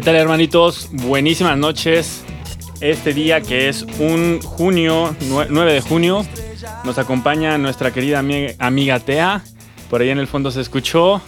¿Qué 0.00 0.04
tal 0.06 0.16
hermanitos? 0.16 0.88
Buenísimas 0.92 1.58
noches. 1.58 2.22
Este 2.80 3.12
día 3.12 3.42
que 3.42 3.68
es 3.68 3.84
un 3.98 4.40
junio, 4.40 5.14
9 5.28 5.74
de 5.74 5.82
junio, 5.82 6.24
nos 6.84 6.96
acompaña 6.96 7.58
nuestra 7.58 7.92
querida 7.92 8.24
amiga 8.58 8.98
Tea. 9.00 9.44
Por 9.90 10.00
ahí 10.00 10.08
en 10.08 10.18
el 10.18 10.26
fondo 10.26 10.50
se 10.50 10.62
escuchó. 10.62 11.20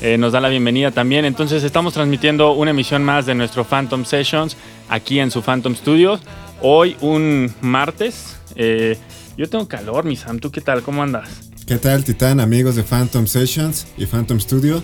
Eh, 0.00 0.16
nos 0.16 0.32
da 0.32 0.40
la 0.40 0.48
bienvenida 0.48 0.92
también. 0.92 1.26
Entonces 1.26 1.62
estamos 1.62 1.92
transmitiendo 1.92 2.52
una 2.52 2.70
emisión 2.70 3.04
más 3.04 3.26
de 3.26 3.34
nuestro 3.34 3.64
Phantom 3.64 4.06
Sessions 4.06 4.56
aquí 4.88 5.20
en 5.20 5.30
su 5.30 5.42
Phantom 5.42 5.76
Studios. 5.76 6.22
Hoy 6.62 6.96
un 7.02 7.52
martes. 7.60 8.38
Eh, 8.54 8.96
yo 9.36 9.46
tengo 9.50 9.68
calor, 9.68 10.06
mi 10.06 10.16
Sam. 10.16 10.38
¿Tú 10.38 10.50
qué 10.50 10.62
tal? 10.62 10.80
¿Cómo 10.80 11.02
andas? 11.02 11.50
¿Qué 11.66 11.76
tal, 11.76 12.02
Titán, 12.02 12.40
amigos 12.40 12.76
de 12.76 12.82
Phantom 12.82 13.26
Sessions 13.26 13.86
y 13.98 14.06
Phantom 14.06 14.40
Studio? 14.40 14.82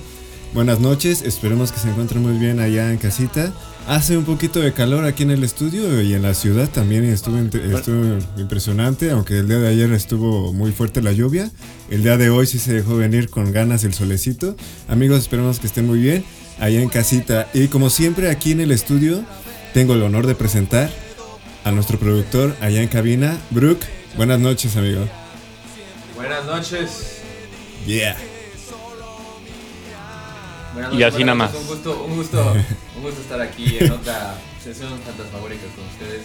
Buenas 0.55 0.81
noches, 0.81 1.23
esperemos 1.23 1.73
que 1.73 1.81
se 1.81 1.89
encuentren 1.89 2.23
muy 2.23 2.37
bien 2.37 2.61
allá 2.61 2.91
en 2.91 2.99
casita. 2.99 3.55
Hace 3.89 4.19
un 4.19 4.25
poquito 4.25 4.61
de 4.61 4.75
calor 4.75 5.07
aquí 5.07 5.23
en 5.23 5.31
el 5.31 5.45
estudio 5.45 6.03
y 6.03 6.13
en 6.13 6.21
la 6.21 6.35
ciudad 6.35 6.69
también 6.69 7.05
estuvo, 7.05 7.39
estuvo, 7.39 8.19
impresionante, 8.37 9.11
aunque 9.13 9.39
el 9.39 9.49
día 9.49 9.59
de 9.59 9.69
ayer 9.69 9.91
estuvo 9.93 10.53
muy 10.53 10.71
fuerte 10.73 11.01
la 11.01 11.13
lluvia. 11.13 11.51
El 11.91 12.03
día 12.03 12.19
de 12.19 12.29
hoy 12.29 12.47
sí 12.47 12.59
se 12.59 12.75
dejó 12.75 12.97
venir 12.97 13.31
con 13.31 13.51
ganas 13.51 13.83
el 13.85 13.95
solecito. 13.95 14.55
Amigos, 14.89 15.21
esperemos 15.21 15.59
que 15.59 15.67
estén 15.67 15.87
muy 15.87 16.01
bien 16.01 16.23
allá 16.61 16.83
en 16.83 16.91
casita. 16.91 17.49
Y 17.55 17.69
como 17.69 17.89
siempre 17.89 18.31
aquí 18.31 18.53
en 18.53 18.61
el 18.61 18.73
estudio 18.73 19.25
tengo 19.73 19.95
el 19.95 20.03
honor 20.03 20.27
de 20.27 20.35
presentar 20.35 20.91
a 21.65 21.73
nuestro 21.73 21.99
productor 21.99 22.55
allá 22.61 22.83
en 22.83 22.89
cabina, 22.89 23.39
Brooke. 23.51 23.87
Buenas 24.19 24.39
noches, 24.39 24.77
amigo. 24.77 25.09
Buenas 26.15 26.45
noches. 26.45 27.23
Yeah 27.87 28.32
y 30.93 31.03
así 31.03 31.25
nada 31.25 31.35
más. 31.35 31.53
Un 31.55 31.67
gusto, 31.67 32.05
un 32.05 32.15
gusto, 32.17 32.55
un 32.97 33.03
gusto 33.03 33.21
estar 33.21 33.41
aquí 33.41 33.79
en 33.79 33.91
otra 33.93 34.39
sesión 34.63 35.01
fantasmagórica 35.01 35.65
con 35.75 35.85
ustedes. 35.87 36.23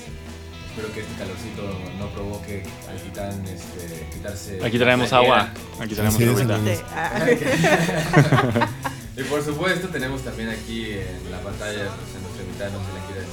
Espero 0.69 0.93
que 0.93 0.99
este 0.99 1.15
calorcito 1.15 1.63
no 1.97 2.11
provoque 2.11 2.63
al 2.87 3.01
titán 3.01 3.43
este, 3.47 4.07
quitarse. 4.13 4.63
Aquí 4.63 4.77
traemos 4.77 5.11
agua. 5.11 5.51
Aquí 5.79 5.95
traemos 5.95 6.21
agua. 6.21 6.59
y 9.17 9.23
por 9.23 9.43
supuesto 9.43 9.87
tenemos 9.87 10.21
también 10.21 10.49
aquí 10.49 10.91
en 10.91 11.31
la 11.31 11.41
pantalla 11.41 11.89
pues, 11.95 12.15
en 12.15 12.21
nuestro 12.21 12.43
invitado, 12.43 12.73
no 12.73 12.85
se 12.85 12.93
la 12.93 12.99
quiera 13.07 13.23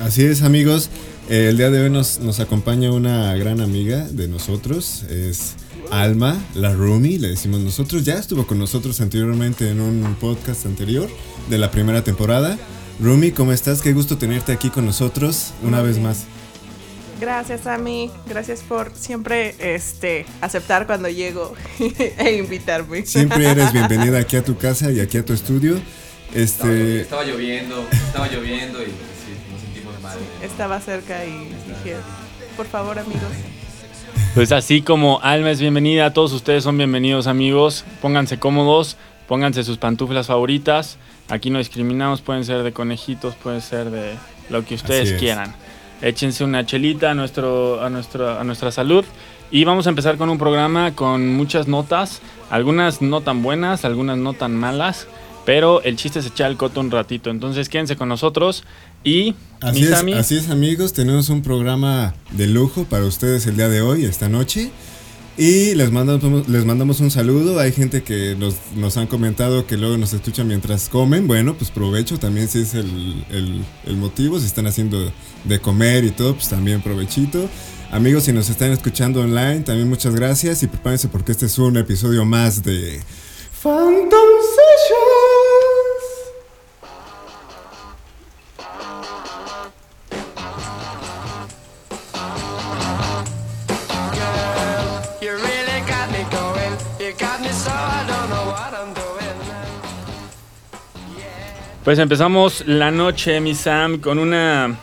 Así 0.00 0.24
es 0.24 0.42
amigos, 0.42 0.90
el 1.28 1.56
día 1.56 1.70
de 1.70 1.82
hoy 1.82 1.90
nos, 1.90 2.20
nos 2.20 2.40
acompaña 2.40 2.90
una 2.90 3.34
gran 3.34 3.60
amiga 3.60 4.08
de 4.08 4.28
nosotros, 4.28 5.02
es 5.10 5.56
Alma, 5.90 6.38
la 6.54 6.72
Rumi, 6.72 7.18
le 7.18 7.28
decimos 7.28 7.60
nosotros, 7.60 8.04
ya 8.04 8.14
estuvo 8.14 8.46
con 8.46 8.58
nosotros 8.58 9.00
anteriormente 9.00 9.68
en 9.70 9.80
un 9.80 10.14
podcast 10.20 10.66
anterior 10.66 11.08
de 11.48 11.58
la 11.58 11.70
primera 11.70 12.02
temporada. 12.02 12.58
Rumi, 13.00 13.32
¿cómo 13.32 13.52
estás? 13.52 13.80
Qué 13.80 13.92
gusto 13.92 14.18
tenerte 14.18 14.52
aquí 14.52 14.70
con 14.70 14.86
nosotros 14.86 15.52
una 15.62 15.82
vez 15.82 15.98
más. 15.98 16.24
Gracias 17.20 17.66
a 17.66 17.76
mí, 17.76 18.10
gracias 18.26 18.60
por 18.62 18.92
siempre 18.94 19.54
este, 19.58 20.24
aceptar 20.40 20.86
cuando 20.86 21.08
llego 21.08 21.54
e 22.18 22.36
invitarme. 22.36 23.04
Siempre 23.04 23.46
eres 23.50 23.72
bienvenida 23.72 24.18
aquí 24.18 24.36
a 24.36 24.44
tu 24.44 24.56
casa 24.56 24.90
y 24.90 25.00
aquí 25.00 25.18
a 25.18 25.24
tu 25.24 25.34
estudio. 25.34 25.80
Este... 26.34 27.02
Estaba, 27.02 27.24
lloviendo, 27.24 27.86
estaba 27.92 28.28
lloviendo 28.28 28.82
y 28.82 28.86
sí, 28.86 28.92
nos 29.52 29.60
sentimos 29.60 30.00
mal. 30.00 30.18
Estaba 30.42 30.80
cerca 30.80 31.24
y 31.24 31.48
dije, 31.68 31.96
por 32.56 32.66
favor 32.66 32.98
amigos, 32.98 33.32
pues 34.34 34.52
así 34.52 34.82
como 34.82 35.20
Alma 35.22 35.50
es 35.50 35.60
bienvenida, 35.60 36.12
todos 36.12 36.32
ustedes 36.32 36.64
son 36.64 36.76
bienvenidos 36.76 37.26
amigos. 37.26 37.84
Pónganse 38.00 38.38
cómodos, 38.38 38.96
pónganse 39.28 39.64
sus 39.64 39.78
pantuflas 39.78 40.28
favoritas. 40.28 40.98
Aquí 41.28 41.50
no 41.50 41.58
discriminamos, 41.58 42.20
pueden 42.20 42.44
ser 42.44 42.62
de 42.62 42.72
conejitos, 42.72 43.34
pueden 43.34 43.60
ser 43.60 43.90
de 43.90 44.14
lo 44.48 44.64
que 44.64 44.74
ustedes 44.74 45.12
quieran. 45.14 45.54
Échense 46.02 46.44
una 46.44 46.64
chelita 46.64 47.10
a, 47.10 47.14
nuestro, 47.14 47.82
a, 47.82 47.90
nuestro, 47.90 48.38
a 48.38 48.44
nuestra 48.44 48.70
salud. 48.70 49.04
Y 49.50 49.64
vamos 49.64 49.86
a 49.86 49.90
empezar 49.90 50.16
con 50.16 50.30
un 50.30 50.38
programa 50.38 50.94
con 50.94 51.34
muchas 51.34 51.66
notas, 51.66 52.22
algunas 52.50 53.02
no 53.02 53.20
tan 53.20 53.42
buenas, 53.42 53.84
algunas 53.84 54.16
no 54.16 54.32
tan 54.32 54.54
malas, 54.54 55.08
pero 55.44 55.82
el 55.82 55.96
chiste 55.96 56.18
es 56.18 56.26
echar 56.26 56.50
el 56.50 56.56
coto 56.56 56.80
un 56.80 56.90
ratito. 56.90 57.30
Entonces 57.30 57.68
quédense 57.68 57.96
con 57.96 58.08
nosotros. 58.08 58.64
Y 59.02 59.34
así 59.60 59.84
es, 59.84 59.92
así 59.92 60.36
es 60.36 60.50
amigos, 60.50 60.92
tenemos 60.92 61.30
un 61.30 61.42
programa 61.42 62.14
de 62.32 62.46
lujo 62.46 62.84
para 62.84 63.04
ustedes 63.06 63.46
el 63.46 63.56
día 63.56 63.68
de 63.68 63.80
hoy, 63.80 64.04
esta 64.04 64.28
noche. 64.28 64.70
Y 65.40 65.74
les 65.74 65.90
mandamos, 65.90 66.48
les 66.48 66.66
mandamos 66.66 67.00
un 67.00 67.10
saludo. 67.10 67.60
Hay 67.60 67.72
gente 67.72 68.02
que 68.02 68.36
nos, 68.38 68.56
nos 68.76 68.98
han 68.98 69.06
comentado 69.06 69.66
que 69.66 69.78
luego 69.78 69.96
nos 69.96 70.12
escuchan 70.12 70.46
mientras 70.46 70.90
comen. 70.90 71.26
Bueno, 71.26 71.54
pues 71.54 71.70
provecho 71.70 72.18
también 72.18 72.46
si 72.46 72.60
es 72.60 72.74
el, 72.74 73.24
el, 73.30 73.64
el, 73.86 73.96
motivo. 73.96 74.38
Si 74.38 74.44
están 74.44 74.66
haciendo 74.66 75.10
de 75.44 75.58
comer 75.60 76.04
y 76.04 76.10
todo, 76.10 76.34
pues 76.34 76.50
también 76.50 76.82
provechito. 76.82 77.48
Amigos, 77.90 78.24
si 78.24 78.34
nos 78.34 78.50
están 78.50 78.70
escuchando 78.72 79.22
online, 79.22 79.60
también 79.60 79.88
muchas 79.88 80.14
gracias. 80.14 80.62
Y 80.62 80.66
prepárense 80.66 81.08
porque 81.08 81.32
este 81.32 81.46
es 81.46 81.58
un 81.58 81.78
episodio 81.78 82.26
más 82.26 82.62
de 82.62 83.00
Phantom 83.62 84.10
Pues 101.90 101.98
empezamos 101.98 102.68
la 102.68 102.92
noche, 102.92 103.40
mi 103.40 103.52
Sam, 103.52 103.98
con 103.98 104.20
una, 104.20 104.76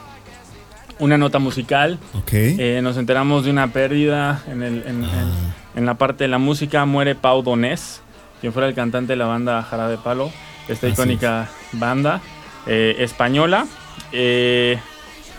una 0.99 1.17
nota 1.17 1.39
musical. 1.39 1.99
Eh, 2.33 2.81
nos 2.83 2.97
enteramos 2.97 3.45
de 3.45 3.51
una 3.51 3.71
pérdida 3.71 4.43
en, 4.45 4.61
el, 4.61 4.83
ah. 5.05 5.53
en, 5.73 5.85
la 5.85 5.93
parte 5.93 6.25
de 6.25 6.27
la 6.27 6.37
música. 6.37 6.85
Muere 6.85 7.15
Pau 7.15 7.43
Donés, 7.43 8.01
quien 8.41 8.51
fuera 8.51 8.67
el 8.67 8.75
cantante 8.75 9.13
de 9.13 9.15
la 9.15 9.25
banda 9.25 9.63
Jarabe 9.63 9.97
Palo, 9.97 10.33
esta 10.67 10.89
icónica 10.89 11.47
banda 11.71 12.19
eh, 12.65 12.97
española. 12.99 13.67
Eh, 14.11 14.77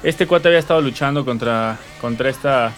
este 0.02 0.26
cuate 0.26 0.48
había 0.48 0.60
estado 0.60 0.80
luchando 0.80 1.26
contra, 1.26 1.76
contra 2.00 2.30
esta 2.30 2.72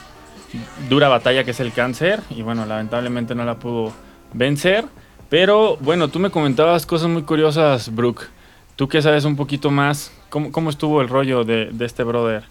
dura 0.88 1.08
batalla 1.08 1.44
que 1.44 1.52
es 1.52 1.60
el 1.60 1.72
cáncer 1.72 2.22
y 2.28 2.42
bueno, 2.42 2.66
lamentablemente 2.66 3.36
no 3.36 3.44
la 3.44 3.54
pudo 3.54 3.92
vencer. 4.32 4.84
Pero 5.28 5.76
bueno, 5.76 6.08
tú 6.08 6.18
me 6.18 6.30
comentabas 6.30 6.86
cosas 6.86 7.09
muy 7.09 7.22
curiosas, 7.22 7.94
Brooke. 7.94 8.40
Tú 8.80 8.88
que 8.88 9.03
sabes 9.03 9.27
un 9.27 9.36
poquito 9.36 9.71
más, 9.71 10.10
¿cómo, 10.30 10.71
estuvo 10.71 11.03
el 11.03 11.10
rollo 11.10 11.44
de, 11.44 11.71
este 11.80 12.03
brother? 12.03 12.44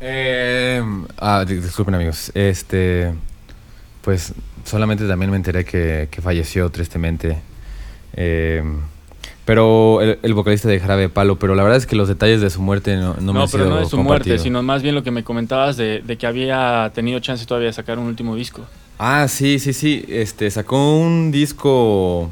Eh, 0.00 0.84
ah, 1.16 1.46
disculpen 1.48 1.94
amigos, 1.94 2.30
este, 2.34 3.14
pues 4.02 4.34
solamente 4.66 5.08
también 5.08 5.30
me 5.30 5.38
enteré 5.38 5.64
que, 5.64 6.10
falleció 6.22 6.68
tristemente. 6.68 7.38
Eh, 8.12 8.62
pero 9.46 10.02
el, 10.02 10.34
vocalista 10.34 10.68
de 10.68 10.78
Jarabe 10.78 11.08
Palo, 11.08 11.38
pero 11.38 11.54
la 11.54 11.62
verdad 11.62 11.78
es 11.78 11.86
que 11.86 11.96
los 11.96 12.08
detalles 12.08 12.42
de 12.42 12.50
su 12.50 12.60
muerte 12.60 12.96
no, 12.96 13.16
no, 13.18 13.32
me 13.32 13.40
han 13.40 13.48
sido 13.48 13.60
No, 13.60 13.64
pero 13.64 13.76
no 13.76 13.80
de 13.80 13.86
su 13.86 13.96
muerte, 13.96 14.38
sino 14.38 14.62
más 14.62 14.82
bien 14.82 14.94
lo 14.94 15.04
que 15.04 15.10
me 15.10 15.24
comentabas 15.24 15.78
de, 15.78 16.02
de, 16.02 16.18
que 16.18 16.26
había 16.26 16.92
tenido 16.94 17.18
chance 17.20 17.46
todavía 17.46 17.68
de 17.68 17.72
sacar 17.72 17.98
un 17.98 18.08
último 18.08 18.36
disco. 18.36 18.66
Ah, 18.98 19.26
sí, 19.26 19.58
sí, 19.58 19.72
sí. 19.72 20.04
Este, 20.06 20.50
sacó 20.50 20.98
un 20.98 21.30
disco 21.30 22.30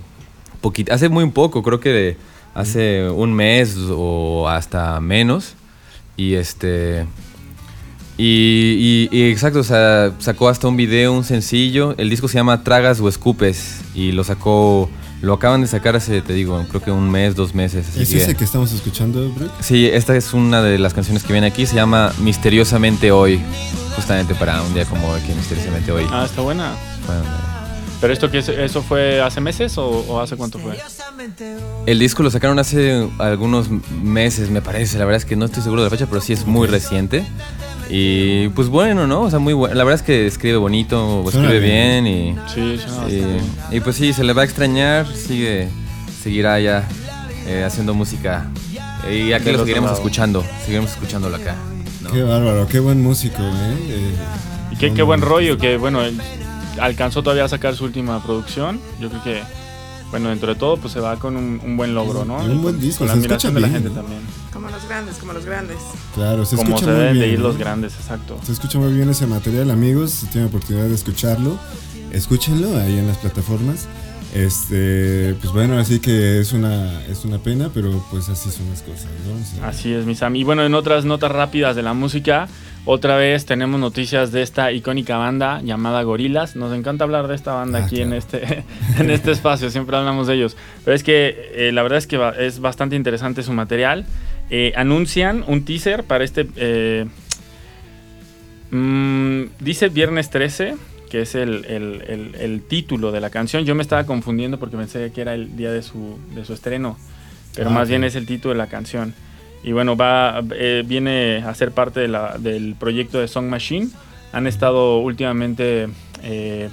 hace 0.91 1.09
muy 1.09 1.29
poco, 1.31 1.63
creo 1.63 1.81
que 1.81 2.17
hace 2.55 3.09
un 3.11 3.33
mes 3.33 3.77
o 3.91 4.49
hasta 4.49 5.01
menos. 5.01 5.55
Y 6.17 6.35
este. 6.35 7.07
Y, 8.17 9.09
exacto, 9.13 9.59
o 9.59 9.65
sea, 9.65 10.13
sacó 10.21 10.49
hasta 10.49 10.69
un 10.69 10.77
video, 10.77 11.13
un 11.13 11.25
sencillo. 11.25 11.95
El 11.99 12.11
disco 12.11 12.29
se 12.29 12.35
llama 12.35 12.63
Tragas 12.63 13.01
o 13.01 13.09
Escupes. 13.09 13.81
Y 13.95 14.13
lo 14.13 14.25
sacó. 14.25 14.89
Lo 15.21 15.33
acaban 15.33 15.63
de 15.63 15.67
sacar 15.67 15.97
hace, 15.97 16.21
te 16.21 16.35
digo, 16.35 16.63
creo 16.69 16.83
que 16.83 16.91
un 16.91 17.11
mes, 17.11 17.35
dos 17.35 17.55
meses. 17.55 17.97
¿Es 17.97 18.13
ese 18.13 18.35
que 18.35 18.45
estamos 18.45 18.73
escuchando, 18.73 19.31
Brooke? 19.31 19.55
Sí, 19.61 19.87
esta 19.87 20.15
es 20.15 20.35
una 20.35 20.61
de 20.61 20.79
las 20.79 20.93
canciones 20.93 21.25
que 21.25 21.33
viene 21.33 21.47
aquí. 21.47 21.65
Se 21.65 21.75
llama 21.75 22.13
Misteriosamente 22.19 23.11
Hoy. 23.11 23.41
Justamente 23.97 24.35
para 24.35 24.61
un 24.61 24.75
día 24.75 24.85
como 24.85 25.15
que 25.27 25.35
Misteriosamente 25.35 25.93
Hoy. 25.93 26.07
Ah, 26.11 26.25
está 26.27 26.43
buena. 26.43 26.75
¿Pero 28.05 28.13
esto 28.13 28.31
que 28.31 28.41
eso 28.41 28.83
fue 28.83 29.23
hace 29.23 29.41
meses 29.41 29.79
o, 29.79 30.21
hace 30.21 30.37
cuánto 30.37 30.59
fue? 30.59 30.77
El 31.87 31.99
disco 31.99 32.23
lo 32.23 32.31
sacaron 32.31 32.59
hace 32.59 33.09
algunos 33.19 33.71
meses, 33.71 34.51
me 34.51 34.61
parece. 34.61 34.99
La 34.99 35.07
verdad 35.07 35.17
es 35.17 35.25
que 35.25 35.37
no 35.37 35.47
estoy 35.47 35.63
seguro 35.63 35.81
de 35.81 35.87
la 35.87 35.91
fecha, 35.91 36.05
pero 36.07 36.21
sí 36.21 36.35
es 36.35 36.45
muy 36.45 36.69
reciente. 36.69 37.25
Y 37.89 38.49
pues 38.49 38.69
bueno, 38.69 39.07
¿no? 39.07 39.23
O 39.23 39.31
sea, 39.31 39.39
muy 39.39 39.55
bueno. 39.55 39.75
La 39.75 39.85
verdad 39.85 40.01
es 40.01 40.07
que 40.07 40.27
escribe 40.27 40.59
bonito, 40.59 41.25
escribe 41.27 41.61
bien, 41.61 42.07
y, 42.07 42.37
sí, 42.53 42.79
y, 43.09 43.77
y, 43.77 43.81
pues 43.81 43.97
sí, 43.97 44.13
se 44.13 44.23
le 44.23 44.35
va 44.35 44.43
a 44.43 44.45
extrañar. 44.45 45.07
Sigue, 45.07 45.71
seguirá 46.23 46.61
ya 46.61 46.87
eh, 47.47 47.65
haciendo 47.65 47.95
música. 47.95 48.51
Y 49.11 49.33
aquí 49.33 49.51
lo 49.51 49.61
seguiremos 49.61 49.93
escuchando. 49.93 50.45
Seguiremos 50.61 50.91
escuchándolo 50.91 51.37
acá. 51.37 51.57
Qué 52.13 52.23
bárbaro, 52.23 52.69
qué 52.69 52.81
buen 52.81 53.03
músico, 53.03 53.43
¿eh? 53.43 53.77
eh 53.89 54.15
y 54.73 54.91
qué, 54.91 55.03
buen 55.03 55.23
rollo, 55.23 55.57
que 55.57 55.79
bueno, 55.79 56.01
alcanzó 56.81 57.23
todavía 57.23 57.45
a 57.45 57.49
sacar 57.49 57.75
su 57.77 57.85
última 57.85 58.23
producción. 58.23 58.81
Yo 59.01 59.09
creo 59.09 59.23
que 59.23 59.43
bueno, 60.15 60.29
dentro 60.29 60.55
de 60.55 60.55
todo, 60.55 60.77
pues 60.77 60.93
se 60.93 61.01
va 61.01 61.17
con 61.19 61.37
un, 61.37 61.77
buen 61.77 61.93
logro, 61.93 62.25
¿no? 62.25 62.37
Un 62.37 62.63
buen 62.63 62.79
disco, 62.79 62.99
con 62.99 63.09
la 63.09 63.15
admiración 63.15 63.53
de 63.53 63.61
la 63.61 63.69
gente 63.69 63.91
también. 63.91 64.21
Como 64.53 64.71
los 64.71 64.87
grandes, 64.87 65.17
como 65.17 65.33
los 65.33 65.45
grandes. 65.45 65.79
Claro, 66.15 66.45
se 66.45 66.55
como 66.55 66.77
escucha 66.77 66.85
se 66.85 66.93
muy 66.93 67.01
deben 67.01 67.15
bien. 67.15 67.27
de 67.27 67.33
ir 67.33 67.41
los 67.41 67.59
grandes, 67.59 67.95
exacto. 67.95 68.39
Se 68.45 68.53
escucha 68.53 68.79
muy 68.79 68.93
bien 68.93 69.11
ese 69.11 69.27
material, 69.27 69.73
amigos. 69.73 70.13
Si 70.13 70.27
tienen 70.27 70.51
oportunidad 70.51 70.87
de 70.87 70.95
escucharlo, 70.95 71.59
escúchenlo 72.13 72.79
ahí 72.79 72.97
en 72.97 73.09
las 73.09 73.17
plataformas. 73.17 73.89
Este, 74.35 75.35
pues 75.41 75.53
bueno, 75.53 75.79
así 75.79 75.99
que 75.99 76.39
es 76.39 76.53
una, 76.53 77.03
es 77.07 77.25
una 77.25 77.39
pena, 77.39 77.71
pero 77.75 78.05
pues 78.13 78.29
así 78.29 78.53
son 78.53 78.71
las 78.71 78.83
cosas, 78.83 79.09
¿no? 79.27 79.67
Así 79.67 79.93
es, 79.93 80.07
mis 80.07 80.23
amigos. 80.23 80.43
Y 80.43 80.45
bueno, 80.45 80.65
en 80.65 80.75
otras 80.75 81.05
notas 81.05 81.33
rápidas 81.33 81.75
de 81.75 81.83
la 81.83 81.93
música, 81.93 82.47
otra 82.87 83.17
vez 83.17 83.47
tenemos 83.47 83.81
noticias 83.81 84.31
de 84.31 84.43
esta 84.43 84.71
icónica 84.73 85.17
banda 85.17 85.61
llamada 85.63 86.03
Gorilas. 86.03 86.55
Nos 86.57 86.75
encanta 86.77 87.05
hablar 87.05 87.29
de 87.29 87.35
esta 87.35 87.55
banda 87.55 87.79
Ah, 87.81 87.85
aquí 87.87 88.01
en, 88.03 88.13
este, 88.13 88.65
en 88.99 89.11
este 89.11 89.31
espacio, 89.33 89.71
siempre 89.71 89.97
hablamos 89.97 90.27
de 90.27 90.35
ellos. 90.35 90.57
Pero 90.85 90.95
es 90.95 91.03
que 91.03 91.51
eh, 91.55 91.73
la 91.73 91.83
verdad 91.83 91.99
es 91.99 92.07
que 92.07 92.21
es 92.39 92.61
bastante 92.61 92.95
interesante 92.97 93.43
su 93.43 93.53
material. 93.53 94.05
Eh, 94.51 94.73
anuncian 94.77 95.45
un 95.47 95.65
teaser 95.65 96.05
para 96.05 96.25
este... 96.25 96.47
eh, 96.57 97.07
mm, 98.71 99.43
dice 99.61 99.89
viernes 99.89 100.29
13, 100.31 100.77
que 101.11 101.23
es 101.23 101.35
el, 101.35 101.65
el- 101.65 102.03
el- 102.09 102.35
el 102.39 102.63
título 102.63 103.13
de 103.13 103.21
la 103.21 103.31
canción. 103.31 103.65
Yo 103.65 103.75
me 103.75 103.83
estaba 103.83 104.05
confundiendo 104.05 104.59
porque 104.59 104.77
pensé 104.77 105.11
que 105.13 105.21
era 105.23 105.35
el 105.35 105.57
día 105.57 105.71
de 105.73 105.83
su, 105.83 106.19
de 106.35 106.45
su 106.45 106.53
estreno, 106.53 106.99
pero 107.55 107.71
Ah, 107.71 107.73
más 107.73 107.89
bien 107.89 108.05
es 108.05 108.15
el 108.15 108.27
título 108.27 108.53
de 108.53 108.59
la 108.59 108.67
canción. 108.67 109.15
Y 109.65 109.73
bueno, 109.73 109.97
va, 109.97 110.43
eh, 110.53 110.83
viene 110.87 111.39
a 111.45 111.55
ser 111.55 111.73
parte 111.73 111.99
de 112.01 112.09
la- 112.09 112.37
del 112.39 112.75
proyecto 112.79 113.19
de 113.19 113.27
Song 113.29 113.47
Machine. 113.47 113.89
Han 114.33 114.47
estado 114.47 114.99
últimamente 114.99 115.89
eh, 116.23 116.69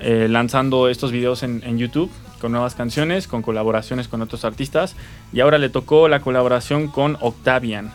eh, 0.00 0.26
lanzando 0.28 0.88
estos 0.88 1.10
videos 1.12 1.42
en, 1.42 1.62
en 1.64 1.78
YouTube 1.78 2.10
con 2.40 2.52
nuevas 2.52 2.74
canciones, 2.74 3.26
con 3.26 3.42
colaboraciones 3.42 4.08
con 4.08 4.20
otros 4.22 4.44
artistas. 4.44 4.94
Y 5.32 5.40
ahora 5.40 5.58
le 5.58 5.68
tocó 5.68 6.08
la 6.08 6.20
colaboración 6.20 6.88
con 6.88 7.16
Octavian. 7.20 7.90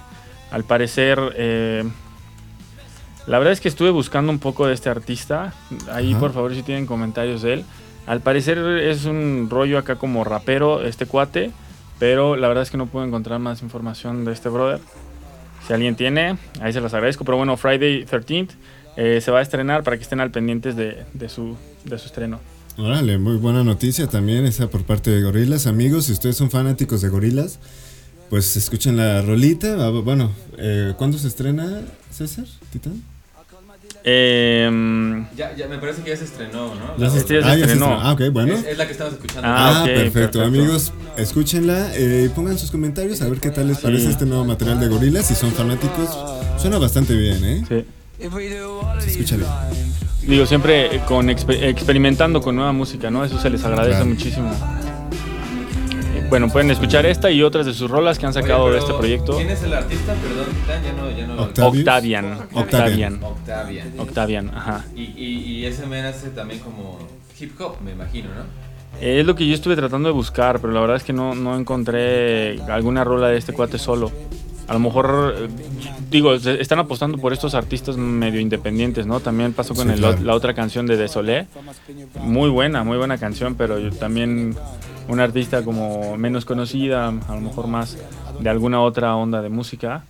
Al 0.52 0.64
parecer, 0.66 1.20
la 3.26 3.38
verdad 3.40 3.54
es 3.54 3.62
que 3.62 3.70
estuve 3.70 3.90
buscando 3.90 4.32
un 4.32 4.40
poco 4.40 4.68
de 4.68 4.74
este 4.74 4.90
artista. 4.90 5.54
Ahí, 5.92 6.14
por 6.16 6.34
favor, 6.34 6.54
si 6.54 6.62
tienen 6.62 6.86
comentarios 6.86 7.42
de 7.42 7.54
él. 7.54 7.66
Al 8.06 8.20
parecer 8.20 8.58
es 8.60 9.06
un 9.06 9.48
rollo 9.50 9.78
acá 9.78 9.96
como 9.96 10.24
rapero, 10.26 10.84
este 10.86 11.06
cuate. 11.06 11.52
Pero 12.00 12.36
la 12.36 12.48
verdad 12.48 12.64
es 12.64 12.72
que 12.72 12.78
no 12.78 12.88
pude 12.88 13.06
encontrar 13.06 13.40
más 13.40 13.62
información 13.62 14.26
de 14.26 14.34
este 14.34 14.50
brother. 14.50 14.80
Si 15.68 15.74
alguien 15.74 15.96
tiene, 15.96 16.38
ahí 16.62 16.74
se 16.74 16.82
las 16.82 16.94
agradezco. 16.94 17.24
Pero 17.24 17.38
bueno, 17.38 17.56
Friday 17.56 18.06
13th 18.06 18.50
eh, 18.98 19.22
se 19.22 19.32
va 19.32 19.40
a 19.40 19.42
estrenar 19.42 19.84
para 19.84 19.98
que 19.98 20.04
estén 20.04 20.20
al 20.20 20.32
pendientes 20.32 20.76
de, 20.76 21.06
de 21.14 21.30
su, 21.30 21.56
de 21.86 21.98
su 21.98 22.08
estreno. 22.08 22.40
Órale, 22.78 23.18
muy 23.20 23.38
buena 23.38 23.64
noticia 23.64 24.08
también 24.08 24.46
esa 24.46 24.68
por 24.70 24.84
parte 24.84 25.12
de 25.12 25.22
Gorilas. 25.22 25.68
Amigos, 25.68 26.06
si 26.06 26.12
ustedes 26.12 26.36
son 26.36 26.50
fanáticos 26.50 27.02
de 27.02 27.10
Gorilas, 27.10 27.60
pues 28.30 28.58
escuchen 28.58 28.98
la 28.98 29.22
rolita. 29.22 29.76
Ah, 29.80 29.90
Bueno, 29.90 30.32
eh, 30.58 30.94
¿cuándo 30.98 31.18
se 31.20 31.28
estrena, 31.28 31.82
César? 32.10 32.46
¿Titán? 32.72 33.02
Em, 34.06 35.26
Ya, 35.36 35.56
ya, 35.56 35.68
me 35.68 35.78
parece 35.78 36.02
que 36.02 36.10
ya 36.10 36.18
se 36.18 36.26
estrenó, 36.26 36.76
¿no? 36.76 36.98
La 36.98 37.10
se 37.10 37.20
Este 37.20 37.36
ya 37.36 37.42
se 37.44 37.48
Ah, 37.50 37.56
ya 37.58 37.66
se 37.68 37.74
estrenó. 37.74 38.00
Ah, 38.02 38.12
ok, 38.14 38.22
bueno. 38.32 38.54
Es, 38.54 38.66
es 38.66 38.78
la 38.78 38.86
que 38.86 38.92
estamos 38.92 39.14
escuchando. 39.14 39.42
Ah, 39.46 39.82
Ah, 39.82 39.84
perfecto. 39.86 40.12
perfecto. 40.14 40.42
Amigos, 40.44 40.92
escúchenla 41.18 41.92
eh, 41.96 42.30
pongan 42.36 42.58
sus 42.58 42.70
comentarios 42.72 43.22
a 43.22 43.30
ver 43.30 43.40
qué 43.40 43.50
tal 43.50 43.68
les 43.70 43.80
parece 43.80 44.06
Sí. 44.06 44.12
este 44.12 44.26
nuevo 44.26 44.44
material 44.46 44.80
de 44.80 44.88
Gorilas. 44.88 45.26
Si 45.28 45.36
son 45.36 45.52
fanáticos, 45.54 46.10
suena 46.58 46.78
bastante 46.78 47.16
bien, 47.16 47.44
¿eh? 47.46 47.64
sí. 47.68 47.86
Se 49.00 49.10
escucha 49.12 49.36
bien. 49.38 49.48
Digo, 50.28 50.46
siempre 50.46 50.96
eh, 50.96 51.02
con 51.06 51.28
exper- 51.28 51.64
experimentando 51.64 52.42
con 52.42 52.56
nueva 52.56 52.72
música, 52.72 53.10
¿no? 53.12 53.26
Eso 53.26 53.40
se 53.40 53.50
les 53.50 53.64
agradece 53.66 53.96
Claro. 53.98 54.06
muchísimo. 54.06 54.52
Bueno, 56.34 56.50
pueden 56.50 56.72
escuchar 56.72 57.06
esta 57.06 57.30
y 57.30 57.44
otras 57.44 57.68
de 57.68 57.76
sus 57.76 57.92
rolas 57.92 58.18
que 58.18 58.26
han 58.26 58.32
Oye, 58.32 58.42
sacado 58.42 58.72
de 58.72 58.80
este 58.80 58.92
proyecto. 58.92 59.36
¿Quién 59.38 59.52
es 59.52 59.62
el 59.62 59.72
artista? 59.72 60.16
Perdón, 60.16 60.48
ya 60.84 60.94
no, 60.94 61.12
ya 61.12 61.28
no. 61.28 61.44
Octavius. 61.44 61.78
Octavian. 61.82 62.34
Octavian. 62.54 63.24
Octavian. 63.24 64.00
Octavian. 64.00 64.50
Ajá. 64.52 64.84
Y, 64.96 65.02
y, 65.16 65.26
y 65.60 65.66
ese 65.68 65.86
men 65.86 66.06
hace 66.06 66.30
también 66.32 66.60
como 66.62 66.98
hip 67.40 67.52
hop, 67.62 67.76
me 67.86 67.92
imagino, 67.92 68.30
¿no? 68.30 68.46
Es 69.00 69.24
lo 69.28 69.36
que 69.36 69.46
yo 69.46 69.54
estuve 69.54 69.76
tratando 69.76 70.10
de 70.10 70.14
buscar, 70.16 70.60
pero 70.60 70.74
la 70.74 70.80
verdad 70.82 70.96
es 70.98 71.04
que 71.04 71.14
no, 71.14 71.36
no 71.36 71.56
encontré 71.56 72.60
alguna 72.64 73.04
rola 73.04 73.28
de 73.28 73.38
este 73.38 73.54
cuate 73.54 73.78
solo. 73.78 74.12
A 74.68 74.74
lo 74.74 74.80
mejor, 74.80 75.36
digo, 76.10 76.34
están 76.34 76.80
apostando 76.80 77.20
por 77.20 77.32
estos 77.34 77.54
artistas 77.54 77.96
medio 77.96 78.40
independientes, 78.40 79.06
¿no? 79.06 79.20
También 79.20 79.54
pasó 79.54 79.76
con 79.76 79.86
Sí, 79.90 79.94
el- 79.94 80.00
claro. 80.00 80.18
la 80.24 80.34
otra 80.34 80.56
canción 80.56 80.88
de 80.88 80.98
Desolé. 80.98 81.46
Muy 82.22 82.50
buena, 82.50 82.84
muy 82.84 82.98
buena 82.98 83.20
canción, 83.20 83.54
pero 83.54 83.78
yo 83.78 83.92
también 83.92 84.56
una 85.08 85.24
artista 85.24 85.64
como 85.64 86.18
menos 86.18 86.46
conocida, 86.46 87.08
a 87.08 87.36
lo 87.36 87.42
mejor 87.42 87.68
más 87.68 87.98
de 88.40 88.50
alguna 88.50 88.82
otra 88.82 89.16
onda 89.16 89.42
de 89.42 89.50
música. 89.50 90.06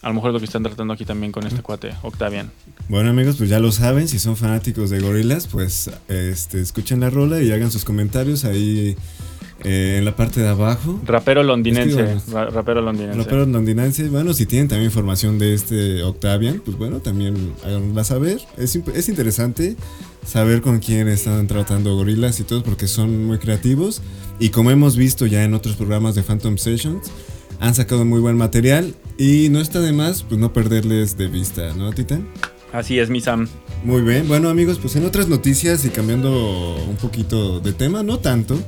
A 0.00 0.08
lo 0.08 0.14
mejor 0.14 0.30
es 0.30 0.34
lo 0.34 0.38
que 0.38 0.44
están 0.44 0.62
tratando 0.62 0.94
aquí 0.94 1.04
también 1.04 1.32
con 1.32 1.44
este 1.44 1.60
cuate, 1.60 1.92
Octavian. 2.02 2.52
Bueno, 2.88 3.10
amigos, 3.10 3.36
pues 3.36 3.50
ya 3.50 3.58
lo 3.58 3.72
saben. 3.72 4.06
Si 4.06 4.20
son 4.20 4.36
fanáticos 4.36 4.90
de 4.90 5.00
Gorilas, 5.00 5.48
pues 5.48 5.90
este, 6.06 6.60
escuchen 6.60 7.00
la 7.00 7.10
rola 7.10 7.42
y 7.42 7.50
hagan 7.50 7.72
sus 7.72 7.84
comentarios 7.84 8.44
ahí 8.44 8.96
eh, 9.64 9.96
en 9.98 10.04
la 10.04 10.14
parte 10.14 10.40
de 10.40 10.48
abajo. 10.48 11.00
Rapero 11.04 11.42
londinense, 11.42 12.20
rapero 12.30 12.80
londinense. 12.80 13.18
Rapero 13.18 13.44
londinense. 13.44 14.08
Bueno, 14.08 14.34
si 14.34 14.46
tienen 14.46 14.68
también 14.68 14.86
información 14.86 15.40
de 15.40 15.54
este 15.54 16.04
Octavian, 16.04 16.62
pues 16.64 16.78
bueno, 16.78 17.00
también 17.00 17.54
háganosla 17.64 18.04
saber. 18.04 18.40
Es, 18.56 18.76
es 18.76 19.08
interesante 19.08 19.76
saber 20.28 20.60
con 20.60 20.78
quién 20.78 21.08
están 21.08 21.46
tratando 21.46 21.96
gorilas 21.96 22.38
y 22.38 22.44
todo, 22.44 22.62
porque 22.62 22.86
son 22.86 23.24
muy 23.24 23.38
creativos. 23.38 24.02
Y 24.38 24.50
como 24.50 24.70
hemos 24.70 24.96
visto 24.96 25.24
ya 25.24 25.42
en 25.42 25.54
otros 25.54 25.76
programas 25.76 26.14
de 26.14 26.22
Phantom 26.22 26.58
Sessions, 26.58 27.10
han 27.60 27.74
sacado 27.74 28.04
muy 28.04 28.20
buen 28.20 28.36
material. 28.36 28.94
Y 29.16 29.48
no 29.48 29.60
está 29.60 29.80
de 29.80 29.92
más, 29.92 30.22
pues 30.22 30.38
no 30.38 30.52
perderles 30.52 31.16
de 31.16 31.28
vista, 31.28 31.72
¿no, 31.74 31.92
Titan? 31.92 32.28
Así 32.72 32.98
es, 32.98 33.08
mi 33.08 33.22
Sam. 33.22 33.48
Muy 33.84 34.02
bien, 34.02 34.28
bueno 34.28 34.50
amigos, 34.50 34.78
pues 34.78 34.94
en 34.96 35.06
otras 35.06 35.28
noticias 35.28 35.84
y 35.86 35.88
cambiando 35.88 36.76
un 36.88 36.96
poquito 36.96 37.60
de 37.60 37.72
tema, 37.72 38.02
no 38.02 38.18
tanto, 38.18 38.60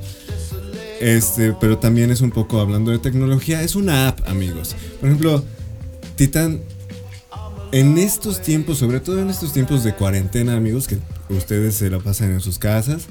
este, 1.00 1.52
pero 1.60 1.78
también 1.78 2.10
es 2.10 2.22
un 2.22 2.30
poco 2.30 2.60
hablando 2.60 2.90
de 2.90 2.98
tecnología, 2.98 3.62
es 3.62 3.74
una 3.74 4.08
app, 4.08 4.26
amigos. 4.26 4.74
Por 5.00 5.10
ejemplo, 5.10 5.44
Titan, 6.16 6.60
en 7.72 7.98
estos 7.98 8.42
tiempos, 8.42 8.78
sobre 8.78 9.00
todo 9.00 9.20
en 9.20 9.30
estos 9.30 9.52
tiempos 9.52 9.84
de 9.84 9.94
cuarentena, 9.94 10.56
amigos, 10.56 10.88
que 10.88 10.98
ustedes 11.28 11.76
se 11.76 11.90
la 11.90 11.98
pasan 11.98 12.32
en 12.32 12.40
sus 12.40 12.58
casas, 12.58 13.06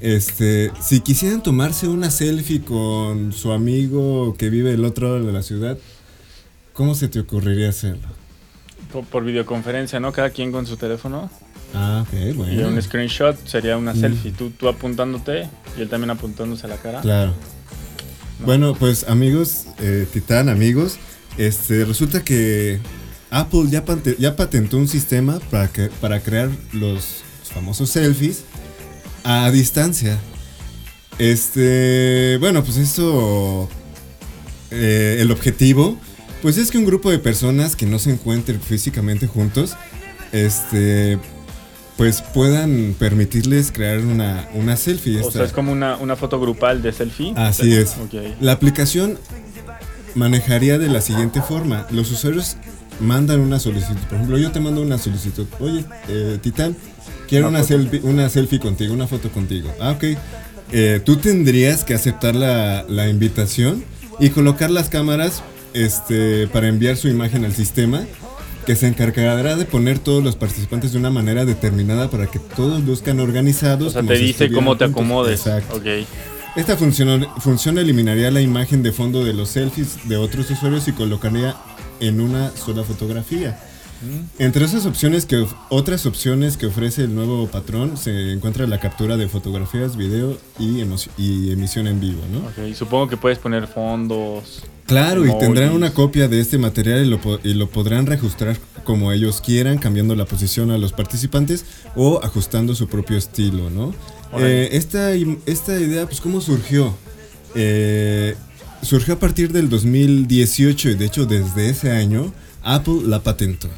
este, 0.00 0.70
si 0.80 1.00
quisieran 1.00 1.42
tomarse 1.42 1.86
una 1.86 2.10
selfie 2.10 2.62
con 2.62 3.32
su 3.32 3.52
amigo 3.52 4.34
que 4.38 4.48
vive 4.48 4.70
del 4.70 4.84
otro 4.86 5.08
lado 5.14 5.26
de 5.26 5.32
la 5.32 5.42
ciudad, 5.42 5.76
¿cómo 6.72 6.94
se 6.94 7.08
te 7.08 7.20
ocurriría 7.20 7.68
hacerlo? 7.68 8.08
Por, 8.92 9.04
por 9.04 9.24
videoconferencia, 9.24 10.00
¿no? 10.00 10.12
Cada 10.12 10.30
quien 10.30 10.52
con 10.52 10.66
su 10.66 10.76
teléfono. 10.76 11.30
Ah, 11.74 12.04
ok, 12.08 12.14
Y 12.18 12.32
bueno. 12.32 12.68
un 12.68 12.82
screenshot 12.82 13.36
sería 13.46 13.76
una 13.76 13.92
Mm. 13.92 14.00
selfie. 14.00 14.32
Tú, 14.32 14.50
tú 14.50 14.68
apuntándote 14.68 15.48
y 15.78 15.82
él 15.82 15.88
también 15.88 16.10
apuntándose 16.10 16.66
a 16.66 16.70
la 16.70 16.76
cara. 16.76 17.00
Claro. 17.02 17.34
Bueno, 18.44 18.74
pues 18.74 19.06
amigos, 19.06 19.66
eh, 19.78 20.06
Titán, 20.10 20.48
amigos, 20.48 20.96
este, 21.36 21.84
resulta 21.84 22.24
que 22.24 22.80
Apple 23.30 23.68
ya, 23.68 24.36
patentó 24.36 24.76
un 24.76 24.88
sistema 24.88 25.38
para, 25.50 25.68
que, 25.68 25.88
para 26.00 26.20
crear 26.20 26.50
los 26.72 27.22
famosos 27.42 27.90
selfies 27.90 28.44
a 29.24 29.50
distancia. 29.50 30.18
Este, 31.18 32.38
bueno, 32.40 32.64
pues 32.64 32.76
esto, 32.76 33.68
eh, 34.70 35.18
el 35.20 35.30
objetivo, 35.30 35.98
pues 36.42 36.56
es 36.58 36.70
que 36.70 36.78
un 36.78 36.86
grupo 36.86 37.10
de 37.10 37.18
personas 37.18 37.76
que 37.76 37.86
no 37.86 37.98
se 37.98 38.10
encuentren 38.10 38.60
físicamente 38.60 39.26
juntos, 39.26 39.76
este, 40.32 41.18
pues 41.96 42.22
puedan 42.22 42.96
permitirles 42.98 43.70
crear 43.70 43.98
una, 43.98 44.48
una 44.54 44.76
selfie. 44.76 45.20
O 45.20 45.30
sea, 45.30 45.44
es 45.44 45.52
como 45.52 45.70
una, 45.70 45.96
una 45.98 46.16
foto 46.16 46.40
grupal 46.40 46.82
de 46.82 46.92
selfie. 46.92 47.34
Así 47.36 47.74
es. 47.74 47.94
La 48.40 48.52
aplicación 48.52 49.18
manejaría 50.14 50.78
de 50.78 50.88
la 50.88 51.00
siguiente 51.00 51.42
forma. 51.42 51.86
Los 51.90 52.10
usuarios 52.10 52.56
mandan 53.00 53.40
una 53.40 53.58
solicitud. 53.58 53.98
Por 54.08 54.14
ejemplo, 54.14 54.38
yo 54.38 54.50
te 54.52 54.60
mando 54.60 54.80
una 54.82 54.98
solicitud. 54.98 55.46
Oye, 55.58 55.84
eh, 56.08 56.38
Titán, 56.40 56.76
quiero 57.28 57.48
Una 57.48 57.58
una, 57.58 57.66
selfie, 57.66 58.00
una 58.04 58.28
selfie 58.28 58.60
contigo, 58.60 58.94
una 58.94 59.06
foto 59.06 59.30
contigo. 59.30 59.72
Ah, 59.80 59.92
ok. 59.92 60.04
Eh, 60.72 61.00
tú 61.04 61.16
tendrías 61.16 61.84
que 61.84 61.94
aceptar 61.94 62.34
la, 62.36 62.84
la 62.88 63.08
invitación 63.08 63.84
y 64.20 64.30
colocar 64.30 64.70
las 64.70 64.88
cámaras 64.88 65.42
este, 65.74 66.46
para 66.48 66.68
enviar 66.68 66.96
su 66.96 67.08
imagen 67.08 67.44
al 67.44 67.54
sistema 67.54 68.04
que 68.66 68.76
se 68.76 68.86
encargará 68.86 69.56
de 69.56 69.64
poner 69.64 69.98
todos 69.98 70.22
los 70.22 70.36
participantes 70.36 70.92
de 70.92 70.98
una 70.98 71.10
manera 71.10 71.44
determinada 71.44 72.10
para 72.10 72.26
que 72.26 72.38
todos 72.38 72.84
luzcan 72.84 73.18
organizados. 73.18 73.88
O 73.88 73.90
sea, 73.90 74.02
te 74.02 74.14
dice 74.18 74.50
cómo 74.52 74.76
te 74.76 74.84
juntos. 74.84 75.00
acomodes. 75.00 75.40
Exacto. 75.46 75.76
Ok. 75.76 75.86
Esta 76.56 76.76
función, 76.76 77.26
función 77.38 77.78
eliminaría 77.78 78.30
la 78.30 78.40
imagen 78.40 78.82
de 78.82 78.92
fondo 78.92 79.24
de 79.24 79.32
los 79.32 79.50
selfies 79.50 80.08
de 80.08 80.16
otros 80.16 80.50
usuarios 80.50 80.86
y 80.88 80.92
colocaría 80.92 81.56
en 82.00 82.20
una 82.20 82.50
sola 82.50 82.82
fotografía. 82.82 83.58
Entre 84.38 84.64
esas 84.64 84.86
opciones 84.86 85.26
que 85.26 85.46
otras 85.68 86.06
opciones 86.06 86.56
que 86.56 86.64
ofrece 86.66 87.04
el 87.04 87.14
nuevo 87.14 87.48
patrón 87.48 87.98
se 87.98 88.32
encuentra 88.32 88.66
la 88.66 88.80
captura 88.80 89.18
de 89.18 89.28
fotografías, 89.28 89.94
video 89.94 90.38
y, 90.58 90.82
y 91.18 91.52
emisión 91.52 91.86
en 91.86 92.00
vivo, 92.00 92.22
¿no? 92.32 92.38
Ok, 92.38 92.74
supongo 92.74 93.08
que 93.08 93.18
puedes 93.18 93.38
poner 93.38 93.66
fondos. 93.66 94.62
Claro, 94.86 95.26
y 95.26 95.38
tendrán 95.38 95.72
una 95.72 95.92
copia 95.92 96.28
de 96.28 96.40
este 96.40 96.56
material 96.56 97.04
y 97.04 97.08
lo, 97.10 97.20
y 97.44 97.52
lo 97.52 97.68
podrán 97.68 98.06
reajustar 98.06 98.56
como 98.84 99.12
ellos 99.12 99.42
quieran, 99.42 99.76
cambiando 99.76 100.16
la 100.16 100.24
posición 100.24 100.70
a 100.70 100.78
los 100.78 100.92
participantes 100.92 101.66
o 101.94 102.20
ajustando 102.24 102.74
su 102.74 102.88
propio 102.88 103.18
estilo, 103.18 103.68
¿no? 103.68 103.94
Eh, 104.38 104.70
esta, 104.72 105.12
esta 105.44 105.78
idea, 105.78 106.06
pues, 106.06 106.22
¿cómo 106.22 106.40
surgió? 106.40 106.94
Eh, 107.54 108.34
surgió 108.82 109.14
a 109.14 109.18
partir 109.18 109.52
del 109.52 109.68
2018 109.68 110.90
y 110.90 110.94
de 110.94 111.04
hecho 111.04 111.26
desde 111.26 111.70
ese 111.70 111.90
año 111.92 112.32
Apple 112.62 113.02
la 113.06 113.20
patentó. 113.20 113.68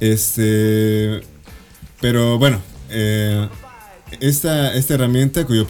Este, 0.00 1.20
pero 2.00 2.38
bueno, 2.38 2.60
eh, 2.90 3.48
esta, 4.20 4.74
esta 4.74 4.94
herramienta 4.94 5.46
cuyo, 5.46 5.66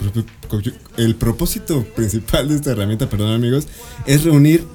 el 0.97 1.15
propósito 1.15 1.83
principal 1.95 2.49
de 2.49 2.55
esta 2.55 2.71
herramienta, 2.71 3.09
perdón 3.09 3.33
amigos, 3.33 3.67
es 4.05 4.23
reunir 4.23 4.65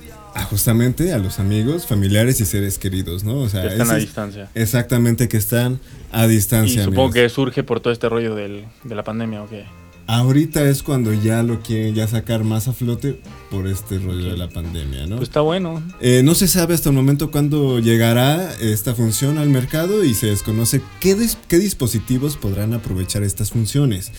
justamente 0.45 1.12
a 1.12 1.19
los 1.19 1.38
amigos, 1.38 1.87
familiares 1.87 2.41
y 2.41 2.45
seres 2.45 2.79
queridos, 2.79 3.25
¿no? 3.25 3.38
O 3.38 3.49
sea, 3.49 3.62
que 3.62 3.69
están 3.69 3.91
a 3.91 3.97
distancia. 3.97 4.50
Exactamente, 4.55 5.29
que 5.29 5.38
están 5.38 5.81
a 6.12 6.26
distancia. 6.26 6.83
Y 6.83 6.85
supongo 6.85 7.12
que 7.12 7.29
surge 7.29 7.62
por 7.62 7.81
todo 7.81 7.93
este 7.93 8.09
rollo 8.09 8.35
del, 8.35 8.67
de 8.85 8.95
la 8.95 9.03
pandemia, 9.03 9.43
¿o 9.43 9.49
qué? 9.49 9.65
Ahorita 10.09 10.63
es 10.69 10.85
cuando 10.85 11.13
ya 11.13 11.43
lo 11.43 11.61
quieren 11.63 11.95
ya 11.95 12.07
sacar 12.07 12.45
más 12.45 12.69
a 12.69 12.73
flote 12.73 13.19
por 13.51 13.67
este 13.67 13.99
rollo 13.99 14.27
de 14.27 14.37
la 14.37 14.49
pandemia, 14.49 15.07
¿no? 15.07 15.17
Pues 15.17 15.29
está 15.29 15.41
bueno. 15.41 15.83
Eh, 16.01 16.23
no 16.25 16.37
se 16.37 16.47
sabe 16.47 16.75
hasta 16.75 16.91
el 16.91 16.95
momento 16.95 17.33
cuándo 17.33 17.81
llegará 17.81 18.55
esta 18.61 18.95
función 18.95 19.37
al 19.37 19.49
mercado 19.49 20.05
y 20.05 20.15
se 20.15 20.29
desconoce 20.29 20.81
qué, 21.01 21.17
qué 21.49 21.59
dispositivos 21.59 22.37
podrán 22.37 22.73
aprovechar 22.73 23.25
estas 23.25 23.51
funciones. 23.51 24.13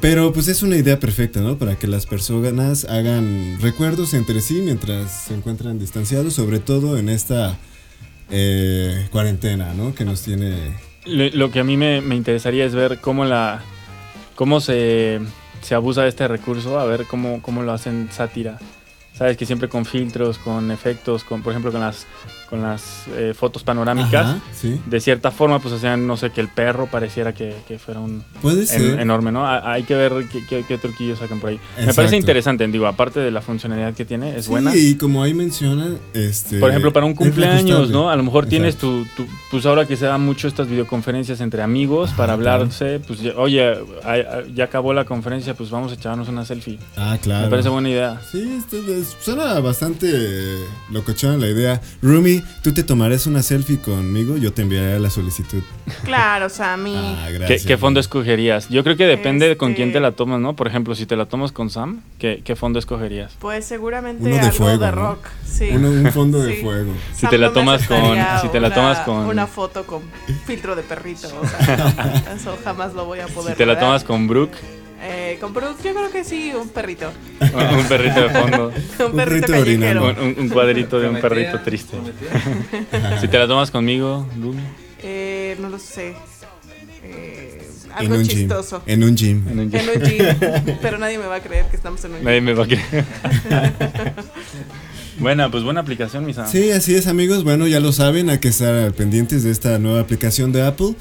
Pero 0.00 0.32
pues 0.32 0.48
es 0.48 0.64
una 0.64 0.76
idea 0.76 0.98
perfecta, 0.98 1.40
¿no? 1.40 1.58
Para 1.58 1.78
que 1.78 1.86
las 1.86 2.06
personas 2.06 2.84
hagan 2.84 3.58
recuerdos 3.60 4.14
entre 4.14 4.40
sí 4.40 4.62
mientras 4.62 5.26
se 5.28 5.34
encuentran 5.34 5.78
distanciados, 5.78 6.34
sobre 6.34 6.58
todo 6.58 6.98
en 6.98 7.08
esta 7.08 7.56
eh, 8.30 9.06
cuarentena, 9.12 9.74
¿no? 9.74 9.94
Que 9.94 10.04
nos 10.04 10.22
tiene... 10.22 10.56
Lo, 11.06 11.50
que 11.52 11.60
a 11.60 11.64
mí 11.64 11.76
me, 11.76 12.00
me 12.00 12.16
interesaría 12.16 12.64
es 12.64 12.74
ver 12.74 12.98
cómo 13.00 13.24
la 13.24 13.62
cómo 14.34 14.60
se, 14.60 15.20
se 15.62 15.74
abusa 15.74 16.02
de 16.02 16.08
este 16.08 16.28
recurso, 16.28 16.78
a 16.78 16.84
ver 16.84 17.06
cómo, 17.06 17.40
cómo 17.42 17.62
lo 17.62 17.72
hacen 17.72 18.08
sátira. 18.10 18.58
Sabes 19.14 19.36
que 19.36 19.46
siempre 19.46 19.68
con 19.68 19.84
filtros, 19.84 20.38
con 20.38 20.70
efectos, 20.70 21.22
con 21.22 21.42
por 21.42 21.52
ejemplo 21.52 21.70
con 21.70 21.80
las 21.80 22.06
con 22.48 22.62
las 22.62 23.04
eh, 23.16 23.32
fotos 23.34 23.62
panorámicas, 23.62 24.36
de 24.86 25.00
cierta 25.00 25.30
forma, 25.30 25.58
pues 25.58 25.74
hacían, 25.74 26.06
no 26.06 26.16
sé, 26.16 26.30
que 26.30 26.40
el 26.40 26.48
perro 26.48 26.86
pareciera 26.86 27.32
que, 27.32 27.54
fuera 27.78 28.00
un 28.00 28.24
enorme, 28.42 29.32
¿no? 29.32 29.46
hay 29.46 29.82
que 29.84 29.94
ver 29.94 30.12
qué, 30.48 30.64
qué, 30.66 30.78
truquillos 30.78 31.18
sacan 31.18 31.40
por 31.40 31.50
ahí. 31.50 31.60
Me 31.84 31.94
parece 31.94 32.16
interesante, 32.16 32.66
digo, 32.68 32.86
aparte 32.86 33.20
de 33.20 33.30
la 33.30 33.40
funcionalidad 33.40 33.94
que 33.94 34.04
tiene, 34.04 34.36
es 34.36 34.48
buena. 34.48 34.74
y 34.76 34.94
como 34.96 35.22
ahí 35.22 35.34
mencionan, 35.34 35.98
este... 36.12 36.58
Por 36.58 36.70
ejemplo, 36.70 36.92
para 36.92 37.06
un 37.06 37.14
cumpleaños, 37.14 37.90
¿no? 37.90 38.10
A 38.10 38.16
lo 38.16 38.22
mejor 38.22 38.46
tienes 38.46 38.76
tu, 38.76 39.06
pues 39.50 39.66
ahora 39.66 39.86
que 39.86 39.96
se 39.96 40.06
dan 40.06 40.22
mucho 40.22 40.48
estas 40.48 40.68
videoconferencias 40.68 41.40
entre 41.40 41.62
amigos 41.62 42.10
para 42.16 42.34
hablarse, 42.34 43.00
pues, 43.00 43.20
oye, 43.36 43.74
ya 44.54 44.64
acabó 44.64 44.92
la 44.92 45.04
conferencia, 45.04 45.54
pues 45.54 45.70
vamos 45.70 45.92
a 45.92 45.94
echarnos 45.94 46.28
una 46.28 46.44
selfie. 46.44 46.78
Ah, 46.96 47.18
claro. 47.20 47.44
Me 47.44 47.50
parece 47.50 47.68
buena 47.68 47.88
idea. 47.88 48.20
Sí, 48.30 48.60
suena 49.20 49.60
bastante 49.60 50.06
locochona 50.90 51.36
la 51.36 51.48
idea. 51.48 51.80
Rumi, 52.02 52.33
¿tú 52.62 52.72
te 52.72 52.82
tomarás 52.82 53.26
una 53.26 53.42
selfie 53.42 53.78
conmigo? 53.78 54.36
Yo 54.36 54.52
te 54.52 54.62
enviaré 54.62 54.98
la 54.98 55.10
solicitud. 55.10 55.62
Claro, 56.04 56.48
Sammy. 56.48 56.96
Ah, 56.96 57.28
¿Qué, 57.46 57.76
fondo 57.76 58.00
escogerías? 58.00 58.68
Yo 58.68 58.82
creo 58.82 58.96
que 58.96 59.06
depende 59.06 59.48
de 59.48 59.56
con 59.56 59.74
quién 59.74 59.92
te 59.92 60.00
la 60.00 60.08
este 60.08 60.18
tomas, 60.18 60.40
¿no? 60.40 60.54
Por 60.54 60.66
ejemplo, 60.66 60.94
si 60.94 61.06
te 61.06 61.16
la 61.16 61.26
tomas 61.26 61.52
con 61.52 61.70
Sam, 61.70 62.02
¿qué, 62.18 62.56
fondo 62.56 62.78
escogerías? 62.78 63.32
Pues 63.38 63.64
seguramente 63.64 64.24
Uno 64.24 64.34
de 64.34 64.40
algo 64.40 64.52
fuego, 64.52 64.84
de 64.84 64.90
rock. 64.90 65.26
Sí. 65.44 65.70
un 65.70 66.10
fondo 66.12 66.38
de 66.40 66.54
fuego. 66.62 66.92
Si 67.14 67.26
te 67.26 67.38
la 67.38 67.52
tomas 67.52 67.86
con, 67.86 68.18
si 68.42 68.48
te 68.48 68.60
la 68.60 68.72
tomas 68.72 69.00
con 69.00 69.26
una 69.26 69.46
foto 69.46 69.84
con 69.84 70.02
filtro 70.46 70.74
de 70.76 70.82
perrito, 70.82 71.28
o 71.40 71.46
sea, 71.46 72.34
eso 72.36 72.58
jamás 72.64 72.94
lo 72.94 73.04
voy 73.04 73.20
a 73.20 73.26
poder. 73.26 73.52
Si 73.52 73.58
te 73.58 73.66
la 73.66 73.78
tomas 73.78 74.04
con 74.04 74.26
Brooke. 74.26 74.83
Eh, 75.06 75.36
con 75.38 75.52
yo 75.52 75.60
creo 75.94 76.10
que 76.10 76.24
sí, 76.24 76.52
un 76.58 76.70
perrito. 76.70 77.12
un 77.40 77.84
perrito 77.86 78.22
de 78.22 78.30
fondo. 78.30 78.72
un, 79.06 79.12
perrito 79.12 79.52
callejero. 79.52 80.14
Un, 80.18 80.34
un, 80.38 80.48
cuadrito 80.48 80.98
de 80.98 81.10
un 81.10 81.20
perrito 81.20 81.60
triste. 81.60 81.98
si 83.20 83.28
te 83.28 83.38
la 83.38 83.46
tomas 83.46 83.70
conmigo, 83.70 84.26
Lumi. 84.40 84.62
Eh, 85.02 85.56
no 85.60 85.68
lo 85.68 85.78
sé. 85.78 86.14
Eh, 87.02 87.68
algo 87.94 88.22
chistoso. 88.22 88.82
En 88.86 89.04
un 89.04 89.14
gym. 89.14 89.46
En 89.46 89.60
un 89.60 89.70
gym. 89.70 89.80
En 89.80 89.90
un 89.90 90.08
gym. 90.08 90.76
Pero 90.82 90.96
nadie 90.96 91.18
me 91.18 91.26
va 91.26 91.36
a 91.36 91.40
creer 91.40 91.66
que 91.66 91.76
estamos 91.76 92.02
en 92.04 92.12
un 92.12 92.16
gym. 92.18 92.24
Nadie 92.24 92.40
me 92.40 92.54
va 92.54 92.64
a 92.64 92.66
creer. 92.66 93.04
Buena, 95.18 95.48
pues 95.48 95.62
buena 95.62 95.80
aplicación, 95.80 96.24
mis 96.24 96.36
Sí, 96.50 96.72
así 96.72 96.96
es, 96.96 97.06
amigos. 97.06 97.44
Bueno, 97.44 97.68
ya 97.68 97.78
lo 97.78 97.92
saben, 97.92 98.30
hay 98.30 98.38
que 98.38 98.48
estar 98.48 98.92
pendientes 98.94 99.44
de 99.44 99.52
esta 99.52 99.78
nueva 99.78 100.00
aplicación 100.00 100.50
de 100.50 100.66
Apple. 100.66 100.96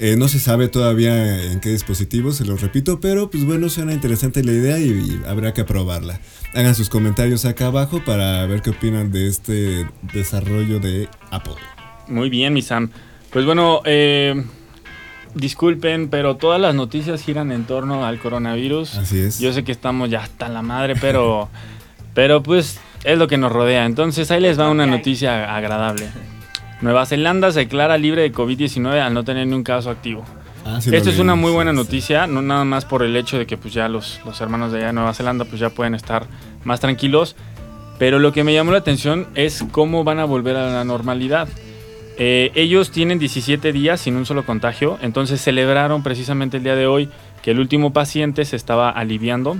Eh, 0.00 0.16
no 0.16 0.28
se 0.28 0.38
sabe 0.38 0.68
todavía 0.68 1.42
en 1.50 1.58
qué 1.58 1.70
dispositivo, 1.70 2.30
se 2.30 2.44
lo 2.44 2.56
repito, 2.56 3.00
pero 3.00 3.30
pues 3.30 3.44
bueno, 3.44 3.68
suena 3.68 3.92
interesante 3.92 4.44
la 4.44 4.52
idea 4.52 4.78
y, 4.78 5.20
habrá 5.26 5.52
que 5.52 5.62
aprobarla. 5.62 6.20
Hagan 6.54 6.74
sus 6.76 6.88
comentarios 6.88 7.44
acá 7.44 7.66
abajo 7.66 8.02
para 8.04 8.46
ver 8.46 8.62
qué 8.62 8.70
opinan 8.70 9.10
de 9.10 9.26
este 9.26 9.88
desarrollo 10.14 10.78
de 10.78 11.08
Apple. 11.30 11.54
Muy 12.06 12.30
bien, 12.30 12.54
mi 12.54 12.62
Sam. 12.62 12.90
Pues 13.30 13.44
bueno, 13.44 13.82
eh, 13.84 14.44
disculpen, 15.34 16.08
pero 16.08 16.36
todas 16.36 16.60
las 16.60 16.76
noticias 16.76 17.20
giran 17.22 17.50
en 17.50 17.64
torno 17.64 18.06
al 18.06 18.20
coronavirus. 18.20 18.98
Así 18.98 19.18
es. 19.18 19.40
Yo 19.40 19.52
sé 19.52 19.64
que 19.64 19.72
estamos 19.72 20.10
ya 20.10 20.22
hasta 20.22 20.48
la 20.48 20.62
madre, 20.62 20.94
pero, 21.00 21.48
pero 22.14 22.42
pues 22.42 22.78
es 23.02 23.18
lo 23.18 23.26
que 23.26 23.36
nos 23.36 23.50
rodea. 23.50 23.84
Entonces 23.84 24.30
ahí 24.30 24.40
les 24.40 24.58
va 24.58 24.70
una 24.70 24.86
noticia 24.86 25.56
agradable. 25.56 26.06
Nueva 26.80 27.06
Zelanda 27.06 27.50
se 27.50 27.60
declara 27.60 27.98
libre 27.98 28.22
de 28.22 28.32
COVID-19 28.32 29.00
al 29.00 29.12
no 29.14 29.24
tener 29.24 29.46
ni 29.46 29.54
un 29.54 29.64
caso 29.64 29.90
activo. 29.90 30.24
Ah, 30.64 30.78
Esto 30.78 31.10
es 31.10 31.18
una 31.18 31.34
muy 31.34 31.50
buena 31.50 31.72
noticia, 31.72 32.26
no 32.26 32.42
nada 32.42 32.64
más 32.64 32.84
por 32.84 33.02
el 33.02 33.16
hecho 33.16 33.38
de 33.38 33.46
que 33.46 33.56
pues 33.56 33.72
ya 33.74 33.88
los, 33.88 34.20
los 34.24 34.40
hermanos 34.40 34.70
de 34.70 34.78
allá 34.78 34.86
de 34.88 34.92
Nueva 34.92 35.14
Zelanda 35.14 35.44
pues 35.44 35.60
ya 35.60 35.70
pueden 35.70 35.94
estar 35.94 36.26
más 36.64 36.80
tranquilos, 36.80 37.36
pero 37.98 38.18
lo 38.18 38.32
que 38.32 38.44
me 38.44 38.52
llamó 38.52 38.72
la 38.72 38.78
atención 38.78 39.26
es 39.34 39.64
cómo 39.72 40.04
van 40.04 40.18
a 40.18 40.24
volver 40.24 40.56
a 40.56 40.70
la 40.70 40.84
normalidad. 40.84 41.48
Eh, 42.18 42.50
ellos 42.54 42.90
tienen 42.90 43.18
17 43.18 43.72
días 43.72 44.00
sin 44.00 44.16
un 44.16 44.26
solo 44.26 44.44
contagio, 44.44 44.98
entonces 45.00 45.40
celebraron 45.40 46.02
precisamente 46.02 46.58
el 46.58 46.64
día 46.64 46.74
de 46.76 46.86
hoy 46.86 47.08
que 47.42 47.52
el 47.52 47.60
último 47.60 47.92
paciente 47.92 48.44
se 48.44 48.56
estaba 48.56 48.90
aliviando, 48.90 49.56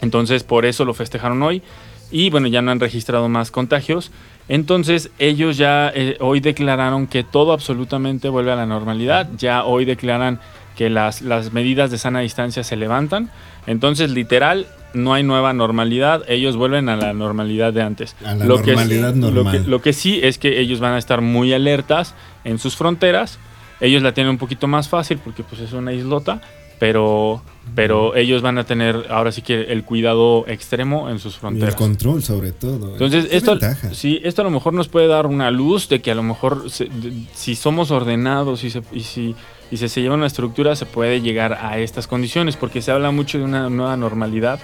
entonces 0.00 0.42
por 0.44 0.66
eso 0.66 0.84
lo 0.84 0.94
festejaron 0.94 1.42
hoy 1.42 1.62
y 2.10 2.30
bueno, 2.30 2.48
ya 2.48 2.60
no 2.60 2.72
han 2.72 2.80
registrado 2.80 3.28
más 3.28 3.50
contagios. 3.50 4.10
Entonces 4.50 5.10
ellos 5.20 5.56
ya 5.56 5.92
eh, 5.94 6.16
hoy 6.18 6.40
declararon 6.40 7.06
que 7.06 7.22
todo 7.22 7.52
absolutamente 7.52 8.28
vuelve 8.28 8.50
a 8.50 8.56
la 8.56 8.66
normalidad, 8.66 9.28
ya 9.38 9.62
hoy 9.62 9.84
declaran 9.84 10.40
que 10.76 10.90
las, 10.90 11.22
las 11.22 11.52
medidas 11.52 11.92
de 11.92 11.98
sana 11.98 12.18
distancia 12.18 12.64
se 12.64 12.74
levantan, 12.74 13.30
entonces 13.68 14.10
literal 14.10 14.66
no 14.92 15.14
hay 15.14 15.22
nueva 15.22 15.52
normalidad, 15.52 16.24
ellos 16.26 16.56
vuelven 16.56 16.88
a 16.88 16.96
la 16.96 17.12
normalidad 17.12 17.72
de 17.72 17.82
antes. 17.82 18.16
A 18.24 18.34
la 18.34 18.44
normalidad 18.44 19.14
normal. 19.14 19.64
lo 19.68 19.80
que 19.80 19.92
sí 19.92 20.18
es 20.20 20.36
que 20.38 20.58
ellos 20.58 20.80
van 20.80 20.94
a 20.94 20.98
estar 20.98 21.20
muy 21.20 21.52
alertas 21.52 22.16
en 22.42 22.58
sus 22.58 22.74
fronteras, 22.74 23.38
ellos 23.80 24.02
la 24.02 24.14
tienen 24.14 24.32
un 24.32 24.38
poquito 24.38 24.66
más 24.66 24.88
fácil 24.88 25.18
porque 25.18 25.44
pues 25.44 25.60
es 25.60 25.72
una 25.74 25.92
islota, 25.92 26.40
pero, 26.80 27.42
pero 27.76 28.16
ellos 28.16 28.40
van 28.40 28.56
a 28.58 28.64
tener 28.64 29.06
ahora 29.10 29.30
sí 29.30 29.42
que 29.42 29.64
el 29.64 29.84
cuidado 29.84 30.44
extremo 30.48 31.10
en 31.10 31.20
sus 31.20 31.36
fronteras. 31.36 31.74
el 31.74 31.76
control 31.76 32.22
sobre 32.22 32.52
todo. 32.52 32.92
Entonces, 32.92 33.28
esto, 33.30 33.58
sí, 33.92 34.18
esto 34.24 34.40
a 34.40 34.44
lo 34.46 34.50
mejor 34.50 34.72
nos 34.72 34.88
puede 34.88 35.06
dar 35.06 35.26
una 35.26 35.50
luz 35.50 35.90
de 35.90 36.00
que 36.00 36.10
a 36.10 36.14
lo 36.14 36.22
mejor 36.22 36.64
si 36.70 37.54
somos 37.54 37.90
ordenados 37.90 38.64
y, 38.64 38.70
se, 38.70 38.82
y 38.90 39.00
si 39.02 39.36
y 39.70 39.76
se 39.76 40.00
lleva 40.00 40.14
una 40.16 40.26
estructura 40.26 40.74
se 40.74 40.86
puede 40.86 41.20
llegar 41.20 41.52
a 41.52 41.78
estas 41.78 42.06
condiciones, 42.06 42.56
porque 42.56 42.82
se 42.82 42.90
habla 42.90 43.10
mucho 43.10 43.38
de 43.38 43.44
una 43.44 43.68
nueva 43.68 43.96
normalidad 43.96 44.58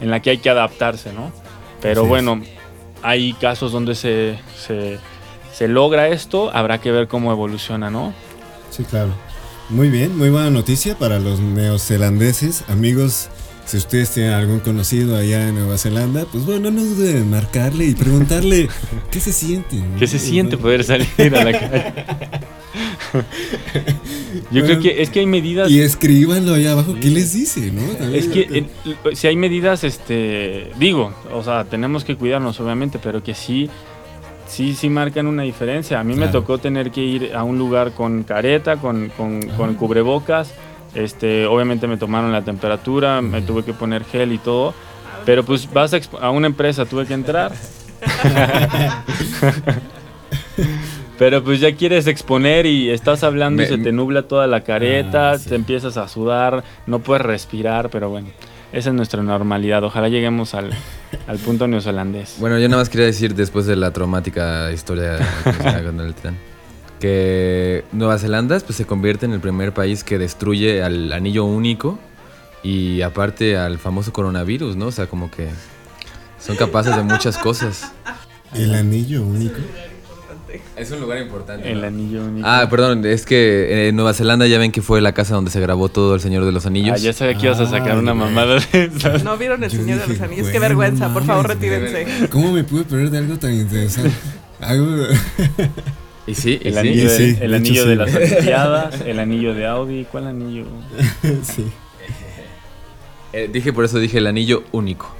en 0.00 0.10
la 0.10 0.20
que 0.20 0.30
hay 0.30 0.38
que 0.38 0.50
adaptarse, 0.50 1.12
¿no? 1.12 1.32
Pero 1.80 2.04
bueno, 2.04 2.40
hay 3.02 3.32
casos 3.32 3.72
donde 3.72 3.94
se, 3.94 4.38
se, 4.56 4.98
se 5.52 5.68
logra 5.68 6.08
esto, 6.08 6.54
habrá 6.54 6.78
que 6.82 6.92
ver 6.92 7.08
cómo 7.08 7.32
evoluciona, 7.32 7.90
¿no? 7.90 8.12
Sí, 8.70 8.84
claro. 8.84 9.10
Muy 9.72 9.88
bien, 9.88 10.18
muy 10.18 10.28
buena 10.28 10.50
noticia 10.50 10.98
para 10.98 11.18
los 11.18 11.40
neozelandeses. 11.40 12.62
Amigos, 12.68 13.30
si 13.64 13.78
ustedes 13.78 14.10
tienen 14.10 14.32
algún 14.34 14.60
conocido 14.60 15.16
allá 15.16 15.48
en 15.48 15.54
Nueva 15.54 15.78
Zelanda, 15.78 16.26
pues 16.30 16.44
bueno, 16.44 16.70
no 16.70 16.84
duden 16.84 17.16
en 17.16 17.30
marcarle 17.30 17.86
y 17.86 17.94
preguntarle 17.94 18.68
qué 19.10 19.18
se 19.18 19.32
siente. 19.32 19.82
¿Qué 19.98 20.06
se 20.06 20.18
siente 20.18 20.58
poder 20.58 20.84
salir 20.84 21.08
a 21.18 21.44
la 21.44 21.52
calle? 21.52 21.94
Yo 24.50 24.62
creo 24.62 24.78
que 24.78 25.00
es 25.00 25.08
que 25.08 25.20
hay 25.20 25.26
medidas. 25.26 25.70
Y 25.70 25.80
escríbanlo 25.80 26.52
allá 26.52 26.72
abajo, 26.72 26.94
¿qué 27.00 27.08
les 27.08 27.32
dice, 27.32 27.72
no? 27.72 27.82
es 28.14 28.28
que 28.28 28.66
si 29.14 29.26
hay 29.26 29.36
medidas, 29.36 29.84
este, 29.84 30.70
digo, 30.78 31.14
o 31.32 31.42
sea, 31.42 31.64
tenemos 31.64 32.04
que 32.04 32.16
cuidarnos, 32.16 32.60
obviamente, 32.60 32.98
pero 33.02 33.22
que 33.22 33.34
sí 33.34 33.70
sí, 34.52 34.74
sí 34.74 34.88
marcan 34.88 35.26
una 35.26 35.42
diferencia. 35.42 35.98
A 35.98 36.04
mí 36.04 36.14
me 36.14 36.28
tocó 36.28 36.58
tener 36.58 36.90
que 36.90 37.00
ir 37.00 37.32
a 37.34 37.42
un 37.42 37.58
lugar 37.58 37.92
con 37.92 38.22
careta, 38.22 38.76
con, 38.76 39.08
con, 39.16 39.42
con 39.56 39.74
cubrebocas. 39.74 40.52
Este, 40.94 41.46
obviamente 41.46 41.86
me 41.86 41.96
tomaron 41.96 42.32
la 42.32 42.42
temperatura, 42.42 43.22
me 43.22 43.40
tuve 43.40 43.64
que 43.64 43.72
poner 43.72 44.04
gel 44.04 44.32
y 44.32 44.38
todo. 44.38 44.74
Pero 45.24 45.42
pues 45.44 45.72
vas 45.72 45.94
a, 45.94 46.00
a 46.20 46.30
una 46.30 46.46
empresa, 46.46 46.84
tuve 46.84 47.06
que 47.06 47.14
entrar. 47.14 47.52
Pero 51.18 51.44
pues 51.44 51.60
ya 51.60 51.74
quieres 51.76 52.06
exponer 52.08 52.66
y 52.66 52.90
estás 52.90 53.22
hablando 53.22 53.62
y 53.62 53.66
se 53.66 53.78
te 53.78 53.92
nubla 53.92 54.22
toda 54.22 54.48
la 54.48 54.62
careta, 54.62 55.32
ah, 55.32 55.38
te 55.38 55.54
empiezas 55.54 55.96
a 55.96 56.08
sudar, 56.08 56.64
no 56.86 56.98
puedes 56.98 57.24
respirar, 57.24 57.90
pero 57.90 58.10
bueno, 58.10 58.26
esa 58.72 58.90
es 58.90 58.94
nuestra 58.94 59.22
normalidad. 59.22 59.84
Ojalá 59.84 60.08
lleguemos 60.08 60.54
al, 60.54 60.70
al 61.26 61.38
punto 61.38 61.68
neozelandés. 61.68 62.36
Bueno, 62.38 62.58
yo 62.58 62.68
nada 62.68 62.82
más 62.82 62.88
quería 62.88 63.06
decir 63.06 63.34
después 63.34 63.66
de 63.66 63.76
la 63.76 63.92
traumática 63.92 64.72
historia 64.72 65.18
con 65.84 66.00
el 66.00 66.14
tren, 66.14 66.36
que 66.98 67.84
Nueva 67.92 68.18
Zelanda 68.18 68.58
pues, 68.60 68.76
se 68.76 68.86
convierte 68.86 69.26
en 69.26 69.32
el 69.32 69.40
primer 69.40 69.72
país 69.72 70.04
que 70.04 70.18
destruye 70.18 70.82
al 70.82 71.12
anillo 71.12 71.44
único 71.44 71.98
y 72.62 73.02
aparte 73.02 73.56
al 73.56 73.78
famoso 73.78 74.12
coronavirus, 74.12 74.76
¿no? 74.76 74.86
O 74.86 74.92
sea, 74.92 75.06
como 75.06 75.30
que 75.30 75.48
son 76.38 76.56
capaces 76.56 76.96
de 76.96 77.02
muchas 77.02 77.36
cosas. 77.38 77.92
¿El 78.54 78.74
anillo 78.74 79.22
único? 79.22 79.58
Es 80.76 80.90
un 80.90 81.00
lugar 81.00 81.18
importante. 81.18 81.70
El 81.70 81.84
anillo 81.84 82.24
único. 82.24 82.46
Ah, 82.46 82.66
perdón, 82.70 83.04
es 83.06 83.24
que 83.24 83.88
en 83.88 83.96
Nueva 83.96 84.14
Zelanda 84.14 84.46
ya 84.46 84.58
ven 84.58 84.72
que 84.72 84.82
fue 84.82 85.00
la 85.00 85.12
casa 85.12 85.34
donde 85.34 85.50
se 85.50 85.60
grabó 85.60 85.88
todo 85.88 86.14
El 86.14 86.20
Señor 86.20 86.44
de 86.44 86.52
los 86.52 86.66
Anillos. 86.66 86.94
Ah, 86.96 86.98
ya 86.98 87.12
sabía 87.12 87.36
que 87.36 87.46
ibas 87.46 87.60
a 87.60 87.66
sacar 87.66 87.98
una 87.98 88.14
mamada 88.14 88.58
de 88.72 88.84
esas. 88.84 89.24
No 89.24 89.36
vieron 89.36 89.62
El 89.64 89.70
Señor 89.70 90.00
de 90.00 90.08
los 90.08 90.20
Anillos, 90.20 90.48
qué 90.48 90.58
vergüenza, 90.58 91.12
por 91.12 91.24
favor, 91.24 91.48
retírense. 91.48 92.28
¿Cómo 92.30 92.52
me 92.52 92.64
pude 92.64 92.84
perder 92.84 93.10
de 93.10 93.18
algo 93.18 93.38
tan 93.38 93.52
interesante? 93.52 94.12
Algo... 94.60 95.06
Y 96.26 96.34
sí, 96.34 96.60
el 96.62 96.78
anillo, 96.78 97.10
de, 97.10 97.30
el 97.40 97.52
anillo 97.52 97.84
de 97.84 97.96
las 97.96 98.14
Olimpiadas, 98.14 99.00
el 99.06 99.18
anillo 99.18 99.54
de 99.54 99.66
Audi, 99.66 100.04
¿cuál 100.04 100.28
anillo? 100.28 100.66
sí. 101.42 101.66
Eh, 103.32 103.50
dije 103.52 103.72
por 103.72 103.84
eso 103.84 103.98
dije 103.98 104.18
el 104.18 104.26
anillo 104.28 104.62
único. 104.70 105.12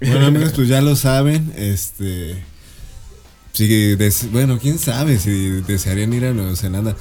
Bueno 0.00 0.26
amigos, 0.26 0.52
pues 0.54 0.68
ya 0.68 0.80
lo 0.80 0.94
saben, 0.94 1.52
este 1.56 2.36
Sí, 3.52 3.96
bueno, 4.30 4.58
quién 4.58 4.78
sabe 4.78 5.18
si 5.18 5.60
desearían 5.62 6.12
ir 6.12 6.24
a 6.24 6.32
Nueva 6.32 6.56
Zelanda. 6.56 6.96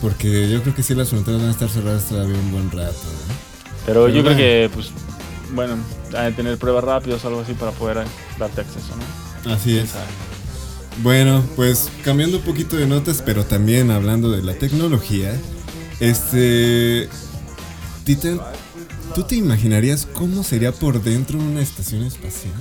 Porque 0.00 0.50
yo 0.50 0.60
creo 0.62 0.74
que 0.74 0.82
sí 0.82 0.94
las 0.94 1.08
fronteras 1.08 1.40
van 1.40 1.48
a 1.48 1.52
estar 1.52 1.68
cerradas 1.70 2.08
todavía 2.08 2.36
un 2.38 2.52
buen 2.52 2.70
rato. 2.70 2.94
Pero, 3.86 4.08
yo 4.08 4.22
creo 4.22 4.36
que, 4.36 4.70
pues, 4.74 4.90
bueno, 5.54 5.76
hay 6.16 6.30
que 6.30 6.36
tener 6.36 6.58
pruebas 6.58 6.84
rápidas 6.84 7.24
o 7.24 7.28
algo 7.28 7.40
así 7.40 7.54
para 7.54 7.70
poder 7.70 8.04
darte 8.38 8.60
acceso, 8.60 8.94
¿no? 9.44 9.52
Así 9.52 9.78
es. 9.78 9.90
Bueno, 11.02 11.44
pues 11.56 11.90
cambiando 12.02 12.38
un 12.38 12.42
poquito 12.42 12.76
de 12.76 12.86
notas, 12.86 13.22
pero 13.24 13.44
también 13.44 13.90
hablando 13.90 14.30
de 14.30 14.42
la 14.42 14.54
tecnología, 14.54 15.32
este. 16.00 17.08
Titan, 18.04 18.40
¿tú 19.14 19.22
te 19.22 19.36
imaginarías 19.36 20.06
cómo 20.12 20.44
sería 20.44 20.72
por 20.72 21.02
dentro 21.02 21.38
una 21.38 21.62
estación 21.62 22.04
espacial 22.04 22.52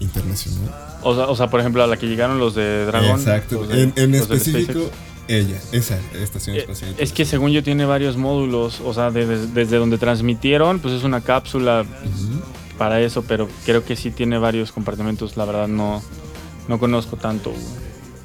internacional? 0.00 0.89
O 1.02 1.14
sea, 1.14 1.26
o 1.26 1.36
sea, 1.36 1.48
por 1.48 1.60
ejemplo, 1.60 1.82
a 1.82 1.86
la 1.86 1.96
que 1.96 2.06
llegaron 2.06 2.38
los 2.38 2.54
de 2.54 2.84
Dragon. 2.86 3.18
Exacto. 3.18 3.66
en, 3.70 4.14
específico, 4.14 4.90
ella, 5.28 5.60
esa 5.72 5.98
estación 6.14 6.56
eh, 6.56 6.60
espacial. 6.60 6.94
Es 6.98 7.12
que 7.12 7.24
según 7.24 7.52
yo 7.52 7.62
tiene 7.62 7.84
varios 7.84 8.16
módulos. 8.16 8.80
O 8.84 8.92
sea, 8.92 9.10
desde 9.10 9.76
donde 9.76 9.98
transmitieron, 9.98 10.80
pues 10.80 10.94
es 10.94 11.04
una 11.04 11.20
cápsula 11.20 11.84
para 12.78 13.00
eso, 13.00 13.22
pero 13.22 13.48
creo 13.64 13.84
que 13.84 13.96
sí 13.96 14.10
tiene 14.10 14.38
varios 14.38 14.72
compartimentos. 14.72 15.36
La 15.36 15.44
verdad, 15.44 15.68
no, 15.68 16.02
no 16.68 16.78
conozco 16.78 17.16
tanto. 17.16 17.52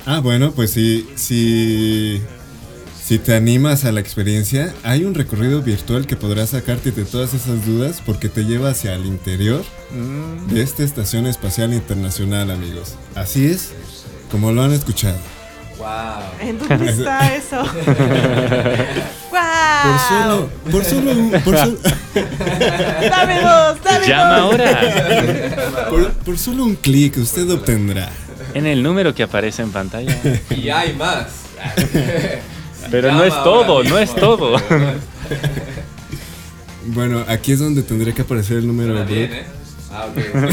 Ah, 0.06 0.20
bueno, 0.20 0.52
pues 0.52 0.72
sí, 0.72 1.08
sí. 1.16 2.22
Si 3.06 3.20
te 3.20 3.36
animas 3.36 3.86
a 3.86 3.92
la 3.92 4.00
experiencia, 4.00 4.74
hay 4.82 5.06
un 5.06 5.14
recorrido 5.14 5.62
virtual 5.62 6.08
que 6.08 6.16
podrás 6.16 6.50
sacarte 6.50 6.90
de 6.92 7.06
todas 7.06 7.36
esas 7.36 7.64
dudas 7.64 8.02
porque 8.04 8.30
te 8.30 8.46
lleva 8.46 8.72
hacia 8.72 8.96
el 8.96 9.06
interior 9.06 9.64
mm. 9.92 10.48
de 10.52 10.64
esta 10.64 10.82
Estación 10.82 11.28
Espacial 11.28 11.72
Internacional, 11.76 12.50
amigos. 12.50 12.96
Así 13.14 13.46
es, 13.46 13.74
como 14.32 14.52
lo 14.52 14.64
han 14.64 14.74
escuchado. 14.74 15.20
Wow. 15.78 15.86
¿En 16.42 16.58
dónde 16.58 16.90
está 16.90 17.36
eso? 17.36 17.58
wow. 19.30 19.44
Por 19.84 20.00
solo, 20.10 20.50
por 20.72 20.84
solo, 20.84 21.12
por 21.44 21.58
solo. 21.60 21.78
dame 23.08 23.40
dos, 23.40 23.84
dame 23.84 24.08
Llama 24.08 24.38
ahora. 24.38 25.86
Por, 25.92 26.12
por 26.12 26.40
solo 26.40 26.64
un 26.64 26.76
clic 26.76 27.18
usted 27.18 27.48
obtendrá. 27.52 28.10
En 28.56 28.66
el 28.66 28.82
número 28.82 29.14
que 29.14 29.22
aparece 29.22 29.62
en 29.62 29.72
pantalla. 29.72 30.18
Y 30.50 30.70
hay 30.70 30.96
más. 30.96 31.28
Pero 32.92 33.12
no 33.12 33.24
es 33.24 33.34
todo, 33.44 33.84
no 33.84 33.98
es 33.98 34.16
todo. 34.16 34.58
bueno, 36.88 37.24
aquí 37.28 37.52
es 37.52 37.60
donde 37.60 37.84
tendría 37.84 38.14
que 38.14 38.22
aparecer 38.22 38.58
el 38.58 38.68
número 38.68 38.94
de 38.94 39.06
bien, 39.06 39.34
¿eh? 39.34 39.44
Ah, 39.92 40.08
ok. 40.10 40.16
Tenemos 40.16 40.44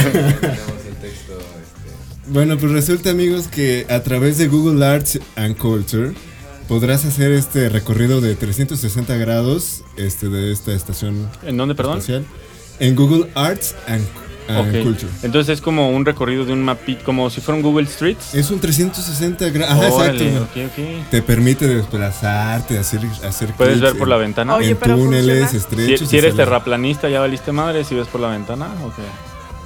el 0.88 0.94
texto. 1.00 1.32
Este. 1.38 2.30
Bueno, 2.30 2.56
pues 2.58 2.72
resulta, 2.72 3.10
amigos, 3.10 3.48
que 3.48 3.86
a 3.90 4.00
través 4.02 4.38
de 4.38 4.48
Google 4.48 4.84
Arts 4.84 5.18
and 5.36 5.56
Culture 5.56 6.12
podrás 6.68 7.04
hacer 7.04 7.32
este 7.32 7.68
recorrido 7.68 8.20
de 8.20 8.34
360 8.34 9.16
grados 9.16 9.82
este, 9.96 10.28
de 10.28 10.52
esta 10.52 10.72
estación. 10.72 11.28
¿En 11.44 11.56
dónde, 11.56 11.74
perdón? 11.74 12.00
En 12.78 12.96
Google 12.96 13.28
Arts 13.34 13.74
and 13.86 14.04
Culture 14.60 15.10
Ah, 15.12 15.18
Entonces 15.22 15.54
es 15.54 15.60
como 15.60 15.90
un 15.90 16.04
recorrido 16.04 16.44
de 16.44 16.52
un 16.52 16.62
mapito, 16.62 17.04
como 17.04 17.30
si 17.30 17.40
fuera 17.40 17.56
un 17.56 17.62
Google 17.62 17.86
Streets. 17.86 18.34
Es 18.34 18.50
un 18.50 18.60
360 18.60 19.50
grados. 19.50 19.84
exacto. 19.84 20.24
Te 21.10 21.22
permite 21.22 21.66
desplazarte, 21.66 22.78
hacer, 22.78 23.00
hacer 23.24 23.52
Puedes 23.54 23.80
ver 23.80 23.96
por 23.96 24.08
la 24.08 24.16
ventana. 24.16 24.56
en 24.60 24.76
túneles 24.76 25.54
estrechos. 25.54 26.08
Si, 26.08 26.16
eres 26.16 26.36
terraplanista, 26.36 27.08
ya 27.08 27.20
valiste 27.20 27.52
madre 27.52 27.84
si 27.84 27.94
ves 27.94 28.08
por 28.08 28.20
la 28.20 28.28
ventana. 28.28 28.68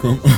¿Cómo? 0.00 0.20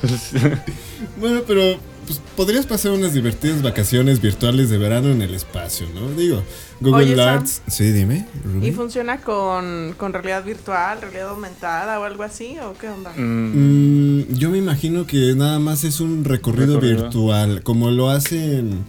bueno, 1.18 1.40
pero 1.46 1.76
pues, 2.10 2.20
podrías 2.34 2.66
pasar 2.66 2.90
unas 2.90 3.14
divertidas 3.14 3.62
vacaciones 3.62 4.20
virtuales 4.20 4.68
de 4.68 4.78
verano 4.78 5.10
en 5.10 5.22
el 5.22 5.32
espacio, 5.32 5.86
¿no? 5.94 6.10
Digo, 6.10 6.42
Google 6.80 7.22
Arts. 7.22 7.62
sí, 7.68 7.92
dime. 7.92 8.26
¿Y 8.60 8.72
funciona 8.72 9.20
con, 9.20 9.94
realidad 9.96 10.44
virtual, 10.44 11.00
realidad 11.00 11.28
aumentada 11.28 12.00
o 12.00 12.02
algo 12.02 12.24
así? 12.24 12.56
¿O 12.58 12.74
qué 12.74 12.88
onda? 12.88 13.12
Mm. 13.16 14.22
Mm, 14.22 14.34
yo 14.34 14.50
me 14.50 14.58
imagino 14.58 15.06
que 15.06 15.34
nada 15.36 15.60
más 15.60 15.84
es 15.84 16.00
un 16.00 16.24
recorrido, 16.24 16.80
virtual, 16.80 17.62
como 17.62 17.92
lo 17.92 18.10
hacen 18.10 18.84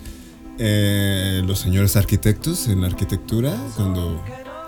eh, 0.58 1.44
los 1.46 1.60
señores 1.60 1.96
arquitectos 1.96 2.70
en 2.70 2.82
la 2.82 2.88
arquitectura, 2.88 3.56
cuando 3.76 4.20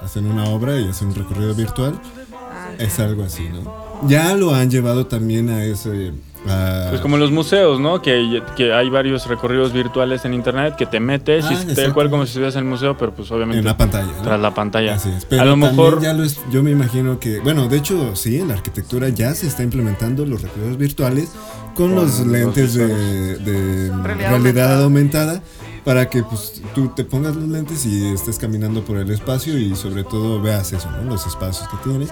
hacen 0.03 0.27
una 0.27 0.43
obra 0.45 0.79
y 0.79 0.87
hacen 0.89 1.07
un 1.07 1.15
recorrido 1.15 1.55
virtual. 1.55 1.99
Ah, 2.31 2.69
es 2.77 2.99
algo 2.99 3.23
así, 3.23 3.49
¿no? 3.49 4.07
Ya 4.07 4.35
lo 4.35 4.53
han 4.53 4.69
llevado 4.69 5.07
también 5.07 5.49
a 5.49 5.65
ese 5.65 6.13
Ah. 6.47 6.87
Pues 6.89 7.01
como 7.01 7.15
en 7.15 7.21
los 7.21 7.31
museos, 7.31 7.79
¿no? 7.79 8.01
Que, 8.01 8.41
que, 8.55 8.73
hay 8.73 8.89
varios 8.89 9.27
recorridos 9.27 9.71
virtuales 9.71 10.25
en 10.25 10.33
internet 10.33 10.75
que 10.75 10.85
te 10.85 10.99
metes 10.99 11.45
y 11.49 11.53
ah, 11.53 11.73
te 11.73 11.91
cual 11.91 12.09
como 12.09 12.25
si 12.25 12.31
estuvieras 12.31 12.55
en 12.55 12.63
el 12.63 12.69
museo, 12.69 12.97
pero 12.97 13.13
pues 13.13 13.31
obviamente. 13.31 13.59
En 13.59 13.65
la 13.65 13.77
pantalla. 13.77 14.11
Tras 14.21 14.39
la 14.39 14.53
pantalla. 14.53 14.95
Así 14.95 15.09
es. 15.09 15.25
Pero 15.25 15.41
a 15.41 15.45
lo 15.45 15.55
mejor. 15.55 16.01
Ya 16.01 16.13
lo 16.13 16.23
yo 16.51 16.63
me 16.63 16.71
imagino 16.71 17.19
que. 17.19 17.39
Bueno, 17.39 17.67
de 17.67 17.77
hecho, 17.77 18.15
sí, 18.15 18.39
en 18.39 18.49
la 18.49 18.55
arquitectura 18.55 19.09
ya 19.09 19.33
se 19.35 19.47
está 19.47 19.63
implementando 19.63 20.25
los 20.25 20.41
recorridos 20.41 20.77
virtuales 20.77 21.29
con, 21.75 21.95
los 21.95 22.19
lentes 22.19 22.73
de, 22.73 23.91
realidad, 24.03 24.83
aumentada. 24.83 25.41
para 25.83 26.09
que 26.09 26.23
pues, 26.23 26.61
tú 26.75 26.89
te 26.89 27.03
pongas 27.03 27.35
los 27.35 27.47
lentes 27.47 27.85
y 27.85 28.13
estés 28.13 28.37
caminando 28.37 28.83
por 28.83 28.97
el 28.97 29.09
espacio 29.11 29.57
y 29.57 29.75
sobre 29.75 30.03
todo 30.03 30.41
veas 30.41 30.73
eso, 30.73 30.89
¿no? 30.91 31.03
Los 31.03 31.25
espacios 31.25 31.67
que 31.69 31.77
tienes. 31.89 32.09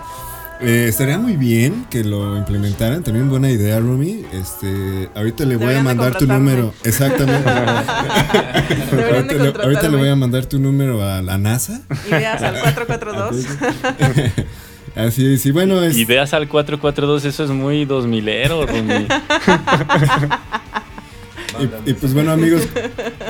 Eh, 0.62 0.86
estaría 0.88 1.18
muy 1.18 1.38
bien 1.38 1.88
que 1.90 2.04
lo 2.04 2.38
implementaran. 2.38 3.02
También 3.04 3.30
buena 3.30 3.50
idea, 3.50 3.80
Rumi. 3.80 4.24
Este, 4.32 5.10
ahorita 5.16 5.46
le 5.46 5.56
voy 5.56 5.74
a 5.74 5.82
mandar 5.82 6.16
tu 6.18 6.28
número. 6.28 6.72
Exactamente. 6.84 7.50
ahorita, 9.64 9.90
le, 9.90 9.98
voy 9.98 10.10
a 10.10 10.16
mandar 10.16 10.46
tu 10.46 10.60
número 10.60 11.04
a 11.04 11.24
la 11.24 11.40
NASA. 11.40 11.82
Ideas 12.08 12.44
al 12.44 12.60
442. 12.60 13.46
Así 14.96 15.34
es, 15.34 15.46
y 15.46 15.52
bueno 15.52 15.82
es... 15.82 15.96
Ideas 15.96 16.34
al 16.34 16.50
442, 16.50 17.26
eso 17.26 17.44
es 17.46 17.50
muy 17.50 17.86
2000ero, 17.86 18.68
Rumi. 18.68 19.08
y, 21.86 21.92
y 21.92 21.94
pues 21.94 22.14
bueno 22.14 22.32
amigos, 22.32 22.68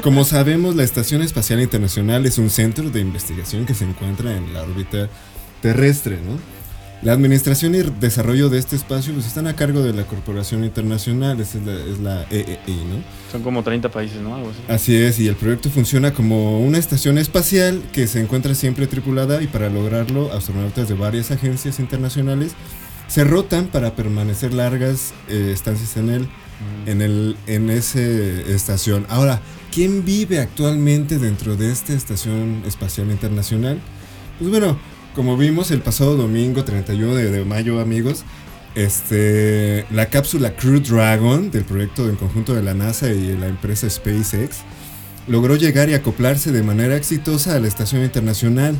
como 0.02 0.26
sabemos 0.26 0.76
la 0.76 0.84
Estación 0.84 1.22
Espacial 1.22 1.62
Internacional 1.62 2.26
es 2.26 2.40
un 2.40 2.50
centro 2.50 2.90
de 2.90 3.02
investigación 3.02 3.68
que 3.68 3.76
se 3.76 3.86
encuentra 3.86 4.36
en 4.36 4.56
la 4.56 4.64
órbita 4.64 5.08
terrestre, 5.62 6.18
¿no? 6.18 6.40
La 7.02 7.14
administración 7.14 7.74
y 7.74 7.80
desarrollo 8.00 8.50
de 8.50 8.60
este 8.60 8.76
espacio 8.76 9.12
pues 9.14 9.26
están 9.26 9.48
a 9.48 9.56
cargo 9.56 9.82
de 9.82 9.92
la 9.92 10.04
Corporación 10.04 10.64
Internacional, 10.64 11.40
es 11.40 11.56
la, 11.56 11.74
es 11.74 12.00
la 12.00 12.28
EEI, 12.30 12.58
¿no? 12.68 13.04
Son 13.32 13.42
como 13.42 13.64
30 13.64 13.90
países, 13.90 14.22
¿no? 14.22 14.36
Algo 14.36 14.52
así. 14.52 14.60
así 14.68 14.96
es, 14.96 15.20
y 15.20 15.28
el 15.28 15.36
proyecto 15.36 15.72
funciona 15.72 16.14
como 16.14 16.60
una 16.60 16.78
estación 16.78 17.18
espacial 17.18 17.82
que 17.92 18.06
se 18.06 18.22
encuentra 18.22 18.54
siempre 18.54 18.86
tripulada 18.86 19.42
y 19.42 19.48
para 19.48 19.70
lograrlo 19.70 20.32
astronautas 20.32 20.90
de 20.90 20.94
varias 20.94 21.32
agencias 21.32 21.80
internacionales 21.80 22.54
se 23.08 23.24
rotan 23.24 23.68
para 23.68 23.96
permanecer 23.96 24.54
largas 24.54 25.14
eh, 25.28 25.50
estancias 25.54 25.98
en 25.98 26.10
él. 26.10 26.30
en, 26.86 27.02
el, 27.02 27.36
en 27.48 27.72
esa 27.72 28.00
estación. 28.00 29.08
Ahora, 29.10 29.42
¿quién 29.74 30.06
vive 30.06 30.40
actualmente 30.40 31.18
dentro 31.18 31.56
de 31.56 31.72
esta 31.72 31.94
Estación 31.94 32.62
Espacial 32.68 33.10
Internacional? 33.10 33.80
Pues 34.38 34.52
bueno, 34.52 34.78
como 35.16 35.38
vimos 35.38 35.72
el 35.72 35.82
pasado 35.82 36.16
domingo 36.16 36.64
31 36.64 37.16
de, 37.16 37.46
mayo, 37.46 37.80
amigos, 37.80 38.24
este, 38.76 39.86
la 39.92 40.08
cápsula 40.08 40.56
Crew 40.56 40.80
Dragon 40.80 41.52
del 41.52 41.66
proyecto 41.66 42.10
en 42.10 42.16
conjunto 42.16 42.54
de 42.54 42.64
la 42.64 42.74
NASA 42.74 43.10
y 43.10 43.36
la 43.38 43.48
empresa 43.48 43.90
SpaceX 43.90 44.60
logró 45.28 45.56
llegar 45.56 45.90
y 45.90 45.94
acoplarse 45.94 46.52
de 46.52 46.64
manera 46.64 46.96
exitosa 46.96 47.56
a 47.56 47.60
la 47.60 47.68
estación 47.68 48.04
internacional 48.04 48.76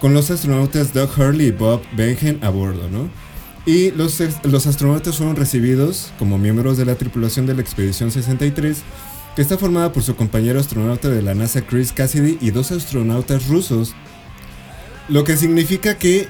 con 0.00 0.14
los 0.14 0.30
astronautas 0.30 0.92
Doug 0.92 1.10
Hurley 1.16 1.48
y 1.48 1.52
Bob 1.52 1.82
Bengen 1.92 2.42
a 2.42 2.50
bordo, 2.50 2.88
¿no? 2.90 3.08
Y 3.66 3.90
los 3.90 4.20
astronautas 4.66 5.16
fueron 5.16 5.34
recibidos 5.34 6.12
como 6.18 6.38
miembros 6.38 6.76
de 6.76 6.84
la 6.84 6.94
tripulación 6.94 7.46
de 7.46 7.54
la 7.54 7.62
Expedición 7.62 8.12
63, 8.12 8.78
que 9.34 9.42
está 9.42 9.58
formada 9.58 9.92
por 9.92 10.04
su 10.04 10.14
compañero 10.14 10.60
astronauta 10.60 11.08
de 11.08 11.20
la 11.20 11.34
NASA 11.34 11.62
Chris 11.62 11.92
Cassidy 11.92 12.38
y 12.40 12.52
dos 12.52 12.70
astronautas 12.70 13.48
rusos, 13.48 13.94
lo 15.08 15.24
que 15.24 15.36
significa 15.36 15.98
que 15.98 16.28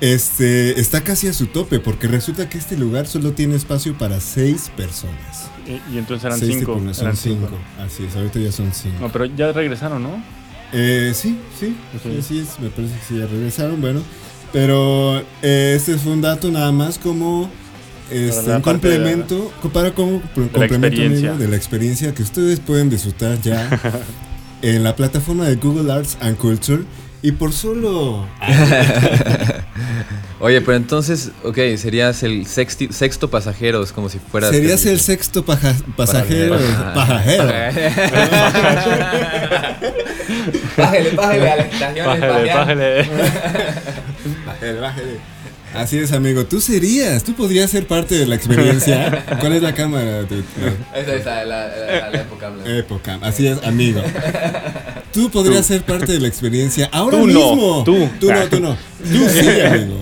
este, 0.00 0.80
está 0.80 1.02
casi 1.02 1.28
a 1.28 1.32
su 1.32 1.46
tope, 1.46 1.78
porque 1.78 2.08
resulta 2.08 2.48
que 2.48 2.58
este 2.58 2.76
lugar 2.76 3.06
solo 3.06 3.32
tiene 3.32 3.54
espacio 3.54 3.96
para 3.96 4.20
seis 4.20 4.70
personas. 4.76 5.48
Y, 5.66 5.96
entonces 5.96 6.24
eran 6.24 6.38
cinco. 6.40 6.80
Eran 7.00 7.16
cinco. 7.16 7.50
Así 7.78 8.04
es, 8.04 8.16
ahorita 8.16 8.40
ya 8.40 8.50
son 8.50 8.72
cinco. 8.72 8.96
No, 9.00 9.12
pero 9.12 9.26
ya 9.26 9.52
regresaron, 9.52 10.02
¿no? 10.02 10.22
Eh, 10.72 11.12
sí, 11.14 11.38
sí, 11.60 11.76
así 12.18 12.40
es, 12.40 12.58
me 12.58 12.70
parece 12.70 12.94
que 12.94 13.04
sí, 13.06 13.18
ya 13.18 13.26
regresaron, 13.26 13.80
bueno. 13.80 14.02
Pero 14.52 15.20
eh, 15.40 15.74
este 15.76 15.96
fue 15.98 16.12
un 16.12 16.20
dato 16.20 16.50
nada 16.50 16.72
más 16.72 16.98
como 16.98 17.48
este, 18.10 18.50
un 18.50 18.60
complemento, 18.60 19.52
para 19.72 19.94
como 19.94 20.20
complemento 20.52 21.36
de 21.38 21.48
la 21.48 21.56
experiencia 21.56 22.12
que 22.12 22.22
ustedes 22.22 22.60
pueden 22.60 22.90
disfrutar 22.90 23.40
ya 23.40 23.70
en 24.62 24.82
la 24.82 24.96
plataforma 24.96 25.46
de 25.46 25.56
Google 25.56 25.92
Arts 25.92 26.18
and 26.20 26.36
Culture 26.36 26.82
y 27.22 27.32
por 27.32 27.52
solo... 27.52 28.26
Oye, 30.40 30.60
pero 30.60 30.76
entonces, 30.76 31.30
ok, 31.44 31.56
serías 31.76 32.24
el 32.24 32.46
sexto 32.46 33.30
pasajero, 33.30 33.80
es 33.82 33.92
como 33.92 34.08
si 34.08 34.18
fueras... 34.18 34.50
Serías 34.50 34.84
el 34.86 34.98
sexto 34.98 35.44
pasajero. 35.44 36.58
Pajajero. 36.94 37.38
Bájale, 40.76 41.10
bájale 41.10 41.50
a 41.50 41.56
la 41.56 41.62
estación 41.62 42.06
Bájale, 42.06 42.54
bájale. 42.54 43.08
Bájale, 44.46 44.80
bájale. 44.80 45.20
Así 45.74 45.98
es, 45.98 46.12
amigo. 46.12 46.44
Tú 46.44 46.60
serías, 46.60 47.24
tú 47.24 47.34
podrías 47.34 47.70
ser 47.70 47.86
parte 47.86 48.16
de 48.16 48.26
la 48.26 48.34
experiencia. 48.34 49.24
¿Cuál 49.40 49.54
es 49.54 49.62
la 49.62 49.74
cámara? 49.74 50.26
Esa 50.94 51.16
es 51.16 51.24
la, 51.24 51.44
la, 51.44 52.10
la, 52.10 52.78
época. 52.78 53.18
Así 53.22 53.46
es, 53.46 53.62
amigo. 53.64 54.02
Tú 55.12 55.30
podrías 55.30 55.66
ser 55.66 55.84
parte 55.84 56.12
de 56.12 56.20
la 56.20 56.28
experiencia 56.28 56.86
ahora 56.92 57.18
tú 57.18 57.26
mismo. 57.26 57.56
No, 57.56 57.84
tú. 57.84 58.08
Tú 58.20 58.32
no, 58.32 58.48
tú 58.48 58.60
no. 58.60 58.74
Tú 58.74 59.28
sí, 59.28 59.60
amigo. 59.60 59.96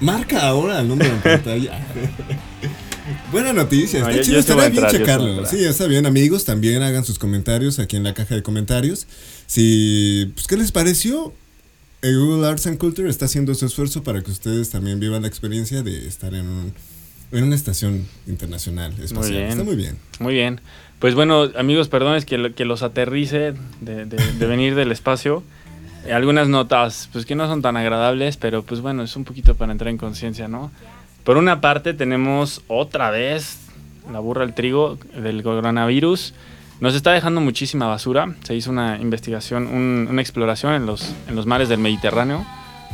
Marca 0.00 0.46
ahora 0.46 0.80
el 0.80 0.88
número 0.88 1.12
en 1.12 1.20
pantalla. 1.20 1.86
Buena 3.30 3.52
noticia, 3.52 4.00
está 4.00 4.20
chido, 4.22 4.38
estará 4.38 4.68
bien 4.68 4.86
checarlo. 4.88 5.46
Sí, 5.46 5.64
está 5.64 5.86
bien, 5.86 6.06
amigos, 6.06 6.44
también 6.44 6.82
hagan 6.82 7.04
sus 7.04 7.18
comentarios 7.18 7.78
aquí 7.78 7.96
en 7.96 8.04
la 8.04 8.14
caja 8.14 8.34
de 8.34 8.42
comentarios. 8.42 9.06
Si, 9.46 10.30
pues, 10.34 10.46
¿qué 10.46 10.56
les 10.56 10.70
pareció? 10.72 11.32
El 12.02 12.18
Google 12.18 12.46
Arts 12.46 12.66
and 12.66 12.78
Culture 12.78 13.08
está 13.08 13.26
haciendo 13.26 13.54
su 13.54 13.66
esfuerzo 13.66 14.02
para 14.02 14.22
que 14.22 14.30
ustedes 14.30 14.70
también 14.70 15.00
vivan 15.00 15.22
la 15.22 15.28
experiencia 15.28 15.82
de 15.82 16.06
estar 16.06 16.34
en, 16.34 16.74
en 17.32 17.44
una 17.44 17.54
estación 17.54 18.06
internacional 18.26 18.92
espacial. 19.00 19.20
Muy 19.20 19.30
bien. 19.30 19.48
Está 19.50 19.64
muy 19.64 19.76
bien. 19.76 19.98
Muy 20.18 20.34
bien. 20.34 20.60
Pues 21.02 21.16
bueno, 21.16 21.48
amigos, 21.56 21.88
perdón, 21.88 22.14
es 22.14 22.24
que, 22.24 22.38
los 22.64 22.84
aterrice 22.84 23.54
de, 23.80 24.46
venir 24.46 24.76
del 24.76 24.92
espacio. 24.92 25.42
algunas 26.08 26.46
notas, 26.46 27.08
pues 27.12 27.26
que 27.26 27.34
no 27.34 27.48
son 27.48 27.60
tan 27.60 27.76
agradables, 27.76 28.36
pero 28.36 28.62
pues 28.62 28.80
bueno, 28.80 29.02
es 29.02 29.16
un 29.16 29.24
poquito 29.24 29.56
para 29.56 29.72
entrar 29.72 29.88
en 29.88 29.98
conciencia, 29.98 30.46
¿no? 30.46 30.70
Por 31.24 31.38
una 31.38 31.60
parte 31.60 31.92
tenemos 31.92 32.62
otra 32.68 33.10
vez 33.10 33.58
la 34.12 34.20
burra 34.20 34.44
al 34.44 34.54
trigo 34.54 34.96
del 35.16 35.42
coronavirus. 35.42 36.34
Nos 36.78 36.94
está 36.94 37.10
dejando 37.10 37.40
muchísima 37.40 37.88
basura. 37.88 38.36
Se 38.44 38.54
hizo 38.54 38.70
una 38.70 38.96
investigación, 38.98 39.66
una 40.08 40.22
exploración 40.22 40.74
en 40.74 40.86
los, 40.86 41.12
en 41.26 41.34
los 41.34 41.46
mares 41.46 41.68
del 41.68 41.80
Mediterráneo. 41.80 42.46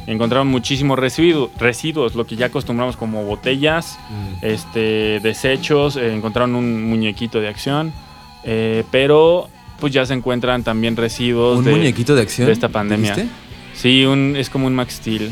Encontraron 0.09 0.49
muchísimos 0.49 0.99
residuos, 0.99 2.15
lo 2.15 2.27
que 2.27 2.35
ya 2.35 2.47
acostumbramos 2.47 2.97
como 2.97 3.25
botellas, 3.25 3.99
mm. 4.09 4.45
este, 4.45 5.21
desechos. 5.21 5.97
Eh, 5.97 6.15
encontraron 6.15 6.55
un 6.55 6.83
muñequito 6.83 7.41
de 7.41 7.49
acción. 7.49 7.93
Eh, 8.43 8.85
pero 8.91 9.49
pues 9.79 9.93
ya 9.93 10.07
se 10.07 10.15
encuentran 10.15 10.63
también 10.63 10.97
residuos 10.97 11.59
¿Un 11.59 11.71
muñequito 11.71 12.15
de 12.15 12.23
acción? 12.23 12.47
de 12.47 12.53
esta 12.53 12.69
pandemia. 12.69 13.15
Sí, 13.75 14.05
un, 14.07 14.35
es 14.37 14.49
como 14.51 14.67
un 14.67 14.75
Max 14.75 14.95
Steel. 14.95 15.31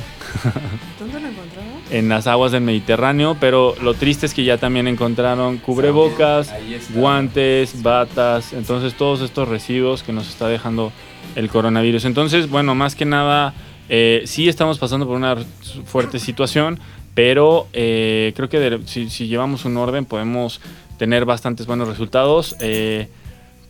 ¿Dónde 1.00 1.20
lo 1.20 1.28
encontraron? 1.28 1.76
en 1.90 2.08
las 2.08 2.26
aguas 2.26 2.52
del 2.52 2.62
Mediterráneo, 2.62 3.36
pero 3.40 3.74
lo 3.82 3.94
triste 3.94 4.26
es 4.26 4.34
que 4.34 4.44
ya 4.44 4.58
también 4.58 4.88
encontraron 4.88 5.58
cubrebocas, 5.58 6.52
guantes, 6.90 7.82
batas, 7.82 8.52
entonces 8.52 8.94
todos 8.94 9.20
estos 9.20 9.48
residuos 9.48 10.02
que 10.02 10.12
nos 10.12 10.28
está 10.28 10.48
dejando 10.48 10.92
el 11.36 11.48
coronavirus. 11.48 12.04
Entonces, 12.06 12.48
bueno, 12.50 12.74
más 12.74 12.94
que 12.94 13.04
nada, 13.04 13.54
eh, 13.88 14.22
sí 14.27 14.49
estamos 14.49 14.79
pasando 14.79 15.07
por 15.07 15.16
una 15.16 15.37
fuerte 15.85 16.18
situación, 16.18 16.81
pero 17.14 17.68
eh, 17.72 18.33
creo 18.37 18.49
que 18.49 18.81
si, 18.87 19.09
llevamos 19.29 19.64
un 19.64 19.77
orden 19.77 20.05
podemos 20.05 20.61
tener 20.99 21.25
bastantes 21.25 21.66
buenos 21.66 21.88
resultados. 21.88 22.57
Eh, 22.61 23.09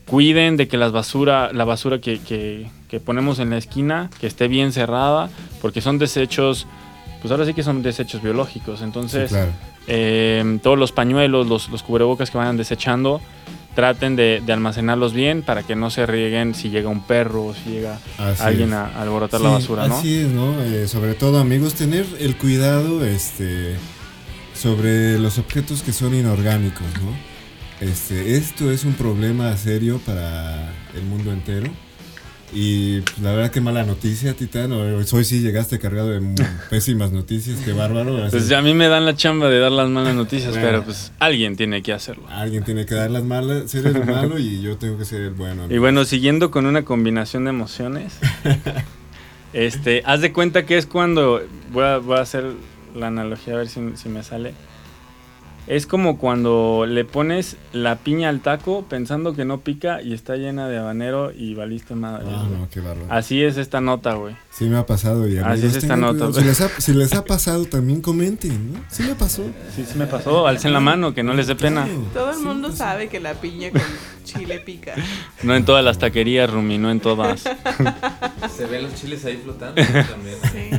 cuiden 0.07 0.57
de 0.57 0.69
que 0.69 0.77
las 0.77 0.93
basura, 0.93 1.53
la 1.53 1.65
basura 1.65 2.01
que, 2.01 2.21
que, 2.21 2.69
que 2.89 3.01
ponemos 3.01 3.39
en 3.39 3.51
la 3.51 3.59
esquina, 3.59 4.11
que 4.21 4.27
esté 4.27 4.49
bien 4.49 4.73
cerrada, 4.73 5.31
porque 5.61 5.81
son 5.81 5.99
desechos 5.99 6.67
pues 7.21 7.33
ahora 7.33 7.45
sí 7.45 7.55
que 7.55 7.63
son 7.63 7.83
desechos 7.83 8.23
biológicos. 8.23 8.83
Entonces, 8.83 9.35
em, 9.89 10.59
todos 10.61 10.79
los 10.79 10.93
pañuelos, 10.93 11.47
los, 11.47 11.69
los, 11.71 11.83
cubrebocas 11.83 12.31
que 12.31 12.39
vayan 12.39 12.57
desechando, 12.57 13.21
traten 13.77 14.17
de, 14.17 14.43
almacenarlos 14.49 15.13
bien 15.13 15.43
para 15.43 15.63
que 15.63 15.77
no 15.77 15.91
se 15.91 16.07
rieguen 16.07 16.55
si 16.55 16.71
llega 16.71 16.89
un 16.89 17.07
perro 17.07 17.45
o 17.45 17.55
si 17.55 17.71
llega 17.71 18.01
alguien 18.41 18.73
a, 18.73 18.87
alborotar 19.01 19.41
la 19.41 19.51
basura, 19.51 19.87
¿no? 19.87 19.99
Así 19.99 20.17
es, 20.17 20.29
¿no? 20.29 20.61
Eh, 20.63 20.89
sobre 20.89 21.15
todo, 21.15 21.39
amigos, 21.39 21.75
tener 21.75 22.07
el 22.19 22.37
cuidado 22.37 23.05
este, 23.05 23.77
sobre 24.55 25.19
los 25.19 25.39
objetos 25.39 25.83
que 25.83 25.93
son 25.93 26.15
inorgánicos, 26.15 26.87
¿no? 27.03 27.87
Este, 27.87 28.37
esto 28.37 28.73
es 28.73 28.85
un 28.85 28.95
problema 28.95 29.55
serio 29.59 30.01
para 30.05 30.73
el 30.95 31.03
mundo 31.03 31.31
entero. 31.31 31.71
Y 32.53 33.01
pues, 33.01 33.19
la 33.19 33.33
verdad 33.33 33.51
que 33.51 33.61
mala 33.61 33.85
noticia, 33.85 34.35
Titán. 34.35 34.73
Hoy 34.73 35.25
sí 35.25 35.41
llegaste 35.41 35.79
cargado 35.79 36.11
de 36.11 36.21
pésimas 36.71 37.13
noticias, 37.13 37.59
qué 37.65 37.73
bárbaro. 37.73 38.29
Pues 38.31 38.51
a 38.53 38.63
mí 38.63 38.75
me 38.75 38.89
dan 38.89 39.05
la 39.05 39.15
chamba 39.15 39.49
de 39.49 39.59
dar 39.59 39.73
las 39.73 39.89
malas 39.89 40.15
noticias, 40.15 40.55
pero 40.55 40.85
pues 40.85 41.13
alguien 41.19 41.57
tiene 41.57 41.83
que 41.83 41.93
hacerlo. 41.93 42.25
Alguien 42.29 42.65
tiene 42.65 42.87
que 42.87 42.95
dar 42.95 43.11
las 43.11 43.25
malas, 43.25 43.71
ser 43.71 43.87
el 43.87 44.05
malo 44.05 44.39
y 44.39 44.61
yo 44.63 44.77
tengo 44.77 44.99
que 44.99 45.05
ser 45.05 45.23
el 45.23 45.35
bueno. 45.35 45.67
Y 45.69 45.79
bueno, 45.79 46.05
siguiendo 46.05 46.51
con 46.51 46.67
una 46.67 46.85
combinación 46.85 47.45
de 47.45 47.51
emociones, 47.51 48.19
este, 49.53 50.03
haz 50.05 50.21
de 50.21 50.33
cuenta 50.33 50.67
que 50.67 50.79
es 50.79 50.87
cuando, 50.87 51.43
voy 51.73 51.85
a, 51.85 51.99
voy 51.99 52.19
a 52.19 52.23
hacer 52.23 52.45
la 52.95 53.09
analogía 53.09 53.55
a 53.55 53.59
ver 53.59 53.69
si, 53.69 53.81
si 53.97 54.09
me 54.09 54.23
sale 54.23 54.55
es 55.67 55.87
como 55.87 56.19
cuando 56.19 56.87
le 56.89 57.05
pones 57.05 57.57
la 57.73 57.97
piña 57.97 58.29
al 58.29 58.41
taco 58.41 58.85
pensando 58.89 59.35
que 59.35 59.45
no 59.45 59.61
pica 59.61 60.01
y 60.01 60.13
está 60.13 60.37
llena 60.37 60.69
de 60.69 60.79
habanero 60.79 61.33
y 61.33 61.55
valiste 61.55 61.95
madre. 61.95 62.27
Ah, 62.29 62.47
no, 62.51 62.69
qué 62.71 62.81
bárbaro. 62.81 63.07
Así 63.09 63.43
es 63.43 63.57
esta 63.57 63.81
nota, 63.81 64.15
güey. 64.15 64.37
Sí 64.51 64.67
me 64.67 64.79
ha 64.79 64.87
pasado. 64.87 65.29
Y 65.29 65.39
Así 65.39 65.67
es 65.67 65.77
esta 65.77 65.97
nota. 65.97 66.33
Si 66.33 66.43
les, 66.43 66.61
ha, 66.61 66.69
si 66.81 66.95
les, 66.95 67.15
ha, 67.15 67.25
pasado 67.25 67.65
también 67.65 68.01
comenten, 68.01 68.73
¿no? 68.73 68.81
Sí 68.89 69.03
me 69.03 69.15
pasó. 69.15 69.45
Sí, 69.75 69.85
sí 69.85 69.99
me 69.99 70.07
pasó. 70.07 70.47
Alcen 70.47 70.73
la 70.73 70.81
mano, 70.81 71.15
que 71.15 71.23
no 71.23 71.35
les 71.35 71.47
dé 71.47 71.57
pena. 71.57 71.87
Todo 72.15 72.31
el 72.31 72.39
mundo 72.39 72.73
sabe 72.73 73.09
que 73.09 73.21
la 73.21 73.35
piña 73.35 73.71
con 73.71 73.83
chile 74.25 74.61
pica. 74.61 74.95
No 75.43 75.55
en 75.55 75.65
todas 75.65 75.85
las 75.85 75.99
taquerías, 75.99 76.51
Rumi, 76.51 76.79
no 76.79 76.91
en 76.91 77.01
todas. 77.01 77.43
Se 78.57 78.67
ven 78.67 78.85
los 78.85 78.95
chiles 78.95 79.25
ahí 79.25 79.37
flotando 79.43 79.83
también. 79.85 80.37
Sí. 80.53 80.76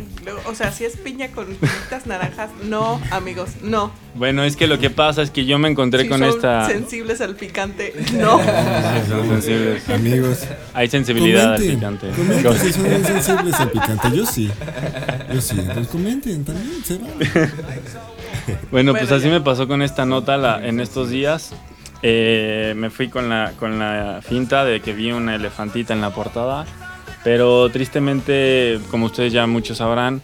O 0.47 0.55
sea, 0.55 0.71
si 0.71 0.86
es 0.86 0.97
piña 0.97 1.29
con 1.29 1.45
pinitas 1.45 2.05
naranjas, 2.05 2.49
no, 2.63 2.99
amigos, 3.12 3.51
no. 3.62 3.91
Bueno, 4.15 4.43
es 4.43 4.55
que 4.55 4.67
lo 4.67 4.79
que 4.79 4.89
pasa 4.89 5.21
es 5.21 5.29
que 5.29 5.45
yo 5.45 5.60
me 5.60 5.69
encontré 5.69 6.07
con 6.07 6.23
esta. 6.23 6.67
sensibles 6.67 7.21
al 7.21 7.36
picante, 7.36 7.93
no. 8.13 8.39
son 9.07 9.27
sensibles. 9.29 9.89
Amigos. 9.89 10.39
Hay 10.73 10.89
sensibilidad 10.89 11.55
al 11.55 11.62
picante. 11.62 12.10
Comenten 12.10 12.60
si 12.60 12.73
son 12.73 13.05
sensibles 13.05 13.55
al 13.55 13.71
picante. 13.71 14.07
Yo 14.15 14.25
sí. 14.25 14.49
Yo 15.33 15.41
sí. 15.41 15.55
Entonces 15.60 15.88
comenten 15.88 16.45
también, 16.45 16.83
se 16.83 16.97
va. 16.97 17.07
Bueno, 18.71 18.93
pues 18.93 19.12
así 19.12 19.27
me 19.27 19.41
pasó 19.41 19.67
con 19.67 19.81
esta 19.81 20.05
nota 20.05 20.38
la, 20.38 20.65
en 20.65 20.79
estos 20.79 21.10
días. 21.10 21.53
Eh, 22.01 22.73
me 22.77 22.89
fui 22.89 23.10
con 23.10 23.29
la, 23.29 23.53
con 23.57 23.79
la 23.79 24.21
finta 24.21 24.63
de 24.63 24.81
que 24.81 24.93
vi 24.93 25.12
una 25.12 25.36
elefantita 25.36 25.93
en 25.93 26.01
la 26.01 26.12
portada. 26.12 26.65
Pero 27.23 27.69
tristemente, 27.69 28.80
como 28.89 29.08
ustedes 29.08 29.34
ya 29.34 29.47
muchos 29.47 29.77
sabrán, 29.77 30.21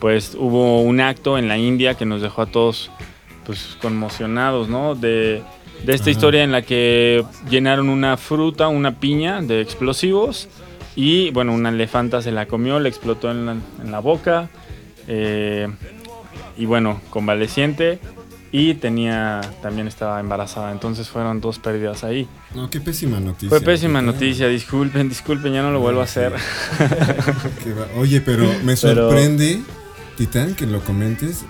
pues 0.00 0.36
hubo 0.38 0.82
un 0.82 1.00
acto 1.00 1.38
en 1.38 1.48
la 1.48 1.56
India 1.56 1.94
que 1.94 2.04
nos 2.04 2.22
dejó 2.22 2.42
a 2.42 2.46
todos 2.46 2.90
pues 3.46 3.76
conmocionados, 3.80 4.68
¿no? 4.68 4.94
De, 4.94 5.42
esta 5.86 6.10
historia 6.10 6.44
en 6.44 6.52
la 6.52 6.62
que 6.62 7.24
llenaron 7.50 7.88
una 7.88 8.16
fruta, 8.16 8.68
una 8.68 9.00
piña 9.00 9.42
de 9.42 9.60
explosivos 9.60 10.48
y 10.94 11.30
bueno, 11.30 11.52
una 11.52 11.70
elefanta 11.70 12.22
se 12.22 12.30
la 12.30 12.46
comió, 12.46 12.78
le 12.78 12.88
explotó 12.88 13.30
en 13.30 13.46
la, 13.46 13.52
en 13.52 13.90
la 13.90 13.98
boca 13.98 14.48
eh, 15.08 15.68
y 16.56 16.66
bueno, 16.66 17.00
convaleciente 17.10 17.98
y 18.52 18.74
tenía 18.74 19.40
también 19.62 19.88
estaba 19.88 20.20
embarazada, 20.20 20.70
entonces 20.70 21.08
fueron 21.08 21.40
dos 21.40 21.58
pérdidas 21.58 22.04
ahí. 22.04 22.28
No, 22.54 22.68
qué 22.68 22.80
pésima 22.80 23.18
noticia. 23.18 23.48
Fue 23.48 23.60
pésima 23.60 24.02
noticia, 24.02 24.48
disculpen, 24.48 25.08
disculpen, 25.08 25.54
ya 25.54 25.62
no 25.62 25.70
lo 25.70 25.80
vuelvo 25.80 26.00
a 26.00 26.04
hacer. 26.04 26.32
Oye, 27.96 28.20
pero 28.20 28.44
me 28.64 28.76
sorprende, 28.76 29.60
Titán, 30.16 30.54
que 30.54 30.66
lo 30.66 30.80
comentes, 30.80 31.44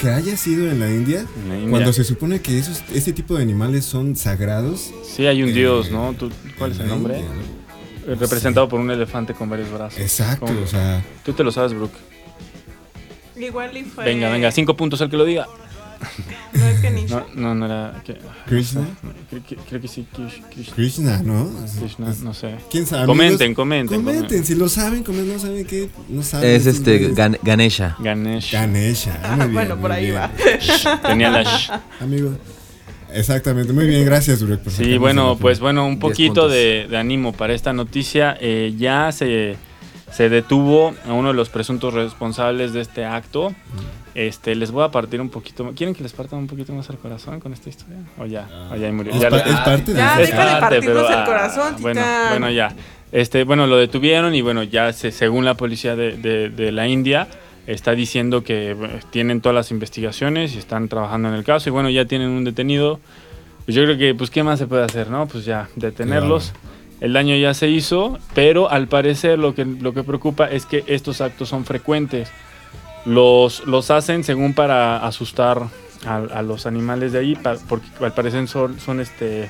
que 0.00 0.10
haya 0.10 0.36
sido 0.36 0.70
en 0.70 0.80
la 0.80 0.90
India, 0.90 1.24
cuando 1.70 1.92
se 1.92 2.04
supone 2.04 2.40
que 2.40 2.58
esos, 2.58 2.82
ese 2.92 3.12
tipo 3.12 3.36
de 3.36 3.42
animales 3.42 3.84
son 3.84 4.16
sagrados. 4.16 4.90
Sí, 5.04 5.26
hay 5.26 5.42
un 5.42 5.54
dios, 5.54 5.90
¿no? 5.90 6.14
¿Cuál 6.58 6.72
es 6.72 6.80
el 6.80 6.88
nombre? 6.88 7.22
Representado 8.06 8.68
por 8.68 8.80
un 8.80 8.90
elefante 8.90 9.34
con 9.34 9.48
varios 9.48 9.70
brazos. 9.70 9.98
Exacto, 9.98 10.52
o 10.62 10.66
sea. 10.66 11.04
Tú 11.24 11.32
te 11.32 11.42
lo 11.42 11.50
sabes, 11.50 11.72
Brooke. 11.72 11.96
Igual 13.36 13.76
y 13.76 13.84
fue. 13.84 14.04
Venga, 14.04 14.30
venga, 14.30 14.50
cinco 14.50 14.76
puntos 14.76 15.00
al 15.00 15.10
que 15.10 15.16
lo 15.16 15.24
diga. 15.24 15.46
No 16.52 16.66
es 16.66 16.80
que 16.80 16.90
Nisha. 16.90 17.24
No, 17.34 17.54
no, 17.54 17.66
era. 17.66 18.02
¿Krishna? 18.46 18.86
Creo, 19.68 19.80
que 19.80 19.88
sí, 19.88 20.06
Krishna. 20.12 20.74
Krishna, 20.74 21.22
¿no? 21.22 21.50
Krishna, 21.78 22.14
no 22.22 22.34
sé. 22.34 22.56
¿Quién 22.70 22.86
sabe? 22.86 23.06
Comenten, 23.06 23.54
comenten. 23.54 24.02
Comenten, 24.02 24.44
si 24.44 24.54
lo 24.54 24.68
saben, 24.68 25.02
comenten, 25.02 25.34
no 25.34 25.38
saben 25.38 25.66
qué. 25.66 25.88
No 26.08 26.22
saben. 26.22 26.50
Es 26.50 26.66
este, 26.66 27.12
Ganesha. 27.42 27.96
Ganesha. 27.98 28.60
Ganesha. 28.60 29.20
Ah, 29.22 29.48
bueno, 29.50 29.76
por 29.78 29.92
ahí 29.92 30.10
va. 30.10 30.30
Tenía 31.02 31.30
la 31.30 31.82
Amigo. 32.00 32.36
Exactamente, 33.12 33.72
muy 33.72 33.86
bien, 33.86 34.04
gracias 34.04 34.40
Durek. 34.40 34.68
sí, 34.68 34.98
bueno, 34.98 35.38
pues 35.40 35.60
bueno, 35.60 35.86
un 35.86 35.98
poquito 35.98 36.48
de, 36.48 36.86
de, 36.90 36.96
ánimo 36.98 37.32
para 37.32 37.54
esta 37.54 37.72
noticia. 37.72 38.36
Eh, 38.40 38.74
ya 38.76 39.10
se, 39.12 39.56
se 40.12 40.28
detuvo 40.28 40.94
a 41.06 41.12
uno 41.12 41.28
de 41.28 41.34
los 41.34 41.48
presuntos 41.48 41.94
responsables 41.94 42.72
de 42.72 42.80
este 42.80 43.04
acto. 43.04 43.54
Este, 44.16 44.54
les 44.54 44.70
voy 44.70 44.82
a 44.82 44.90
partir 44.90 45.20
un 45.20 45.28
poquito. 45.28 45.72
¿Quieren 45.76 45.94
que 45.94 46.02
les 46.02 46.14
parta 46.14 46.36
un 46.36 46.46
poquito 46.46 46.72
más 46.72 46.88
al 46.88 46.96
corazón 46.96 47.38
con 47.38 47.52
esta 47.52 47.68
historia? 47.68 47.98
O 48.18 48.24
ya, 48.24 48.48
o 48.72 48.76
ya 48.76 48.90
murió. 48.90 49.12
Es, 49.12 49.20
ya, 49.20 49.28
parte 49.62 49.92
de 49.92 49.98
Ya, 49.98 50.16
deja 50.16 50.54
de 50.54 50.60
partirnos 50.62 51.10
el 51.10 51.24
corazón, 51.26 51.76
bueno, 51.80 52.00
bueno, 52.30 52.50
ya. 52.50 52.74
Este, 53.12 53.44
bueno, 53.44 53.66
lo 53.66 53.76
detuvieron 53.76 54.34
y 54.34 54.40
bueno, 54.40 54.62
ya 54.62 54.90
se, 54.94 55.12
según 55.12 55.44
la 55.44 55.52
policía 55.52 55.96
de, 55.96 56.16
de, 56.48 56.72
la 56.72 56.88
India, 56.88 57.28
está 57.66 57.92
diciendo 57.92 58.42
que 58.42 58.74
tienen 59.10 59.42
todas 59.42 59.54
las 59.54 59.70
investigaciones 59.70 60.54
y 60.54 60.58
están 60.60 60.88
trabajando 60.88 61.28
en 61.28 61.34
el 61.34 61.44
caso 61.44 61.68
y 61.68 61.72
bueno, 61.72 61.90
ya 61.90 62.06
tienen 62.06 62.30
un 62.30 62.44
detenido. 62.44 63.00
Pues 63.66 63.74
yo 63.74 63.84
creo 63.84 63.98
que, 63.98 64.14
pues, 64.14 64.30
¿qué 64.30 64.42
más 64.42 64.58
se 64.58 64.66
puede 64.66 64.84
hacer, 64.84 65.10
no? 65.10 65.28
Pues 65.28 65.44
ya, 65.44 65.68
detenerlos. 65.76 66.54
El 67.02 67.12
daño 67.12 67.36
ya 67.36 67.52
se 67.52 67.68
hizo, 67.68 68.18
pero 68.34 68.70
al 68.70 68.88
parecer 68.88 69.38
lo 69.38 69.54
que, 69.54 69.66
lo 69.66 69.92
que 69.92 70.02
preocupa 70.02 70.46
es 70.46 70.64
que 70.64 70.84
estos 70.86 71.20
actos 71.20 71.50
son 71.50 71.66
frecuentes. 71.66 72.32
Los, 73.06 73.66
los 73.66 73.90
hacen 73.90 74.24
según 74.24 74.52
para 74.52 75.06
asustar 75.06 75.68
a, 76.04 76.42
los 76.42 76.66
animales 76.66 77.12
de 77.12 77.20
ahí, 77.20 77.38
porque 77.68 77.86
al 78.00 78.12
parecer 78.12 78.46
son, 78.48 78.78
son, 78.78 79.00
este, 79.00 79.48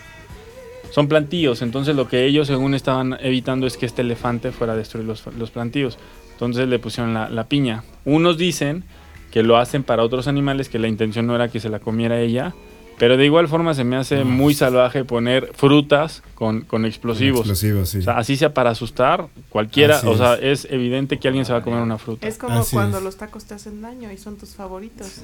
son 0.90 1.08
plantíos. 1.08 1.62
Entonces 1.62 1.96
lo 1.96 2.08
que 2.08 2.24
ellos 2.24 2.46
según 2.46 2.74
estaban 2.74 3.16
evitando 3.20 3.66
es 3.66 3.76
que 3.76 3.86
este 3.86 4.02
elefante 4.02 4.52
fuera 4.52 4.74
a 4.74 4.76
destruir 4.76 5.06
los, 5.06 5.24
los 5.38 5.50
plantíos. 5.50 5.98
Entonces 6.32 6.68
le 6.68 6.78
pusieron 6.78 7.14
la, 7.14 7.28
la 7.30 7.48
piña. 7.48 7.82
Unos 8.04 8.36
dicen 8.38 8.84
que 9.30 9.42
lo 9.42 9.56
hacen 9.56 9.82
para 9.82 10.02
otros 10.02 10.28
animales, 10.28 10.68
que 10.68 10.78
la 10.78 10.88
intención 10.88 11.26
no 11.26 11.34
era 11.34 11.48
que 11.48 11.60
se 11.60 11.68
la 11.68 11.80
comiera 11.80 12.20
ella, 12.20 12.54
pero 12.98 13.16
de 13.16 13.24
igual 13.24 13.48
forma 13.48 13.74
se 13.74 13.84
me 13.84 13.96
hace 13.96 14.24
muy 14.24 14.54
salvaje 14.54 15.04
poner 15.04 15.50
frutas 15.54 16.22
con, 16.34 16.62
con 16.62 16.84
explosivos. 16.84 17.40
explosivos 17.40 17.88
sí. 17.90 17.98
O 17.98 18.02
sea, 18.02 18.18
así 18.18 18.36
sea 18.36 18.54
para 18.54 18.70
asustar, 18.70 19.26
cualquiera, 19.50 20.00
o 20.04 20.16
sea, 20.16 20.34
es. 20.34 20.66
evidente 20.70 21.18
que 21.18 21.28
alguien 21.28 21.44
se 21.44 21.52
va 21.52 21.58
a 21.58 21.62
comer 21.62 21.80
una 21.80 21.98
fruta. 21.98 22.26
Es 22.26 22.38
como 22.38 22.64
cuando 22.64 23.00
los 23.00 23.16
tacos 23.16 23.44
te 23.44 23.54
hacen 23.54 23.82
daño 23.82 24.10
y 24.10 24.18
son 24.18 24.36
tus 24.36 24.50
favoritos. 24.50 25.20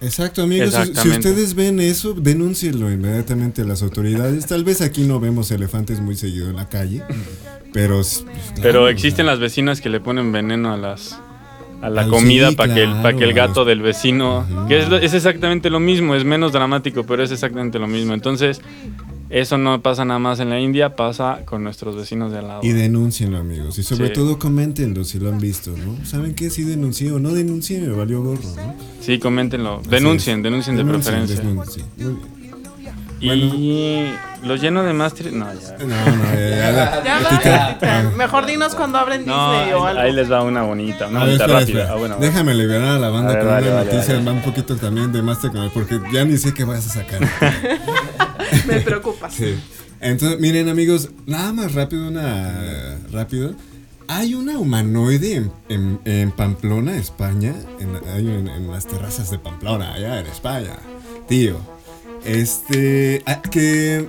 Exacto, 0.00 0.42
amigos. 0.42 0.74
Si, 0.94 1.08
ustedes 1.08 1.54
ven 1.54 1.78
eso, 1.78 2.14
denúncienlo 2.14 2.90
inmediatamente 2.90 3.62
a 3.62 3.64
las 3.66 3.82
autoridades. 3.82 4.46
Tal 4.46 4.64
vez 4.64 4.80
aquí 4.80 5.02
no 5.02 5.20
vemos 5.20 5.50
elefantes 5.50 6.00
muy 6.00 6.16
seguido 6.16 6.48
en 6.48 6.56
la 6.56 6.68
calle, 6.68 7.02
pero... 7.72 7.96
Pues, 7.96 8.24
pero 8.62 8.88
existen 8.88 9.26
las 9.26 9.38
vecinas 9.40 9.82
que 9.82 9.90
le 9.90 10.00
ponen 10.00 10.32
veneno 10.32 10.72
a 10.72 10.78
las 10.78 11.20
a 11.82 11.88
la 11.90 12.06
comida 12.08 12.52
para 12.52 12.74
que, 12.74 12.82
el, 12.82 12.90
para 13.02 13.16
que 13.16 13.24
el 13.24 13.32
gato 13.32 13.64
del 13.64 13.80
vecino, 13.80 14.46
que 14.68 14.80
es, 14.80 14.92
es, 15.02 15.14
exactamente 15.14 15.70
lo 15.70 15.80
mismo, 15.80 16.14
es 16.14 16.24
menos 16.24 16.52
dramático, 16.52 17.04
pero 17.04 17.22
es 17.22 17.30
exactamente 17.30 17.78
lo 17.78 17.86
mismo. 17.86 18.12
Entonces, 18.14 18.60
eso 19.30 19.58
no 19.58 19.80
pasa 19.80 20.04
nada 20.04 20.18
más 20.18 20.40
en 20.40 20.50
la 20.50 20.58
India, 20.58 20.96
pasa 20.96 21.42
con 21.44 21.62
nuestros 21.62 21.94
vecinos 21.94 22.32
de 22.32 22.38
al 22.38 22.48
lado. 22.48 22.60
Y 22.64 22.72
denúncienlo, 22.72 23.38
amigos. 23.38 23.78
Y 23.78 23.84
sobre 23.84 24.10
todo 24.10 24.38
coméntenlo 24.38 25.04
si 25.04 25.20
lo 25.20 25.28
han 25.28 25.38
visto, 25.38 25.70
¿no? 25.70 26.04
¿Saben 26.04 26.34
qué? 26.34 26.50
Si 26.50 26.64
denuncié 26.64 27.12
o 27.12 27.20
no 27.20 27.30
denuncié, 27.30 27.80
me 27.80 27.90
valió 27.90 28.22
gorro, 28.22 28.42
¿no? 28.56 28.74
Sí, 29.00 29.20
coméntenlo. 29.20 29.82
Denuncien, 29.88 30.42
denuncien, 30.42 30.76
de 30.76 30.84
preferencia. 30.84 31.42
Y 33.20 34.12
lo 34.42 34.56
lleno 34.56 34.82
de 34.82 34.92
más... 34.92 35.14
No, 35.32 35.52
ya. 35.52 35.76
No, 35.78 36.16
no, 36.16 36.34
ya. 36.34 37.02
ya, 37.04 37.78
ya 37.80 38.10
Mejor 38.16 38.46
dinos 38.46 38.74
cuando 38.74 38.98
abren 38.98 39.20
Disney 39.20 39.72
o 39.72 39.84
algo. 39.84 40.00
Ahí 40.00 40.12
les 40.12 40.30
va 40.30 40.42
una 40.42 40.62
bonita, 40.62 41.08
una 41.08 41.20
bonita 41.20 41.46
rápida. 41.46 41.88
Ah, 41.90 41.96
bueno, 41.96 42.16
Déjame 42.18 42.54
liberar 42.54 42.96
a 42.96 42.98
la 42.98 43.10
banda 43.10 43.38
con 43.38 43.48
una 43.48 43.84
noticia, 43.84 44.20
va 44.26 44.32
un 44.32 44.42
poquito 44.42 44.76
también 44.76 45.12
de 45.12 45.20
tecnología, 45.20 45.70
porque 45.74 46.00
ya 46.12 46.24
ni 46.24 46.38
sé 46.38 46.54
qué 46.54 46.64
vas 46.64 46.86
a 46.86 47.00
sacar. 47.00 47.20
Me 48.66 48.80
preocupas. 48.80 49.34
Sí. 49.34 49.58
Entonces, 50.00 50.40
miren 50.40 50.68
amigos, 50.68 51.10
nada 51.26 51.52
más 51.52 51.74
rápido, 51.74 52.08
una 52.08 52.96
rápido. 53.12 53.54
Hay 54.08 54.34
una 54.34 54.58
humanoide 54.58 55.50
en, 55.68 56.00
en, 56.04 56.32
Pamplona, 56.32 56.96
España, 56.96 57.54
en, 57.78 58.48
en, 58.48 58.70
las 58.70 58.86
terrazas 58.86 59.30
de 59.30 59.38
Pamplona, 59.38 59.92
allá 59.92 60.18
en 60.18 60.26
España. 60.26 60.76
Tío, 61.28 61.60
este, 62.24 63.22
ah, 63.26 63.42
que 63.42 64.06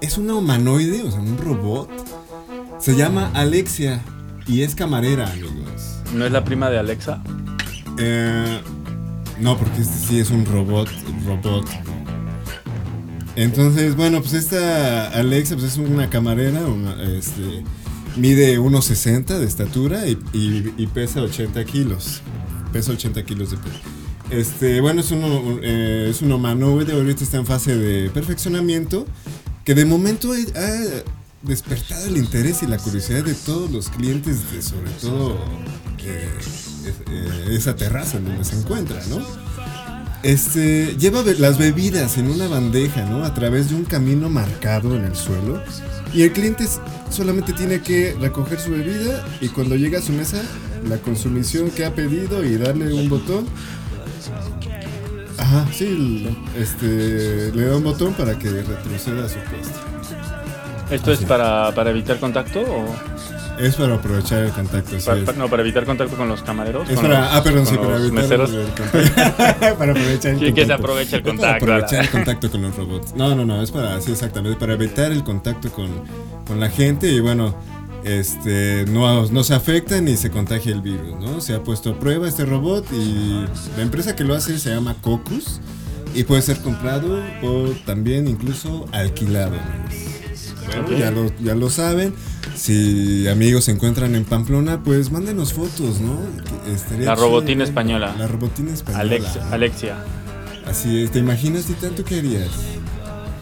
es 0.00 0.18
una 0.18 0.34
humanoide, 0.34 1.02
o 1.02 1.10
sea, 1.10 1.20
un 1.20 1.38
robot. 1.38 1.90
Se 2.78 2.94
llama 2.96 3.30
Alexia 3.34 4.02
y 4.46 4.62
es 4.62 4.74
camarera, 4.74 5.30
amigos. 5.30 6.00
¿No 6.14 6.26
es 6.26 6.32
la 6.32 6.44
prima 6.44 6.70
de 6.70 6.78
Alexa? 6.78 7.22
Eh, 7.98 8.60
no, 9.40 9.56
porque 9.56 9.80
este 9.80 10.06
sí 10.06 10.20
es 10.20 10.30
un 10.30 10.44
robot, 10.44 10.88
robot. 11.26 11.66
Entonces, 13.36 13.96
bueno, 13.96 14.20
pues 14.20 14.34
esta 14.34 15.08
Alexa 15.08 15.56
pues 15.56 15.72
es 15.72 15.76
una 15.78 16.08
camarera, 16.08 16.60
este, 17.16 17.64
mide 18.16 18.60
1,60 18.60 19.38
de 19.38 19.46
estatura 19.46 20.06
y, 20.06 20.18
y, 20.32 20.86
pesa 20.86 21.20
80 21.22 21.64
kilos. 21.64 22.20
Pesa 22.72 22.92
80 22.92 23.24
kilos 23.24 23.50
de 23.50 23.56
peso. 23.56 24.03
Este, 24.34 24.80
bueno, 24.80 25.00
es, 25.00 25.12
uno, 25.12 25.60
eh, 25.62 26.08
es 26.10 26.20
un 26.20 26.32
humanoide, 26.32 26.92
ahorita 26.92 27.22
está 27.22 27.36
en 27.36 27.46
fase 27.46 27.76
de 27.76 28.10
perfeccionamiento, 28.10 29.06
que 29.64 29.76
de 29.76 29.84
momento 29.84 30.32
ha, 30.32 31.02
despertado 31.42 32.06
el 32.06 32.16
interés 32.16 32.62
y 32.62 32.66
la 32.66 32.78
curiosidad 32.78 33.22
de 33.22 33.34
todos 33.34 33.70
los 33.70 33.90
clientes, 33.90 34.38
sobre 34.60 34.90
todo 35.00 35.38
eh, 36.04 36.28
eh, 37.10 37.44
esa 37.50 37.76
terraza 37.76 38.16
en 38.16 38.24
donde 38.24 38.44
se 38.44 38.58
encuentra, 38.58 39.00
¿no? 39.08 39.18
Este, 40.24 40.96
lleva 40.98 41.22
las 41.38 41.56
bebidas 41.56 42.18
en 42.18 42.28
una 42.28 42.48
bandeja, 42.48 43.04
¿no? 43.04 43.24
A 43.24 43.34
través 43.34 43.68
de 43.68 43.76
un 43.76 43.84
camino 43.84 44.30
marcado 44.30 44.96
en 44.96 45.04
el 45.04 45.14
suelo. 45.14 45.62
Y 46.12 46.22
el 46.22 46.32
cliente 46.32 46.64
solamente 47.10 47.52
tiene 47.52 47.82
que 47.82 48.16
recoger 48.20 48.58
su 48.58 48.70
bebida 48.70 49.24
y 49.40 49.48
cuando 49.48 49.76
llega 49.76 49.98
a 49.98 50.02
su 50.02 50.12
mesa, 50.12 50.42
la 50.88 50.98
consumición 50.98 51.70
que 51.70 51.84
ha 51.84 51.94
pedido 51.94 52.44
y 52.44 52.56
darle 52.56 52.92
un 52.92 53.08
botón 53.08 53.46
Ajá, 55.38 55.66
sí, 55.72 56.28
este, 56.56 57.50
le 57.52 57.66
da 57.66 57.76
un 57.76 57.84
botón 57.84 58.14
para 58.14 58.38
que 58.38 58.50
retroceda 58.50 59.24
a 59.24 59.28
su 59.28 59.38
puesto. 59.40 59.80
¿Esto 60.90 61.12
es 61.12 61.20
para, 61.20 61.72
para, 61.74 61.90
evitar 61.90 62.18
contacto 62.18 62.60
o...? 62.60 62.86
Es 63.58 63.76
para 63.76 63.94
aprovechar 63.94 64.42
el 64.42 64.50
contacto, 64.50 64.98
sí 64.98 65.10
No, 65.36 65.48
para 65.48 65.62
evitar 65.62 65.84
contacto 65.84 66.16
con 66.16 66.28
los 66.28 66.42
camareros. 66.42 66.88
Es 66.90 66.98
para, 66.98 67.36
ah, 67.36 67.42
perdón, 67.42 67.66
sí, 67.66 67.76
para 67.76 67.96
evitar 67.96 68.12
meseros. 68.12 68.50
el 68.50 68.66
contacto. 68.66 69.78
para 69.78 69.92
aprovechar 69.92 70.32
el 70.32 70.38
contacto. 70.38 70.54
que 70.54 70.66
se 70.66 70.72
aprovecha 70.72 71.16
el 71.16 71.22
contacto. 71.22 71.66
Para 71.66 71.76
aprovechar 71.76 72.04
el 72.04 72.10
contacto 72.10 72.50
con 72.50 72.62
los 72.62 72.76
robots. 72.76 73.14
No, 73.14 73.34
no, 73.34 73.44
no, 73.44 73.62
es 73.62 73.70
para, 73.70 74.00
sí, 74.00 74.12
exactamente, 74.12 74.58
para 74.58 74.74
evitar 74.74 75.12
el 75.12 75.22
contacto 75.22 75.70
con, 75.70 75.88
con 76.46 76.58
la 76.58 76.68
gente 76.68 77.08
y 77.08 77.20
bueno 77.20 77.54
este, 78.04 78.84
no, 78.88 79.26
no 79.26 79.44
se 79.44 79.54
afecta 79.54 80.00
ni 80.00 80.16
se 80.16 80.30
contagia 80.30 80.72
el 80.72 80.82
virus, 80.82 81.18
¿no? 81.20 81.40
Se 81.40 81.54
ha 81.54 81.62
puesto 81.62 81.90
a 81.90 81.98
prueba 81.98 82.28
este 82.28 82.44
robot 82.44 82.86
y 82.92 83.46
la 83.76 83.82
empresa 83.82 84.14
que 84.14 84.24
lo 84.24 84.34
hace 84.34 84.58
se 84.58 84.70
llama 84.70 84.94
Cocus 85.00 85.60
y 86.14 86.24
puede 86.24 86.42
ser 86.42 86.58
comprado 86.60 87.22
o 87.42 87.70
también 87.86 88.28
incluso 88.28 88.86
alquilado. 88.92 89.56
Bueno, 90.66 90.98
ya, 90.98 91.10
lo, 91.10 91.32
ya 91.42 91.54
lo 91.54 91.70
saben. 91.70 92.14
Si 92.54 93.26
amigos 93.28 93.64
se 93.64 93.72
encuentran 93.72 94.14
en 94.14 94.24
Pamplona, 94.24 94.82
pues 94.82 95.10
mándenos 95.10 95.52
fotos, 95.52 96.00
¿no? 96.00 96.18
la 96.98 97.14
robotina 97.14 97.64
española. 97.64 98.14
La 98.18 98.26
robotina 98.26 98.72
española. 98.72 99.02
Alexia. 99.02 99.48
Alexia. 99.50 99.96
Así 100.66 101.02
es. 101.02 101.10
¿Te 101.10 101.18
imaginas, 101.18 101.64
Titán, 101.64 101.94
tú 101.94 102.04
qué 102.04 102.18
harías? 102.18 102.48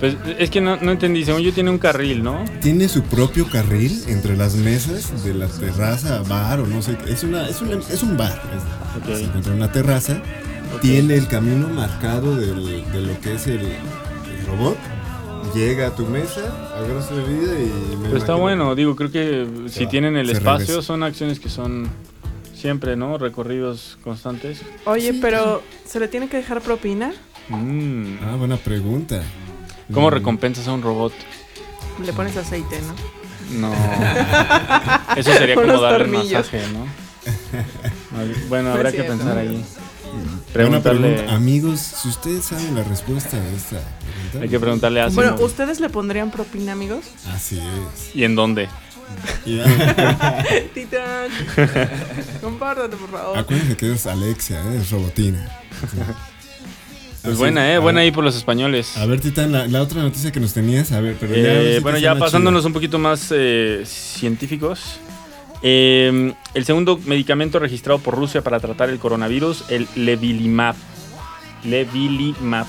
Pues 0.03 0.17
es 0.37 0.51
que 0.51 0.61
no, 0.61 0.75
entendí, 0.75 1.25
según 1.25 1.43
yo 1.43 1.53
tiene 1.53 1.71
un 1.71 1.79
carril, 1.79 2.25
¿no? 2.25 2.45
Tiene 2.61 2.88
su 2.88 3.05
propio 3.05 3.49
carril 3.49 4.03
entre 4.09 4.37
las 4.37 4.57
mesas 4.57 5.23
de 5.23 5.33
la 5.33 5.47
terraza, 5.47 6.25
bar 6.29 6.59
o 6.59 6.67
no 6.67 6.83
sé 6.83 6.97
qué. 6.97 7.12
Es, 7.12 7.23
una, 7.23 7.49
es, 7.49 7.62
es 7.88 8.03
un 8.03 8.17
bar. 8.17 8.43
Es, 9.07 9.19
Se 9.19 9.25
encuentra 9.27 9.55
una 9.55 9.71
terraza. 9.71 10.21
Tiene 10.81 11.15
el 11.15 11.29
camino 11.29 11.69
marcado 11.69 12.35
de 12.35 12.49
lo 12.49 13.21
que 13.21 13.35
es 13.35 13.47
el, 13.47 13.61
robot. 14.49 14.77
Llega 15.55 15.87
a 15.87 15.95
tu 15.95 16.05
mesa, 16.05 16.53
agarra 16.77 17.01
su 17.01 17.15
bebida 17.15 17.53
y... 17.61 17.97
Pero 18.03 18.17
está 18.17 18.35
bueno, 18.35 18.75
digo, 18.75 18.97
creo 18.97 19.12
que 19.12 19.47
si 19.69 19.87
tienen 19.87 20.17
el 20.17 20.31
espacio 20.31 20.83
son 20.83 21.05
acciones 21.05 21.38
que 21.38 21.49
son 21.49 21.88
siempre, 22.53 22.97
¿no? 22.97 23.19
Recorridos 23.19 23.99
constantes. 24.03 24.62
Oye, 24.85 25.15
pero 25.21 25.62
¿se 25.87 26.01
le 26.01 26.09
tiene 26.09 26.29
que 26.29 26.38
dejar 26.38 26.61
propina? 26.61 27.12
Mm. 27.49 28.19
Ah, 28.23 28.37
buena 28.37 28.57
pregunta. 28.57 29.23
¿Cómo 29.92 30.09
mm. 30.09 30.12
recompensas 30.12 30.68
a 30.68 30.73
un 30.73 30.83
robot? 30.83 31.12
Le 32.05 32.12
pones 32.12 32.37
aceite, 32.37 32.81
¿no? 32.83 33.68
No. 33.68 33.73
Eso 35.16 35.33
sería 35.33 35.55
como 35.55 35.81
darle 35.81 36.18
masaje, 36.18 36.62
¿no? 36.73 36.87
Bueno, 38.49 38.73
habrá 38.73 38.92
que 38.92 39.05
pensar 39.05 39.38
ahí. 39.38 39.64
Preguntarle... 40.53 41.29
Amigos, 41.31 41.81
si 41.81 42.09
ustedes 42.09 42.45
saben 42.45 42.75
la 42.75 42.85
respuesta 42.85 43.38
de 43.38 43.57
esta 43.57 43.81
pregunta. 43.81 44.38
Hay 44.40 44.49
que 44.49 44.61
preguntarle 44.61 45.01
a 45.01 45.09
Bueno, 45.09 45.37
¿ustedes 45.40 45.81
le 45.81 45.88
pondrían 45.88 46.31
propina, 46.31 46.73
amigos? 46.73 47.07
Así 47.35 47.59
es. 47.59 48.14
¿Y 48.14 48.25
en 48.25 48.35
dónde? 48.35 48.68
Titán, 50.75 51.29
compártate, 52.40 52.97
por 52.97 53.11
favor. 53.11 53.38
Acuérdense 53.38 53.77
que 53.77 53.92
es 53.92 54.07
Alexia, 54.07 54.61
¿eh? 54.61 54.79
es 54.81 54.90
robotina. 54.90 55.49
Pues 57.23 57.39
buena, 57.39 57.73
¿eh? 57.73 57.79
Buena 57.79 58.01
ahí 58.01 58.11
por 58.11 58.25
los 58.25 58.37
españoles. 58.37 58.97
A 58.97 59.07
ver, 59.07 59.21
Titán, 59.21 59.53
la, 59.53 59.83
otra 59.83 60.03
noticia 60.03 60.33
que 60.33 60.41
nos 60.41 60.53
tenías, 60.55 60.91
a 60.91 61.01
ver, 61.01 61.17
pero 61.21 61.37
ya... 61.37 61.81
bueno, 61.81 61.99
ya 61.99 62.17
pasándonos 62.17 62.65
un 62.65 62.73
poquito 62.73 62.99
más 62.99 63.29
eh, 63.31 63.83
científicos. 63.87 64.99
Em, 65.63 66.35
el 66.55 66.65
segundo 66.65 66.99
medicamento 67.07 67.61
registrado 67.61 68.01
por 68.01 68.17
Rusia 68.17 68.43
para 68.43 68.59
tratar 68.59 68.91
el 68.91 68.99
coronavirus, 68.99 69.65
el 69.71 69.87
Levilimab. 69.95 70.75
Levilimab. 71.65 72.67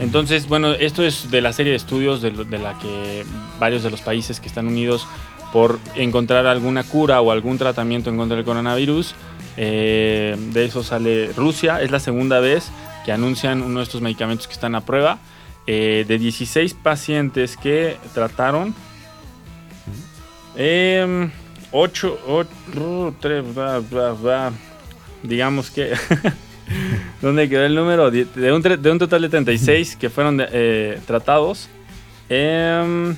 Entonces, 0.00 0.48
bueno, 0.48 0.72
esto 0.72 1.04
es 1.04 1.30
de 1.30 1.40
la 1.40 1.52
serie 1.52 1.70
de 1.70 1.76
estudios 1.76 2.20
de, 2.20 2.32
la 2.58 2.76
que 2.80 3.24
varios 3.60 3.84
de 3.84 3.90
los 3.90 4.00
países 4.00 4.40
que 4.40 4.48
están 4.48 4.66
unidos 4.66 5.06
por 5.52 5.78
encontrar 5.94 6.46
alguna 6.46 6.82
cura 6.82 7.20
o 7.20 7.30
algún 7.30 7.56
tratamiento 7.58 8.10
en 8.10 8.16
contra 8.16 8.36
del 8.36 8.44
coronavirus. 8.44 9.14
Eh, 9.56 10.36
de 10.52 10.64
eso 10.64 10.82
sale 10.82 11.32
Rusia. 11.36 11.80
Es 11.80 11.92
la 11.92 12.00
segunda 12.00 12.40
vez 12.40 12.72
que 13.04 13.12
anuncian 13.12 13.62
uno 13.62 13.80
de 13.80 13.84
estos 13.84 14.00
medicamentos 14.00 14.46
que 14.46 14.54
están 14.54 14.74
a 14.74 14.80
prueba. 14.82 15.18
Eh, 15.66 16.04
de 16.08 16.18
16 16.18 16.74
pacientes 16.74 17.56
que 17.56 17.96
trataron, 18.14 18.74
8, 21.72 22.18
3, 23.20 23.44
digamos 25.22 25.70
que... 25.70 25.92
¿Dónde 27.20 27.48
quedó 27.48 27.64
el 27.64 27.74
número? 27.74 28.10
De 28.10 28.52
un, 28.52 28.62
de 28.62 28.90
un 28.90 28.98
total 28.98 29.22
de 29.22 29.28
36 29.28 29.96
que 29.96 30.08
fueron 30.08 30.40
eh, 30.40 31.00
tratados. 31.06 31.68
Em, 32.28 33.16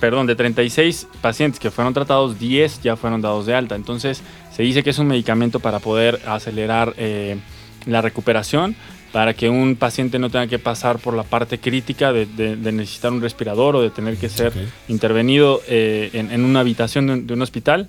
perdón, 0.00 0.26
de 0.26 0.34
36 0.34 1.06
pacientes 1.20 1.60
que 1.60 1.70
fueron 1.70 1.94
tratados, 1.94 2.38
10 2.38 2.82
ya 2.82 2.96
fueron 2.96 3.20
dados 3.20 3.46
de 3.46 3.54
alta. 3.54 3.76
Entonces 3.76 4.22
se 4.50 4.62
dice 4.62 4.82
que 4.82 4.90
es 4.90 4.98
un 4.98 5.06
medicamento 5.06 5.60
para 5.60 5.78
poder 5.78 6.20
acelerar 6.26 6.94
eh, 6.96 7.38
la 7.86 8.02
recuperación, 8.02 8.76
para 9.12 9.34
que 9.34 9.48
un 9.50 9.76
paciente 9.76 10.18
no 10.18 10.30
tenga 10.30 10.46
que 10.46 10.58
pasar 10.58 10.98
por 10.98 11.14
la 11.14 11.22
parte 11.22 11.58
crítica 11.58 12.12
de, 12.12 12.26
necesitar 12.72 13.12
un 13.12 13.20
respirador 13.20 13.76
o 13.76 13.82
de 13.82 13.90
tener 13.90 14.16
que 14.16 14.28
ser 14.28 14.52
intervenido 14.88 15.60
eh, 15.68 16.10
en, 16.14 16.44
una 16.44 16.60
habitación 16.60 17.26
de 17.26 17.34
un, 17.34 17.42
hospital. 17.42 17.88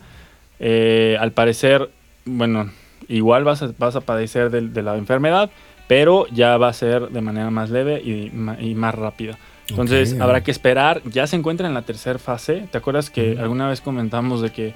Eh, 0.59 1.17
al 1.19 1.31
parecer, 1.31 1.89
bueno, 2.25 2.69
igual 3.07 3.45
vas 3.45 3.63
a, 3.63 3.71
vas 3.77 3.95
a 3.95 4.01
padecer 4.01 4.49
de, 4.49 4.81
la 4.81 4.97
enfermedad, 4.97 5.49
pero 5.87 6.27
ya 6.31 6.57
va 6.57 6.67
a 6.67 6.73
ser 6.73 7.09
de 7.09 7.21
manera 7.21 7.49
más 7.49 7.69
leve 7.69 8.01
y, 8.01 8.29
más 8.75 8.95
rápida. 8.95 9.37
Entonces 9.69 10.19
habrá 10.19 10.43
que 10.43 10.51
esperar, 10.51 11.01
ya 11.05 11.25
se 11.25 11.37
encuentra 11.37 11.67
en 11.67 11.73
la 11.73 11.83
tercera 11.83 12.19
fase. 12.19 12.67
¿Te 12.69 12.77
acuerdas 12.77 13.09
que 13.09 13.37
alguna 13.39 13.69
vez 13.69 13.79
comentamos 13.79 14.41
de 14.41 14.51
que 14.51 14.73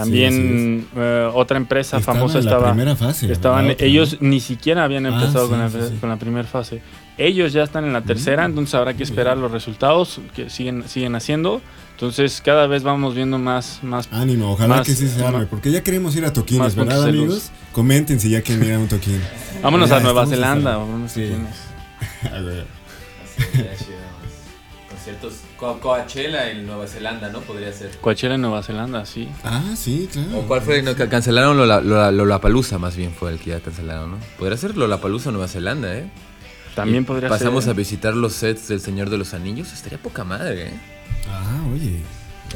también 0.00 0.86
eh, 0.96 1.30
otra 1.32 1.56
empresa 1.56 2.00
famosa 2.00 2.38
estaba. 2.38 2.68
La 2.68 2.72
primera 2.72 2.96
fase. 2.96 3.30
Estaban, 3.30 3.74
ellos 3.78 4.16
ni 4.20 4.40
siquiera 4.40 4.84
habían 4.84 5.06
ah, 5.06 5.10
empezado 5.10 5.48
con, 5.48 5.58
la, 5.58 5.70
con, 6.00 6.08
la, 6.08 6.16
primera 6.16 6.48
fase. 6.48 6.80
Ellos 7.18 7.52
ya 7.52 7.62
están 7.62 7.84
en 7.84 7.92
la 7.92 8.02
tercera, 8.02 8.44
entonces 8.44 8.74
habrá 8.74 8.94
que 8.94 9.02
esperar 9.02 9.36
los 9.36 9.50
resultados 9.50 10.20
que 10.34 10.48
siguen, 10.48 10.88
siguen 10.88 11.14
haciendo. 11.14 11.60
Entonces 11.92 12.40
cada 12.42 12.66
vez 12.66 12.82
vamos 12.82 13.14
viendo 13.14 13.38
más... 13.38 13.80
más 13.82 14.08
Ánimo, 14.10 14.52
ojalá 14.52 14.82
que 14.82 14.94
sí 14.94 15.06
se 15.06 15.22
arme, 15.22 15.44
porque 15.44 15.70
ya 15.70 15.82
queremos 15.82 16.16
ir 16.16 16.24
a 16.24 16.32
toquines, 16.32 16.74
¿verdad 16.74 17.04
amigos? 17.04 17.50
Comenten 17.72 18.18
si 18.18 18.30
ya 18.30 18.40
quieren 18.40 18.66
ir 18.66 18.74
a 18.74 18.78
un 18.78 18.88
toquín. 18.88 19.20
Vámonos 19.62 19.90
a 19.90 20.00
Nueva 20.00 20.26
Zelanda. 20.26 20.78
Vámonos 20.78 21.12
sí. 21.12 21.30
a 22.32 22.40
ver. 22.40 22.64
Conciertos 24.88 25.49
Coachella 25.60 26.50
en 26.50 26.66
Nueva 26.66 26.86
Zelanda, 26.86 27.28
¿no? 27.28 27.40
Podría 27.40 27.72
ser. 27.72 27.90
Coachella 28.00 28.36
en 28.36 28.40
Nueva 28.40 28.62
Zelanda, 28.62 29.04
sí. 29.04 29.28
Ah, 29.44 29.74
sí, 29.76 30.08
claro. 30.10 30.38
¿O 30.38 30.42
cuál 30.42 30.62
fue? 30.62 30.82
No, 30.82 30.94
cancelaron 30.96 31.56
Lollapalooza, 31.58 32.78
más 32.78 32.96
bien 32.96 33.12
fue 33.12 33.32
el 33.32 33.38
que 33.38 33.50
ya 33.50 33.60
cancelaron, 33.60 34.12
¿no? 34.12 34.18
Podría 34.38 34.56
ser 34.56 34.76
Lollapalooza 34.76 35.30
Nueva 35.30 35.48
Zelanda, 35.48 35.94
¿eh? 35.94 36.10
También 36.74 37.04
podría 37.04 37.28
ser. 37.28 37.38
Pasamos 37.38 37.68
a 37.68 37.74
visitar 37.74 38.14
los 38.14 38.32
sets 38.32 38.68
del 38.68 38.80
Señor 38.80 39.10
de 39.10 39.18
los 39.18 39.34
Anillos, 39.34 39.72
estaría 39.72 39.98
poca 39.98 40.24
madre, 40.24 40.68
¿eh? 40.68 40.72
Ah, 41.28 41.60
oye. 41.74 42.00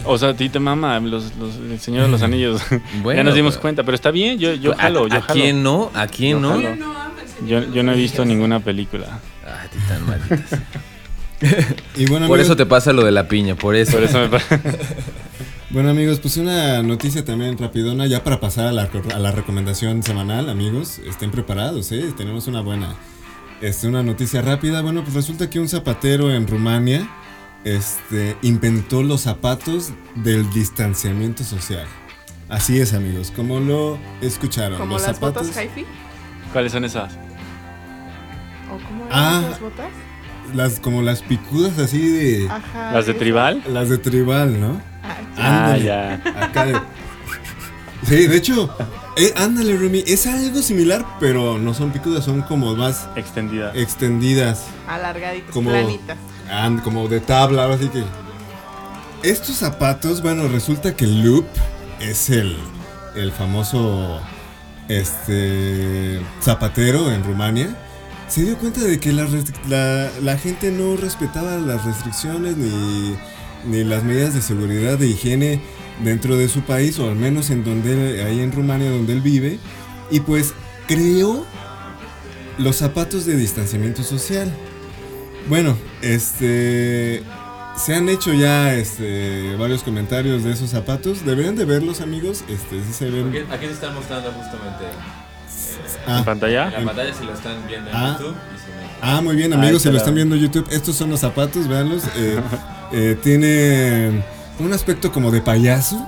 O 0.04 0.18
sea, 0.18 0.30
a 0.30 0.34
ti 0.34 0.48
te 0.48 0.58
mama 0.58 0.98
los, 1.00 1.32
el 1.70 1.78
Señor 1.78 2.06
de 2.06 2.08
los 2.08 2.22
Anillos. 2.22 2.62
Bueno, 3.02 3.18
ya 3.20 3.24
nos 3.24 3.34
dimos 3.34 3.58
cuenta, 3.58 3.82
pero 3.84 3.94
está 3.94 4.10
bien, 4.10 4.38
yo, 4.38 4.54
yo 4.54 4.74
jalo, 4.74 5.08
yo 5.08 5.16
¿A 5.16 5.26
quién 5.26 5.62
no? 5.62 5.90
¿A 5.94 6.06
quién 6.06 6.40
no? 6.40 6.58
Yo, 7.46 7.70
yo 7.70 7.82
no 7.82 7.92
he 7.92 7.96
visto 7.96 8.24
ninguna 8.24 8.60
película. 8.60 9.20
Ah, 9.46 9.66
titán 9.70 10.06
malditas. 10.06 10.60
y 11.96 12.06
bueno, 12.06 12.26
por 12.26 12.40
eso 12.40 12.56
te 12.56 12.66
pasa 12.66 12.92
lo 12.92 13.04
de 13.04 13.12
la 13.12 13.28
piña, 13.28 13.54
por 13.54 13.76
eso. 13.76 13.92
Por 13.92 14.04
eso 14.04 14.18
me 14.18 14.28
pasa. 14.28 14.60
Bueno 15.74 15.90
amigos, 15.90 16.20
pues 16.20 16.36
una 16.36 16.84
noticia 16.84 17.24
también 17.24 17.58
rapidona 17.58 18.06
ya 18.06 18.22
para 18.22 18.38
pasar 18.38 18.68
a 18.68 18.72
la, 18.72 18.88
a 19.12 19.18
la 19.18 19.32
recomendación 19.32 20.04
semanal, 20.04 20.48
amigos, 20.48 21.00
estén 21.04 21.32
preparados, 21.32 21.90
¿eh? 21.90 22.14
tenemos 22.16 22.46
una 22.46 22.60
buena, 22.60 22.94
este, 23.60 23.88
una 23.88 24.04
noticia 24.04 24.40
rápida, 24.40 24.82
bueno 24.82 25.02
pues 25.02 25.14
resulta 25.14 25.50
que 25.50 25.58
un 25.58 25.68
zapatero 25.68 26.32
en 26.32 26.46
Rumania, 26.46 27.10
este, 27.64 28.36
inventó 28.42 29.02
los 29.02 29.22
zapatos 29.22 29.90
del 30.14 30.48
distanciamiento 30.52 31.42
social. 31.42 31.88
Así 32.48 32.78
es 32.78 32.94
amigos, 32.94 33.32
como 33.34 33.58
lo 33.58 33.98
escucharon. 34.20 34.78
¿Como 34.78 34.92
los 34.92 35.02
las 35.04 35.16
zapatos, 35.16 35.48
botas 35.48 35.66
¿Cuáles 36.52 36.70
son 36.70 36.84
esas? 36.84 37.14
¿O 38.70 38.76
cómo 38.86 39.08
ah, 39.10 39.42
las 39.50 39.60
botas? 39.60 39.90
Las 40.54 40.80
como 40.80 41.02
las 41.02 41.22
picudas 41.22 41.78
así 41.78 42.08
de 42.08 42.48
las 42.92 43.06
de 43.06 43.14
tribal 43.14 43.62
las 43.68 43.88
de 43.88 43.98
tribal 43.98 44.60
no 44.60 44.80
ah, 45.36 45.76
ya. 45.76 46.14
Acá 46.40 46.66
de, 46.66 46.80
sí 48.04 48.26
de 48.26 48.36
hecho 48.36 48.74
eh, 49.16 49.32
ándale 49.36 49.76
Remy 49.76 50.04
es 50.06 50.26
algo 50.26 50.60
similar 50.60 51.04
pero 51.20 51.58
no 51.58 51.72
son 51.74 51.92
picudas 51.92 52.24
son 52.24 52.42
como 52.42 52.74
más 52.74 53.08
extendidas. 53.14 53.76
extendidas. 53.76 54.66
Alargaditas 54.88 55.52
como 55.52 55.70
planitas. 55.70 56.18
como 56.82 57.06
de 57.08 57.20
tabla 57.20 57.66
así 57.66 57.88
que. 57.88 58.02
Estos 59.22 59.56
zapatos 59.56 60.20
bueno 60.20 60.48
resulta 60.48 60.96
que 60.96 61.06
Loop 61.06 61.46
es 62.00 62.28
el 62.30 62.56
el 63.14 63.30
famoso 63.30 64.20
este 64.88 66.20
zapatero 66.42 67.12
en 67.12 67.22
Rumania 67.22 67.76
se 68.28 68.42
dio 68.42 68.58
cuenta 68.58 68.80
de 68.80 68.98
que 68.98 69.12
la, 69.12 70.38
gente 70.38 70.70
no 70.70 70.96
respetaba 70.96 71.56
las 71.56 71.84
restricciones 71.84 72.56
ni, 72.56 73.84
las 73.84 74.04
medidas 74.04 74.34
de 74.34 74.42
seguridad 74.42 74.98
de 74.98 75.08
higiene 75.08 75.60
dentro 76.02 76.36
de 76.36 76.48
su 76.48 76.62
país, 76.62 76.98
o 76.98 77.08
al 77.08 77.16
menos 77.16 77.50
en 77.50 77.64
donde 77.64 78.22
ahí 78.24 78.40
en 78.40 78.52
Rumania 78.52 78.90
donde 78.90 79.12
él 79.12 79.20
vive, 79.20 79.58
y 80.10 80.20
pues 80.20 80.54
creó 80.86 81.44
los 82.58 82.76
zapatos 82.76 83.26
de 83.26 83.36
distanciamiento 83.36 84.02
social. 84.02 84.52
Bueno, 85.48 85.76
este 86.02 87.22
se 87.76 87.94
han 87.94 88.08
hecho 88.08 88.32
ya 88.32 88.74
este, 88.74 89.56
varios 89.56 89.82
comentarios 89.82 90.44
de 90.44 90.52
esos 90.52 90.70
zapatos. 90.70 91.24
Deberían 91.24 91.56
de 91.56 91.64
verlos, 91.64 92.00
amigos. 92.00 92.44
Este, 92.48 92.82
se 92.92 93.10
ven. 93.10 93.46
Aquí, 93.50 93.66
se 93.66 93.72
están 93.72 93.94
mostrando 93.94 94.30
justamente 94.32 94.84
Ah. 96.06 96.18
¿En 96.18 96.24
pantalla? 96.24 96.66
En 96.66 96.72
la 96.72 96.84
pantalla 96.92 97.14
si 97.14 97.24
lo 97.24 97.32
están 97.32 97.66
viendo 97.66 97.90
en 97.90 97.96
ah. 97.96 98.16
YouTube. 98.18 98.34
Ah, 99.02 99.20
muy 99.20 99.36
bien, 99.36 99.52
amigos, 99.52 99.82
si 99.82 99.90
lo 99.90 99.98
están 99.98 100.14
viendo 100.14 100.34
en 100.34 100.40
YouTube, 100.40 100.66
estos 100.70 100.96
son 100.96 101.10
los 101.10 101.20
zapatos, 101.20 101.68
véanlos. 101.68 102.04
Eh, 102.16 102.40
eh, 102.92 103.18
tiene 103.22 104.24
un 104.58 104.72
aspecto 104.72 105.12
como 105.12 105.30
de 105.30 105.40
payaso, 105.42 106.06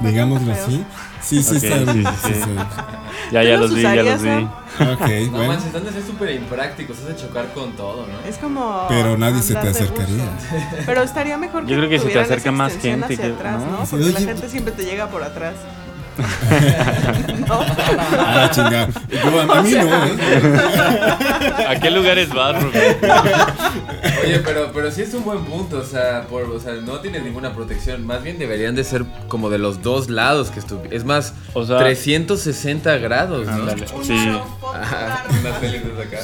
digámoslo 0.00 0.52
así. 0.52 0.84
Sí, 1.20 1.42
sí, 1.42 1.56
está. 1.56 1.84
ya, 3.32 3.42
ya 3.42 3.56
los 3.56 3.74
vi, 3.74 3.82
ya 3.82 3.94
los 3.94 4.22
vi. 4.22 4.28
Ok, 4.28 4.50
no 4.80 5.30
bueno. 5.30 5.46
manches, 5.46 5.66
están 5.66 5.84
de 5.84 5.92
ser 5.92 6.02
súper 6.02 6.30
imprácticos, 6.32 6.98
es 6.98 7.06
de 7.06 7.16
chocar 7.16 7.52
con 7.54 7.72
todo, 7.72 8.06
¿no? 8.06 8.28
Es 8.28 8.36
como. 8.36 8.86
Pero 8.88 9.16
nadie 9.16 9.42
se 9.42 9.54
te 9.54 9.68
acercaría. 9.68 10.24
Pero 10.84 11.02
estaría 11.02 11.38
mejor 11.38 11.64
que. 11.64 11.72
Yo 11.72 11.78
creo 11.78 11.88
que 11.88 11.98
si 11.98 12.08
te 12.08 12.20
acerca 12.20 12.50
más 12.52 12.76
gente. 12.76 13.16
que, 13.16 13.22
atrás, 13.22 13.62
¿no? 13.62 13.84
Porque 13.84 14.12
la 14.12 14.20
gente 14.20 14.48
siempre 14.48 14.72
te 14.72 14.84
llega 14.84 15.08
por 15.08 15.22
atrás. 15.22 15.54
No. 16.18 17.64
Ah, 18.16 18.50
chingada. 18.50 18.84
a, 18.84 19.62
mí 19.62 19.70
no, 19.72 20.06
¿eh? 20.06 20.16
¿A 21.68 21.80
qué 21.80 21.90
lugares 21.90 22.28
vas, 22.32 22.64
Oye, 24.24 24.40
pero, 24.44 24.70
pero 24.72 24.90
sí 24.90 25.02
es 25.02 25.14
un 25.14 25.24
buen 25.24 25.44
punto. 25.44 25.78
O 25.78 25.84
sea, 25.84 26.26
por, 26.28 26.42
o 26.42 26.60
sea, 26.60 26.74
no 26.74 27.00
tiene 27.00 27.20
ninguna 27.20 27.52
protección. 27.54 28.06
Más 28.06 28.22
bien 28.22 28.38
deberían 28.38 28.74
de 28.74 28.84
ser 28.84 29.04
como 29.28 29.50
de 29.50 29.58
los 29.58 29.82
dos 29.82 30.08
lados 30.10 30.50
que 30.50 30.60
Es 30.90 31.04
más, 31.04 31.34
o 31.52 31.64
sea, 31.64 31.78
360 31.78 32.98
grados, 32.98 33.46
¿no? 33.46 33.68
sí. 34.02 34.18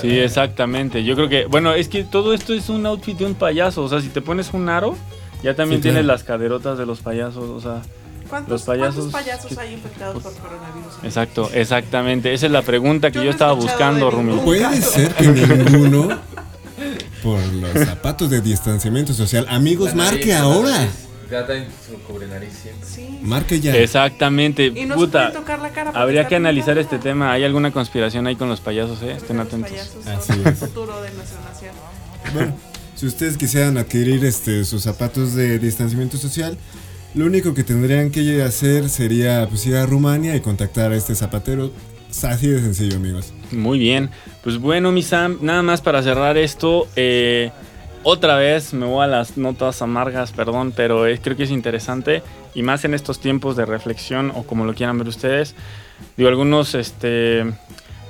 sí, 0.00 0.18
exactamente. 0.18 1.04
Yo 1.04 1.14
creo 1.14 1.28
que, 1.28 1.44
bueno, 1.46 1.72
es 1.74 1.88
que 1.88 2.04
todo 2.04 2.32
esto 2.34 2.54
es 2.54 2.68
un 2.68 2.86
outfit 2.86 3.18
de 3.18 3.26
un 3.26 3.34
payaso. 3.34 3.82
O 3.82 3.88
sea, 3.88 4.00
si 4.00 4.08
te 4.08 4.20
pones 4.20 4.52
un 4.52 4.68
aro, 4.68 4.96
ya 5.42 5.54
también 5.54 5.80
tienes 5.80 6.04
las 6.04 6.24
caderotas 6.24 6.78
de 6.78 6.86
los 6.86 7.00
payasos. 7.00 7.44
O 7.44 7.60
sea. 7.60 7.82
¿Cuántos 8.30 8.62
payasos, 8.62 9.10
payasos 9.12 9.58
hay 9.58 9.74
infectados 9.74 10.22
por 10.22 10.32
coronavirus? 10.34 10.94
Exacto, 11.02 11.50
exactamente. 11.52 12.32
Esa 12.32 12.46
es 12.46 12.52
la 12.52 12.62
pregunta 12.62 13.10
que 13.10 13.24
yo, 13.24 13.30
estaba 13.30 13.52
buscando, 13.52 14.08
Rumi. 14.08 14.38
Puede 14.38 14.80
ser 14.80 15.12
que 15.14 15.26
ninguno, 15.26 16.08
por 17.22 17.44
los 17.52 17.86
zapatos 17.86 18.30
de 18.30 18.40
distanciamiento 18.40 19.12
social, 19.12 19.46
amigos, 19.48 19.94
marque 19.96 20.32
ahora. 20.32 20.88
Ya 21.28 21.40
está 21.40 21.56
en 21.56 21.66
su 21.66 21.98
cubre 22.02 22.26
nariz 22.26 22.52
siempre. 22.60 22.88
Sí. 22.88 23.18
Marque 23.22 23.60
ya. 23.60 23.76
Exactamente. 23.76 24.66
Y 24.66 24.86
no 24.86 24.96
Puta, 24.96 25.32
tocar 25.32 25.60
la 25.60 25.70
cara 25.70 25.90
habría 25.94 26.26
que 26.26 26.36
analizar 26.36 26.76
este 26.78 26.98
tema. 26.98 27.32
¿Hay 27.32 27.44
alguna 27.44 27.70
conspiración 27.72 28.26
ahí 28.26 28.36
con 28.36 28.48
los 28.48 28.60
payasos? 28.60 29.00
Eh? 29.02 29.12
Estén 29.12 29.38
atentos. 29.38 29.72
Así 30.06 30.32
es. 30.32 30.46
El 30.46 30.56
futuro 30.56 31.00
de 31.02 31.10
nuestra 31.12 31.40
nación. 31.42 31.74
Bueno, 32.34 32.56
si 32.96 33.06
ustedes 33.06 33.36
quisieran 33.36 33.78
adquirir 33.78 34.24
este, 34.24 34.64
sus 34.64 34.82
zapatos 34.82 35.34
de 35.34 35.58
distanciamiento 35.58 36.16
social, 36.16 36.58
lo 37.14 37.26
único 37.26 37.54
que 37.54 37.64
tendrían 37.64 38.10
que 38.10 38.42
hacer 38.42 38.88
sería 38.88 39.46
pues, 39.48 39.66
ir 39.66 39.76
a 39.76 39.86
Rumania 39.86 40.36
y 40.36 40.40
contactar 40.40 40.92
a 40.92 40.96
este 40.96 41.14
zapatero. 41.14 41.70
Así 42.22 42.48
de 42.48 42.60
sencillo, 42.60 42.96
amigos. 42.96 43.32
Muy 43.52 43.78
bien. 43.78 44.10
Pues 44.42 44.58
bueno, 44.58 44.90
mi 44.92 45.02
Sam, 45.02 45.38
nada 45.42 45.62
más 45.62 45.80
para 45.80 46.02
cerrar 46.02 46.36
esto. 46.36 46.88
Eh, 46.96 47.50
otra 48.02 48.36
vez 48.36 48.72
me 48.72 48.86
voy 48.86 49.04
a 49.04 49.06
las 49.06 49.36
notas 49.36 49.82
amargas, 49.82 50.32
perdón, 50.32 50.72
pero 50.74 51.04
creo 51.22 51.36
que 51.36 51.44
es 51.44 51.50
interesante. 51.50 52.22
Y 52.54 52.62
más 52.62 52.84
en 52.84 52.94
estos 52.94 53.20
tiempos 53.20 53.56
de 53.56 53.64
reflexión, 53.64 54.32
o 54.34 54.44
como 54.44 54.64
lo 54.64 54.74
quieran 54.74 54.98
ver 54.98 55.08
ustedes. 55.08 55.54
Digo, 56.16 56.28
algunos 56.28 56.74
este, 56.74 57.44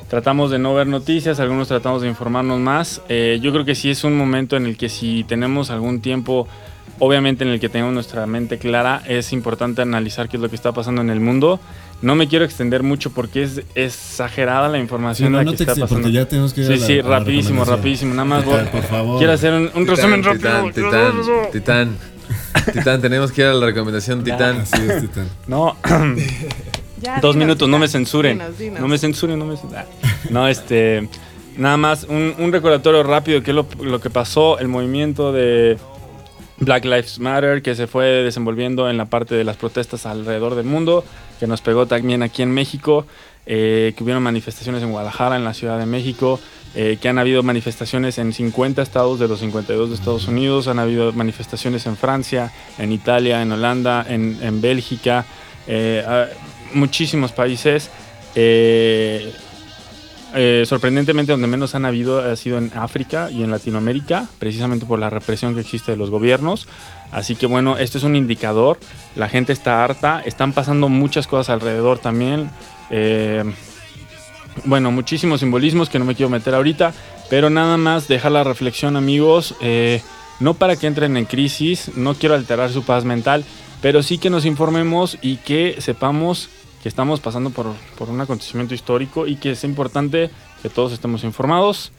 tratamos 0.09 0.51
de 0.51 0.59
no 0.59 0.75
ver 0.75 0.87
noticias, 0.87 1.41
algunos 1.41 1.69
tratamos 1.69 2.03
de 2.03 2.09
informarnos 2.09 2.59
más. 2.59 3.03
Eh, 3.09 3.39
yo 3.43 3.53
creo 3.53 3.65
que 3.65 3.75
sí 3.75 3.91
es 3.91 4.05
un 4.05 4.17
momento 4.17 4.57
en 4.57 4.67
el 4.67 4.77
que 4.77 4.89
si 4.89 5.25
tenemos 5.25 5.71
algún 5.71 6.01
tiempo 6.01 6.49
obviamente 7.01 7.43
en 7.43 7.51
el 7.51 7.59
que 7.59 7.69
tengamos 7.69 7.95
nuestra 7.95 8.27
mente 8.27 8.59
clara, 8.59 9.03
es 9.07 9.33
importante 9.33 9.83
analizar 9.83 10.29
qué 10.29 10.37
es 10.37 10.43
lo 10.43 10.49
que 10.49 10.55
está 10.55 10.73
pasando 10.73 11.03
en 11.03 11.11
el 11.11 11.19
mundo. 11.19 11.59
No 12.03 12.15
me 12.15 12.29
quiero 12.29 12.45
extender 12.45 12.83
mucho 12.83 13.11
porque 13.11 13.43
es 13.43 13.63
exagerada 13.75 14.69
la 14.69 14.79
información 14.79 15.33
la 15.33 15.45
que 15.45 15.51
está 15.51 15.67
pasando. 15.67 15.89
Porque 15.89 16.13
ya 16.13 16.27
tenemos 16.27 16.55
que 16.55 16.63
ir 16.63 16.79
sí, 16.79 16.79
sí, 16.79 17.01
rapidísimo, 17.01 17.65
rapidísimo. 17.65 18.15
Nada 18.15 18.25
más 18.25 18.45
voy. 18.45 18.65
por 18.71 18.83
favor. 18.83 19.19
Quiero 19.19 19.33
hacer 19.33 19.53
un, 19.75 19.87
resumen 19.87 20.23
rápido. 20.23 20.71
Titán, 20.73 21.15
Titán, 21.53 21.97
Titán, 22.73 23.01
tenemos 23.01 23.33
que 23.33 23.43
ir 23.43 23.49
a 23.49 23.55
la 23.55 23.67
recomendación 23.67 24.23
Titán. 24.23 24.61
Así 24.61 24.81
es, 24.89 25.01
Titán. 25.03 25.29
No. 25.47 25.77
Dos 27.23 27.35
minutos, 27.35 27.69
no 27.69 27.79
me 27.79 27.89
censuren. 27.89 28.41
No 28.79 28.89
me 28.89 28.99
censuren, 28.99 29.39
no 29.39 29.47
me 29.47 29.57
censuren. 29.57 29.85
No, 30.31 30.49
este. 30.49 31.09
Nada 31.57 31.77
más, 31.77 32.05
un, 32.05 32.35
un 32.39 32.53
recordatorio 32.53 33.03
rápido 33.03 33.43
que 33.43 33.51
es 33.51 33.55
lo, 33.55 33.67
lo 33.83 34.01
que 34.01 34.09
pasó, 34.09 34.59
el 34.59 34.69
movimiento 34.69 35.33
de 35.33 35.77
Black 36.61 36.85
Lives 36.85 37.19
Matter, 37.19 37.63
que 37.63 37.75
se 37.75 37.87
fue 37.87 38.07
desenvolviendo 38.23 38.91
en 38.91 38.99
la 38.99 39.07
parte 39.07 39.35
de 39.35 39.45
las 39.45 39.57
protestas 39.57 40.05
alrededor 40.07 40.55
del 40.55 40.67
mundo, 40.67 41.05
que 41.39 41.47
nos 41.47 41.63
pegó 41.63 41.87
también 41.87 42.23
aquí 42.23 42.43
en 42.43 42.53
México, 42.53 43.07
eh, 43.47 43.95
que 43.97 44.05
hubieron 44.05 44.23
manifestaciones 44.23 44.83
en 44.83 44.93
Guadalajara, 44.93 45.37
en 45.37 45.45
la 45.45 45.55
Ciudad 45.55 45.79
de 45.79 45.87
México, 45.87 46.39
eh, 46.75 46.99
que 47.01 47.09
han 47.09 47.19
habido 47.19 47.43
manifestaciones 47.43 48.19
en 48.19 48.33
50 48.33 48.83
estados 48.83 49.19
de 49.19 49.27
los 49.27 49.41
52 49.41 49.89
de 49.89 49.95
Estados 49.95 50.29
Unidos, 50.29 50.69
han 50.69 50.79
habido 50.79 51.13
manifestaciones 51.13 51.87
en 51.87 51.97
Francia, 51.97 52.53
en 52.79 52.93
Italia, 52.93 53.41
en 53.41 53.53
Holanda, 53.53 54.05
en, 54.07 54.61
Bélgica, 54.61 55.25
eh, 55.67 56.05
muchísimos 56.75 57.33
países. 57.33 57.91
Eh, 60.35 60.65
sorprendentemente 60.67 61.33
donde 61.33 61.49
menos 61.49 61.75
han 61.75 61.85
habido 61.85 62.21
ha 62.21 62.37
sido 62.37 62.59
en 62.59 62.71
África 62.75 63.31
y 63.31 63.43
en 63.43 63.51
Latinoamérica, 63.51 64.29
precisamente 64.39 64.87
por 64.87 64.99
la 64.99 65.11
represión 65.11 65.55
que 65.55 65.61
existe 65.61 65.93
de 65.93 65.97
los 65.97 66.11
gobiernos. 66.11 66.69
Así 67.11 67.35
que 67.35 67.47
bueno, 67.47 67.77
esto 67.77 67.99
es 67.99 68.05
un 68.05 68.15
indicador, 68.15 68.79
la 69.17 69.29
gente 69.29 69.53
está 69.53 69.83
harta, 69.83 70.23
están 70.25 70.53
pasando 70.53 70.89
muchas 70.89 71.27
cosas 71.27 71.51
alrededor 71.51 71.99
también. 71.99 72.51
Eh, 72.91 73.45
bueno, 74.65 74.91
muchísimos 74.93 75.41
simbolismos 75.41 75.89
que 75.89 75.99
no 75.99 76.05
me 76.05 76.15
quiero 76.15 76.31
meter 76.31 76.55
ahorita, 76.55 76.93
pero 77.29 77.51
nada 77.51 77.77
más 77.77 78.09
dejar 78.09 78.33
la 78.33 78.45
reflexión 78.45 78.97
amigos, 78.97 79.55
eh, 79.61 80.03
no 80.39 80.55
para 80.55 80.77
que 80.77 80.87
entren 80.87 81.17
en 81.17 81.25
crisis, 81.25 81.91
no 81.97 82.15
quiero 82.15 82.35
alterar 82.35 82.71
su 82.71 82.85
paz 82.85 83.05
mental, 83.05 83.45
pero 83.83 84.03
sí 84.03 84.19
que 84.19 84.31
nos 84.31 84.45
informemos 84.45 85.19
y 85.23 85.37
que 85.37 85.77
sepamos 85.79 86.49
que 86.83 86.89
estamos 86.89 87.21
pasando 87.21 87.51
por, 87.51 87.67
un 88.09 88.21
acontecimiento 88.21 88.75
histórico 88.75 89.27
y 89.27 89.37
que 89.37 89.53
es 89.53 89.65
importante 89.65 90.31
que 90.63 90.69
todos 90.69 90.93
estemos 90.93 91.25
informados. 91.25 91.93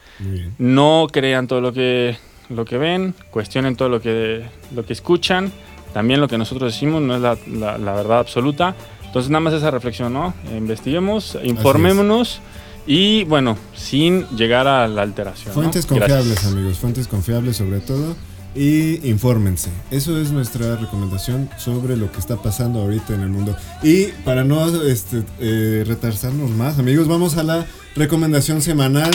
No 0.59 1.07
crean 1.11 1.47
todo 1.47 1.61
lo 1.61 1.73
que, 1.73 2.17
lo 2.49 2.65
que 2.65 2.77
ven, 2.77 3.15
cuestionen 3.31 3.75
todo 3.75 3.89
lo 3.89 4.01
que, 4.01 4.43
lo 4.75 4.85
que 4.85 4.93
escuchan. 4.93 5.51
También 5.93 6.21
lo 6.21 6.27
que 6.27 6.37
nosotros 6.37 6.73
decimos 6.73 7.01
no 7.01 7.15
es 7.15 7.21
la, 7.21 7.93
verdad 7.93 8.19
absoluta. 8.19 8.75
Entonces 9.05 9.29
nada 9.29 9.41
más 9.41 9.53
esa 9.53 9.71
reflexión, 9.71 10.13
¿no? 10.13 10.33
Investiguemos, 10.55 11.37
informémonos 11.43 12.39
y 12.87 13.23
bueno, 13.25 13.57
sin 13.75 14.27
llegar 14.29 14.67
a 14.67 14.87
la 14.87 15.01
alteración. 15.01 15.53
Fuentes 15.53 15.85
confiables, 15.85 16.45
amigos, 16.45 16.77
fuentes 16.77 17.07
confiables 17.07 17.57
sobre 17.57 17.79
todo 17.79 18.15
y 18.55 19.07
infórmense. 19.07 19.69
Eso 19.91 20.19
es 20.19 20.31
nuestra 20.31 20.75
recomendación 20.75 21.49
sobre 21.57 21.95
lo 21.95 22.11
que 22.11 22.19
está 22.19 22.41
pasando 22.41 22.81
ahorita 22.81 23.13
en 23.15 23.21
el 23.21 23.29
mundo. 23.29 23.55
Y 23.83 24.07
para 24.25 24.43
no 24.43 24.65
este, 24.83 25.23
eh, 25.39 25.83
retrasarnos 25.87 26.49
más, 26.51 26.79
amigos, 26.79 27.07
vamos 27.07 27.37
a 27.37 27.43
la 27.43 27.65
recomendación 27.95 28.61
semanal, 28.61 29.11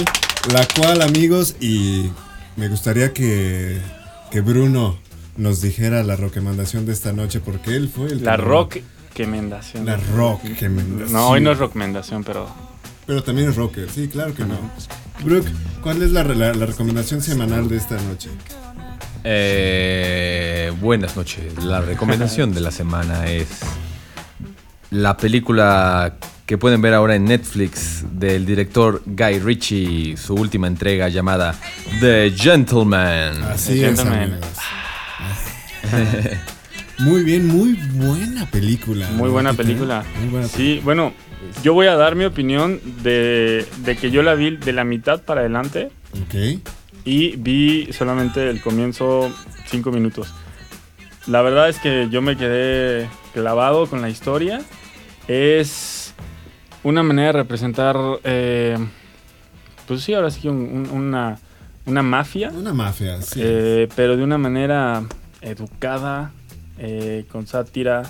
la 0.53 0.67
cual, 0.77 1.03
amigos, 1.03 1.57
y 1.61 2.11
me 2.57 2.69
gustaría 2.69 3.13
que, 3.13 3.79
que 4.31 4.41
Bruno 4.41 4.99
nos 5.37 5.61
dijera 5.61 6.03
la 6.03 6.17
recomendación 6.17 6.87
de 6.87 6.93
esta 6.93 7.13
noche, 7.13 7.41
porque 7.41 7.77
él 7.77 7.91
fue 7.95 8.09
el... 8.09 8.25
La 8.25 8.37
rock 8.37 8.79
recomendación. 9.15 9.85
La 9.85 9.97
rock 9.97 10.45
recomendación. 10.45 11.13
No, 11.13 11.29
hoy 11.29 11.41
no 11.41 11.53
es 11.53 11.59
recomendación, 11.59 12.25
pero... 12.25 12.49
Pero 13.07 13.23
también 13.23 13.49
es 13.49 13.55
rocker, 13.55 13.89
sí, 13.89 14.09
claro 14.09 14.35
que 14.35 14.45
no. 14.45 14.59
Brooke, 15.25 15.49
¿cuál 15.81 16.03
es 16.03 16.11
la, 16.11 16.25
la 16.25 16.67
recomendación 16.67 17.23
semanal 17.23 17.69
de 17.69 17.77
esta 17.77 17.95
noche? 18.03 18.31
Eh, 19.29 20.73
buenas 20.81 21.17
noches. 21.17 21.65
La 21.65 21.81
recomendación 21.81 22.55
de 22.55 22.61
la 22.61 22.71
semana 22.71 23.27
es 23.27 23.49
la 24.93 25.17
película 25.17 26.15
que 26.47 26.57
pueden 26.59 26.81
ver 26.81 26.95
ahora 26.95 27.17
en 27.17 27.25
Netflix 27.25 28.05
del 28.13 28.47
director 28.47 29.03
Guy 29.05 29.41
Ritchie, 29.41 30.17
su 30.17 30.35
última 30.35 30.69
entrega 30.69 31.09
llamada 31.09 31.57
The 31.99 32.31
Gentleman. 32.37 33.43
Así 33.43 33.83
es, 33.83 34.01
Muy 37.01 37.25
bien, 37.25 37.49
muy 37.49 37.73
buena 37.95 38.49
película. 38.49 39.09
Muy 39.11 39.29
buena 39.29 39.55
película. 39.55 40.05
Sí, 40.55 40.81
bueno, 40.85 41.13
yo 41.65 41.75
voy 41.75 41.89
a 41.89 41.97
dar 41.97 42.15
mi 42.15 42.25
opinión 42.25 42.81
de, 43.03 43.67
de 43.79 43.97
que 43.97 44.13
yo 44.13 44.23
la 44.23 44.35
vi 44.35 44.57
de 44.57 44.73
la 44.73 44.85
mitad 44.85 45.21
para 45.23 45.41
adelante. 45.41 45.91
Ok 46.13 46.63
y 47.07 47.37
vi 47.37 47.93
solamente 47.93 48.51
el 48.51 48.61
comienzo 48.61 49.33
cinco 49.67 49.93
minutos. 49.93 50.35
La 51.29 51.41
verdad 51.41 51.69
es 51.69 51.79
que 51.79 52.09
yo 52.11 52.21
me 52.21 52.37
quedé 52.37 53.09
clavado 53.33 53.87
con 53.87 54.03
la 54.03 54.11
historia. 54.11 54.61
Es 55.29 56.13
una 56.83 57.05
manera 57.05 57.29
de 57.29 57.33
representar, 57.33 57.97
eh, 58.25 58.77
pues 59.87 60.03
sí, 60.03 60.15
ahora 60.15 60.31
sí 60.31 60.49
una, 60.49 61.39
una 61.87 62.03
mafia. 62.03 62.51
Una 62.51 62.75
mafia, 62.75 63.23
sí. 63.23 63.41
Eh, 63.43 63.89
pero 63.95 64.17
de 64.17 64.25
una 64.25 64.37
manera 64.37 65.05
educada, 65.41 66.33
eh, 66.79 67.25
con 67.31 67.47
sátira, 67.47 68.03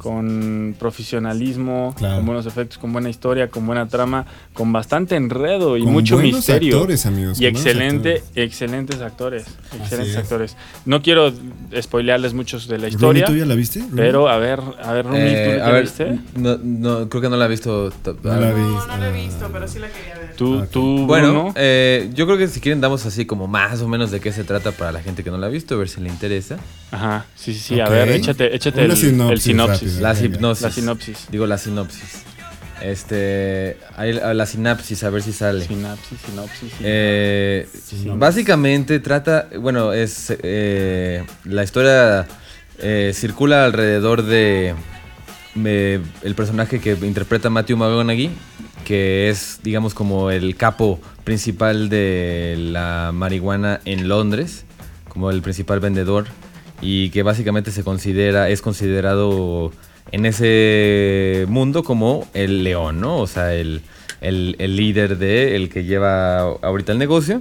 con 0.00 0.74
profesionalismo, 0.78 1.94
con 1.98 2.24
buenos 2.24 2.46
efectos, 2.46 2.78
con 2.78 2.90
buena 2.90 3.10
historia, 3.10 3.48
con 3.48 3.66
buena 3.66 3.86
trama, 3.86 4.24
con 4.54 4.72
bastante 4.72 5.14
enredo 5.14 5.76
y 5.76 5.82
mucho 5.82 6.16
misterio. 6.16 6.76
Actores, 6.76 7.04
amigos, 7.04 7.38
y 7.38 7.44
excelente, 7.44 8.22
excelentes 8.34 9.02
actores, 9.02 9.44
excelentes 9.78 10.16
actores. 10.16 10.56
No 10.86 11.02
quiero 11.02 11.30
spoilearles 11.78 12.32
muchos 12.32 12.66
de 12.66 12.78
la 12.78 12.88
historia. 12.88 13.26
¿Tú 13.26 13.36
ya 13.36 13.44
la 13.44 13.54
viste? 13.54 13.84
Pero 13.94 14.28
a 14.28 14.38
ver, 14.38 14.60
a 14.82 14.92
ver, 14.94 15.04
Rumi, 15.04 15.18
¿tú 15.18 15.26
eh, 15.26 15.58
la 15.58 15.80
viste? 15.80 16.18
No, 16.34 16.56
no, 16.56 17.08
creo 17.10 17.20
que 17.20 17.28
no 17.28 17.36
la 17.36 17.44
he 17.44 17.48
visto. 17.48 17.92
No, 18.04 18.12
la, 18.22 18.52
no, 18.52 18.86
no 18.86 18.96
la 18.96 19.08
he 19.10 19.12
visto, 19.12 19.50
pero 19.52 19.68
sí 19.68 19.80
la 19.80 19.88
quería 19.88 20.14
ver. 20.14 20.19
¿Tú, 20.40 20.64
tú 20.72 21.04
bueno, 21.06 21.52
eh, 21.54 22.08
yo 22.14 22.24
creo 22.24 22.38
que 22.38 22.48
si 22.48 22.60
quieren 22.60 22.80
damos 22.80 23.04
así 23.04 23.26
como 23.26 23.46
más 23.46 23.82
o 23.82 23.88
menos 23.88 24.10
de 24.10 24.20
qué 24.20 24.32
se 24.32 24.42
trata 24.42 24.72
para 24.72 24.90
la 24.90 25.02
gente 25.02 25.22
que 25.22 25.30
no 25.30 25.36
la 25.36 25.48
ha 25.48 25.50
visto, 25.50 25.74
a 25.74 25.76
ver 25.76 25.90
si 25.90 26.00
le 26.00 26.08
interesa. 26.08 26.56
Ajá, 26.90 27.26
sí, 27.36 27.52
sí, 27.52 27.60
sí. 27.60 27.80
A 27.80 27.90
ver, 27.90 28.08
échate, 28.08 28.56
échate 28.56 28.86
el, 28.86 28.96
sinopsis. 28.96 29.98
la 30.00 30.14
sinopsis. 30.14 30.62
La 30.62 30.70
sinopsis. 30.70 31.26
Digo 31.30 31.46
la 31.46 31.58
sinopsis. 31.58 32.24
Este, 32.80 33.76
la 33.98 34.46
sinapsis, 34.46 35.04
a 35.04 35.10
ver 35.10 35.22
si 35.22 35.34
sale. 35.34 35.66
Sinapsis, 35.66 36.18
sinopsis. 36.24 36.72
Eh, 36.80 37.68
básicamente 38.16 38.98
trata, 39.00 39.46
bueno, 39.58 39.92
es 39.92 40.34
eh, 40.42 41.22
la 41.44 41.64
historia 41.64 42.26
eh, 42.78 43.12
circula 43.14 43.66
alrededor 43.66 44.22
de 44.22 44.74
el 45.54 46.34
personaje 46.34 46.80
que 46.80 46.92
interpreta 47.02 47.50
Matthew 47.50 47.76
McConaughey, 47.76 48.30
que 48.84 49.28
es, 49.28 49.60
digamos, 49.62 49.94
como 49.94 50.30
el 50.30 50.56
capo 50.56 51.00
principal 51.24 51.88
de 51.88 52.56
la 52.58 53.10
marihuana 53.12 53.80
en 53.84 54.08
Londres, 54.08 54.64
como 55.08 55.30
el 55.30 55.42
principal 55.42 55.80
vendedor 55.80 56.26
y 56.80 57.10
que 57.10 57.22
básicamente 57.22 57.70
se 57.70 57.84
considera, 57.84 58.48
es 58.48 58.62
considerado 58.62 59.72
en 60.12 60.26
ese 60.26 61.44
mundo 61.48 61.84
como 61.84 62.26
el 62.34 62.64
león, 62.64 63.00
¿no? 63.00 63.18
O 63.18 63.26
sea, 63.26 63.54
el, 63.54 63.82
líder 64.20 65.18
de, 65.18 65.56
el 65.56 65.68
que 65.68 65.84
lleva 65.84 66.40
ahorita 66.40 66.92
el 66.92 66.98
negocio, 66.98 67.40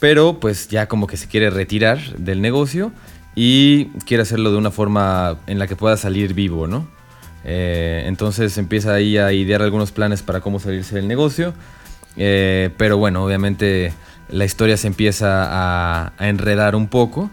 pero 0.00 0.38
pues 0.40 0.68
ya 0.68 0.86
como 0.86 1.06
que 1.06 1.16
se 1.16 1.28
quiere 1.28 1.50
retirar 1.50 1.98
del 2.18 2.40
negocio 2.40 2.92
y 3.34 3.86
quiere 4.06 4.22
hacerlo 4.22 4.52
de 4.52 4.58
una 4.58 4.70
forma 4.70 5.40
en 5.46 5.58
la 5.58 5.66
que 5.66 5.76
pueda 5.76 5.96
salir 5.96 6.34
vivo, 6.34 6.66
¿no? 6.66 6.88
Eh, 7.44 8.04
entonces 8.06 8.56
empieza 8.56 8.94
ahí 8.94 9.18
a 9.18 9.32
idear 9.32 9.62
algunos 9.62 9.92
planes 9.92 10.22
para 10.22 10.40
cómo 10.40 10.58
salirse 10.58 10.96
del 10.96 11.06
negocio, 11.06 11.52
eh, 12.16 12.70
pero 12.78 12.96
bueno, 12.96 13.24
obviamente 13.24 13.92
la 14.28 14.44
historia 14.44 14.76
se 14.76 14.86
empieza 14.86 15.48
a, 15.50 16.12
enredar 16.18 16.74
un 16.74 16.88
poco 16.88 17.30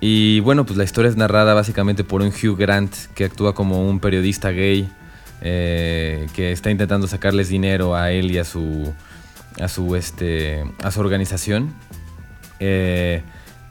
y 0.00 0.40
bueno, 0.40 0.66
pues 0.66 0.76
la 0.76 0.84
historia 0.84 1.10
es 1.10 1.16
narrada 1.16 1.54
básicamente 1.54 2.02
por 2.02 2.22
un 2.22 2.28
Hugh 2.28 2.56
Grant 2.58 2.92
que 3.14 3.24
actúa 3.24 3.54
como 3.54 3.88
un 3.88 4.00
periodista 4.00 4.50
gay 4.50 4.90
eh, 5.42 6.26
que 6.34 6.52
está 6.52 6.70
intentando 6.70 7.06
sacarles 7.06 7.48
dinero 7.48 7.94
a 7.94 8.10
él 8.10 8.30
y 8.30 8.38
a 8.38 8.44
su 8.44 8.92
a 9.60 9.68
su 9.68 9.96
este 9.96 10.64
a 10.82 10.90
su 10.90 11.00
organización. 11.00 11.74
Eh, 12.58 13.22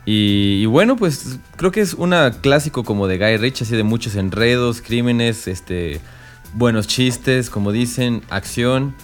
y, 0.06 0.66
bueno, 0.66 0.96
pues 0.96 1.40
creo 1.58 1.72
que 1.72 1.82
es 1.82 1.94
una 1.94 2.32
clásico 2.42 2.84
como 2.84 3.08
de 3.08 3.18
Guy 3.18 3.38
Ritchie, 3.38 3.66
así 3.66 3.76
de 3.76 3.84
muchos 3.84 4.16
enredos, 4.16 4.82
crímenes, 4.82 5.48
este, 5.48 6.02
buenos 6.54 6.88
chistes, 6.88 7.50
como 7.50 7.72
dicen, 7.72 8.24
acción. 8.30 8.96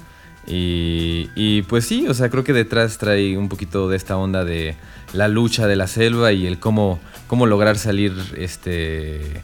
Y, 0.48 1.30
y 1.36 1.64
pues 1.64 1.86
sí, 1.86 2.08
o 2.08 2.14
sea, 2.14 2.30
creo 2.30 2.44
que 2.44 2.54
detrás 2.54 2.98
trae 2.98 3.38
un 3.38 3.50
poquito 3.50 3.90
de 3.90 3.98
esta 3.98 4.18
onda 4.18 4.46
de 4.46 4.76
la 5.14 5.28
lucha 5.28 5.68
de 5.68 5.76
la 5.76 5.88
selva 5.88 6.32
y 6.32 6.48
el 6.48 6.60
cómo, 6.60 7.00
cómo 7.28 7.46
lograr 7.46 7.78
salir, 7.78 8.14
este, 8.38 9.44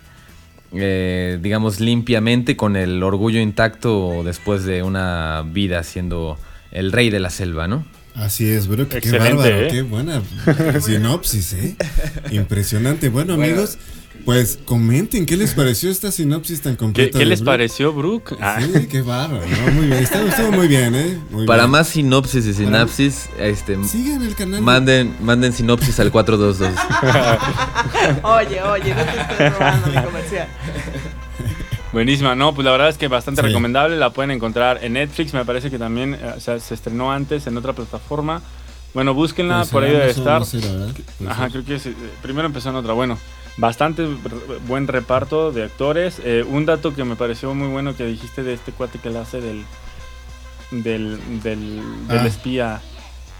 eh, 0.72 1.38
digamos, 1.41 1.80
limpiamente 1.80 2.58
con 2.58 2.76
el 2.76 3.04
orgullo 3.04 3.39
intacto 3.39 4.24
después 4.24 4.64
de 4.66 4.82
una 4.82 5.43
vida 5.45 5.84
siendo 5.84 6.38
el 6.72 6.91
rey 6.91 7.10
de 7.10 7.20
la 7.20 7.30
selva, 7.30 7.68
¿no? 7.68 7.86
Así 8.16 8.47
es, 8.47 8.68
bro. 8.68 8.88
Qué, 8.88 8.99
bárbaro, 9.18 9.43
¿eh? 9.45 9.68
qué 9.72 9.82
buena 9.82 10.22
sinopsis, 10.82 11.53
¿eh? 11.53 11.76
Impresionante. 12.32 13.09
Bueno, 13.09 13.34
amigos, 13.34 13.78
pues 14.26 14.59
comenten, 14.66 15.26
¿qué 15.26 15.36
les 15.36 15.53
pareció 15.55 15.89
esta 15.89 16.11
sinopsis 16.11 16.61
tan 16.61 16.76
completa? 16.76 17.18
¿Qué, 17.18 17.26
les 17.26 17.41
pareció, 17.41 17.91
Brooke? 17.91 18.36
Ah. 18.39 18.59
Sí, 18.61 18.88
qué 18.88 19.01
bárbaro, 19.01 19.45
muy 19.74 19.88
bien, 19.88 20.03
estuvo, 20.03 20.51
muy 20.51 20.68
bien, 20.68 20.95
¿eh? 20.95 21.20
Para 21.47 21.68
más 21.68 21.89
sinopsis 21.89 22.45
y 22.45 22.53
sinapsis, 22.53 23.30
este, 23.39 23.84
sigan 23.84 24.22
el 24.22 24.36
canal. 24.36 24.61
Manden, 24.61 25.16
manden 25.22 25.51
sinopsis 25.51 25.99
al 25.99 26.11
422. 26.11 26.80
oye, 28.24 28.61
oye, 28.61 28.95
no 28.95 29.03
te 29.03 29.22
estoy 29.22 29.49
robando 29.49 29.88
mi 29.88 30.03
comercial. 30.03 30.47
Buenísima, 31.94 32.36
no, 32.36 32.54
pues 32.54 32.66
la 32.66 32.72
verdad 32.72 32.89
es 32.89 32.98
que 32.98 33.08
bastante 33.08 33.41
recomendable, 33.41 33.98
la 33.98 34.10
pueden 34.10 34.32
encontrar 34.32 34.84
en 34.84 34.94
Netflix, 34.94 35.34
me 35.34 35.46
parece 35.46 35.70
que 35.70 35.80
también 35.80 36.16
eh, 36.16 36.34
se 36.39 36.74
estrenó 36.74 37.12
antes 37.12 37.48
en 37.48 37.56
otra 37.56 37.74
plataforma. 37.74 38.41
Bueno, 38.94 39.14
búsquenla, 39.14 39.60
pues 39.60 39.70
por 39.70 39.84
ahí 39.84 39.91
debe 39.91 40.10
estar. 40.10 40.44
Ajá, 41.28 41.50
creo 41.50 41.64
que 41.64 41.76
eh, 41.76 41.96
primero 42.22 42.48
empezó 42.48 42.70
en 42.70 42.76
otra, 42.76 42.94
bueno 42.94 43.18
bastante 43.58 44.08
buen 44.68 44.88
reparto 44.88 45.52
de 45.52 45.64
actores. 45.64 46.22
Eh, 46.24 46.46
un 46.48 46.66
dato 46.66 46.96
que 46.96 47.04
me 47.04 47.16
pareció 47.16 47.54
muy 47.54 47.68
bueno 47.68 47.96
que 47.96 48.06
dijiste 48.06 48.44
de 48.44 48.54
este 48.54 48.72
cuate 48.72 49.00
que 49.00 49.10
le 49.10 49.20
hace 49.20 49.41
del, 49.41 49.64
del, 50.72 51.20
del, 51.41 51.82
ah. 52.10 52.26
espía. 52.26 52.82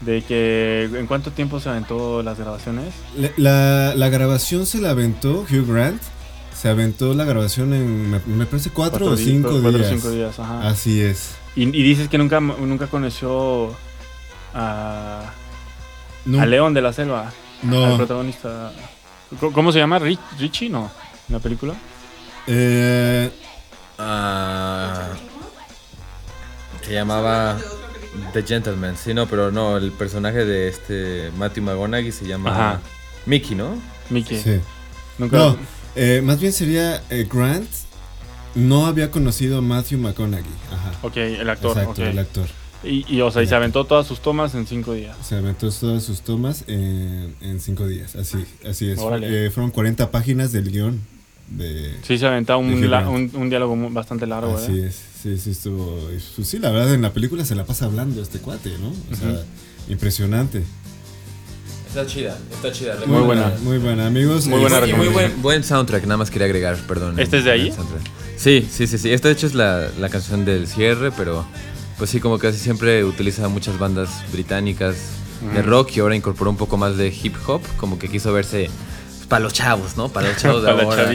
De 0.00 0.22
que 0.22 0.90
en 0.92 1.06
cuánto 1.06 1.30
tiempo 1.30 1.60
se 1.60 1.68
aventó 1.70 2.22
las 2.22 2.38
grabaciones. 2.38 2.92
La, 3.36 3.94
la, 3.94 4.08
grabación 4.08 4.66
se 4.66 4.78
la 4.80 4.90
aventó 4.90 5.46
Hugh 5.50 5.66
Grant. 5.66 6.02
Se 6.64 6.70
aventó 6.70 7.12
la 7.12 7.26
grabación 7.26 7.74
en, 7.74 8.10
me, 8.10 8.46
parece, 8.46 8.70
cuatro, 8.70 9.04
o 9.04 9.16
cinco 9.18 9.50
días. 9.50 9.60
Cuatro 9.60 9.82
o 9.82 9.84
cinco 9.84 10.10
días, 10.12 10.38
ajá. 10.38 10.66
Así 10.66 10.98
es. 11.02 11.36
Y, 11.56 11.66
dices 11.66 12.08
que 12.08 12.16
nunca, 12.16 12.40
nunca 12.40 12.86
conoció 12.86 13.76
a, 14.54 15.30
a 16.40 16.46
León 16.46 16.72
de 16.72 16.80
la 16.80 16.94
Selva. 16.94 17.30
No. 17.62 17.84
Al 17.84 17.96
protagonista. 17.98 18.72
¿Cómo 19.52 19.72
se 19.72 19.78
llama? 19.78 19.98
¿Richie? 19.98 20.70
No. 20.70 20.90
¿En 21.28 21.34
la 21.34 21.38
película? 21.38 21.74
Eh, 22.46 23.30
ah, 23.98 25.08
se 26.80 26.94
llamaba 26.94 27.58
The 28.32 28.42
Gentleman. 28.42 28.96
Sí, 28.96 29.12
no, 29.12 29.26
pero 29.26 29.52
no. 29.52 29.76
El 29.76 29.92
personaje 29.92 30.46
de 30.46 30.68
este 30.68 31.30
Matthew 31.36 31.64
McConaughey 31.64 32.10
se 32.10 32.26
llama 32.26 32.80
Mickey, 33.26 33.54
¿no? 33.54 33.76
Mickey. 34.08 34.40
Sí. 34.40 34.60
No, 35.18 35.28
eh, 35.96 36.20
más 36.22 36.40
bien 36.40 36.52
sería 36.52 37.02
eh, 37.10 37.26
Grant. 37.30 37.68
No 38.54 38.86
había 38.86 39.10
conocido 39.10 39.58
a 39.58 39.60
Matthew 39.60 39.98
McConaughey. 39.98 40.52
Ajá. 40.70 40.92
Ok, 41.02 41.16
el 41.16 41.50
actor. 41.50 41.76
Exacto, 41.76 42.04
el 42.04 42.18
actor. 42.18 42.46
Y, 42.84 43.20
o 43.20 43.30
sea, 43.30 43.42
y 43.42 43.46
se 43.46 43.54
aventó 43.54 43.84
todas 43.84 44.06
sus 44.06 44.20
tomas 44.20 44.54
en 44.54 44.66
cinco 44.66 44.92
días. 44.92 45.16
Se 45.22 45.36
aventó 45.36 45.70
todas 45.70 46.02
sus 46.02 46.20
tomas 46.20 46.64
en, 46.66 47.34
en 47.40 47.60
cinco 47.60 47.86
días, 47.86 48.14
así, 48.14 48.44
así 48.68 48.90
es. 48.90 49.00
Eh, 49.22 49.50
fueron 49.52 49.70
40 49.70 50.10
páginas 50.10 50.52
del 50.52 50.70
guion. 50.70 51.00
De, 51.48 51.94
sí, 52.02 52.18
se 52.18 52.26
aventó 52.26 52.58
un, 52.58 53.30
un, 53.34 53.50
diálogo 53.50 53.76
bastante 53.90 54.26
largo. 54.26 54.56
Así 54.56 54.80
¿eh? 54.80 54.86
es, 54.88 55.00
sí, 55.22 55.38
sí, 55.38 55.50
estuvo. 55.50 55.98
Pues 56.36 56.48
sí, 56.48 56.58
la 56.58 56.70
verdad, 56.70 56.94
en 56.94 57.02
la 57.02 57.12
película 57.12 57.44
se 57.44 57.54
la 57.54 57.64
pasa 57.64 57.86
hablando 57.86 58.22
este 58.22 58.38
cuate, 58.38 58.70
¿no? 58.78 58.88
O 59.12 59.16
sea, 59.16 59.42
impresionante. 59.88 60.62
Está 61.94 62.06
chida, 62.06 62.36
está 62.50 62.72
chida. 62.72 62.96
Muy 63.06 63.20
buena. 63.20 63.52
Muy 63.62 63.78
buena, 63.78 64.08
amigos. 64.08 64.48
Muy 64.48 64.58
buena 64.58 64.80
muy 64.96 65.06
buen, 65.06 65.40
buen 65.40 65.62
soundtrack, 65.62 66.02
nada 66.06 66.16
más 66.16 66.28
quería 66.28 66.46
agregar, 66.46 66.76
perdón. 66.88 67.20
¿Este 67.20 67.38
es 67.38 67.44
de 67.44 67.52
ahí? 67.52 67.72
Sí, 68.36 68.66
sí, 68.68 68.88
sí, 68.88 68.98
sí. 68.98 69.12
Esta 69.12 69.28
de 69.28 69.34
hecho 69.34 69.46
es 69.46 69.54
la, 69.54 69.88
la 70.00 70.08
canción 70.08 70.44
del 70.44 70.66
cierre, 70.66 71.12
pero 71.12 71.46
pues 71.96 72.10
sí, 72.10 72.18
como 72.18 72.40
casi 72.40 72.58
siempre 72.58 73.04
utiliza 73.04 73.46
muchas 73.46 73.78
bandas 73.78 74.08
británicas 74.32 74.96
de 75.54 75.62
rock 75.62 75.96
y 75.96 76.00
ahora 76.00 76.16
incorporó 76.16 76.50
un 76.50 76.56
poco 76.56 76.76
más 76.76 76.96
de 76.96 77.14
hip 77.22 77.36
hop, 77.46 77.60
como 77.76 77.96
que 77.96 78.08
quiso 78.08 78.32
verse 78.32 78.68
para 79.26 79.42
los 79.44 79.52
chavos, 79.52 79.96
¿no? 79.96 80.08
Para 80.08 80.28
los 80.28 80.36
chavos 80.38 80.62
de 80.62 80.70
ahora. 80.70 81.10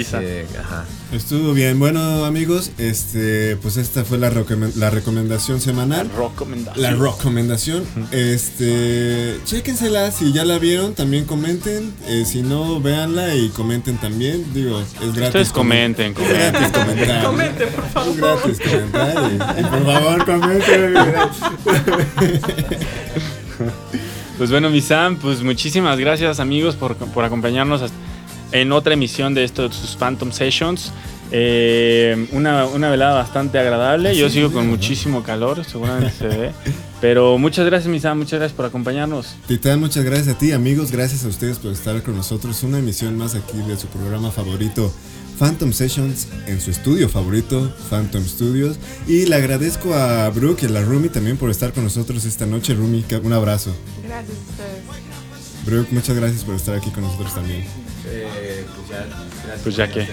ajá. 0.60 0.86
Estuvo 1.12 1.54
bien. 1.54 1.80
Bueno, 1.80 2.24
amigos, 2.26 2.72
este, 2.78 3.56
pues 3.58 3.78
esta 3.78 4.06
fue 4.06 4.20
la, 4.20 4.32
la 4.76 4.90
recomendación 4.92 5.60
semanal. 5.60 6.08
La 6.08 6.28
recomendación. 6.30 6.84
La 6.84 6.92
recomendación. 6.92 7.84
Este, 8.12 9.40
chéquensela 9.44 10.12
si 10.12 10.32
ya 10.34 10.46
la 10.46 10.60
vieron, 10.60 10.94
también 10.94 11.26
comenten. 11.26 11.94
Eh, 12.08 12.26
si 12.26 12.44
no, 12.44 12.80
véanla 12.80 13.34
y 13.34 13.50
comenten 13.50 13.98
también. 13.98 14.46
Digo, 14.54 14.80
es 14.80 14.94
gratis. 15.00 15.26
Ustedes 15.26 15.50
comenten, 15.52 16.14
comenten. 16.14 16.42
Es 16.42 16.52
gratis 16.52 16.80
comentar. 16.84 17.24
comenten, 17.24 17.70
por 17.70 17.90
favor. 17.90 18.10
Es 18.12 18.18
gratis 18.20 18.60
comentar. 18.60 19.32
Y, 19.58 19.64
por 19.64 19.86
favor, 19.86 20.26
comenten. 20.26 20.94
Pues 24.40 24.52
bueno, 24.52 24.70
mi 24.70 24.80
Sam, 24.80 25.18
pues 25.18 25.44
muchísimas 25.44 26.00
gracias 26.00 26.40
amigos 26.40 26.78
por, 26.78 26.96
por 26.96 27.26
acompañarnos 27.26 27.92
en 28.54 28.72
otra 28.72 28.94
emisión 28.94 29.34
de 29.34 29.44
estos 29.44 29.76
sus 29.76 29.98
Phantom 29.98 30.32
Sessions. 30.32 30.94
Eh, 31.30 32.26
una, 32.32 32.66
una, 32.66 32.90
velada 32.90 33.16
bastante 33.16 33.60
agradable. 33.60 34.16
Yo 34.16 34.30
sigo 34.30 34.50
con 34.54 34.70
muchísimo 34.70 35.24
calor, 35.24 35.66
seguramente 35.66 36.12
se 36.12 36.28
ve. 36.30 36.52
Pero 37.02 37.38
muchas 37.38 37.66
gracias, 37.66 37.90
Misa, 37.90 38.14
muchas 38.14 38.40
gracias 38.40 38.56
por 38.56 38.66
acompañarnos. 38.66 39.36
Titán, 39.48 39.80
muchas 39.80 40.04
gracias 40.04 40.36
a 40.36 40.38
ti, 40.38 40.52
amigos. 40.52 40.92
Gracias 40.92 41.24
a 41.24 41.30
ustedes 41.30 41.58
por 41.58 41.72
estar 41.72 42.02
con 42.04 42.16
nosotros. 42.16 42.62
Una 42.64 42.80
emisión 42.80 43.18
más 43.18 43.36
aquí 43.36 43.58
de 43.68 43.78
su 43.78 43.88
programa 43.88 44.32
favorito, 44.32 44.92
Phantom 45.38 45.72
Sessions, 45.72 46.28
en 46.48 46.60
su 46.60 46.72
estudio 46.72 47.08
favorito, 47.08 47.74
Phantom 47.90 48.24
Studios. 48.26 48.78
Y 49.08 49.26
le 49.26 49.36
agradezco 49.36 49.94
a 49.94 50.30
Brooke 50.30 50.64
y 50.64 50.66
a 50.66 50.70
la 50.70 50.82
Rumi 50.82 51.08
también 51.08 51.38
por 51.38 51.50
estar 51.50 51.72
con 51.72 51.86
nosotros 51.86 52.26
esta 52.26 52.46
noche. 52.46 52.74
Rumi, 52.74 53.06
un 53.24 53.34
abrazo. 53.34 53.74
Gracias 54.04 54.38
a 54.38 54.52
ustedes. 54.52 54.89
Brooke, 55.66 55.92
muchas 55.92 56.16
gracias 56.16 56.44
por 56.44 56.56
estar 56.56 56.76
aquí 56.76 56.90
con 56.92 57.04
nosotros 57.04 57.34
también. 57.34 57.66
Eh, 58.08 58.66
pues 58.76 58.90
ya, 58.90 59.06
gracias 59.46 59.62
pues 59.64 59.76
ya 59.76 59.88
que. 59.88 60.08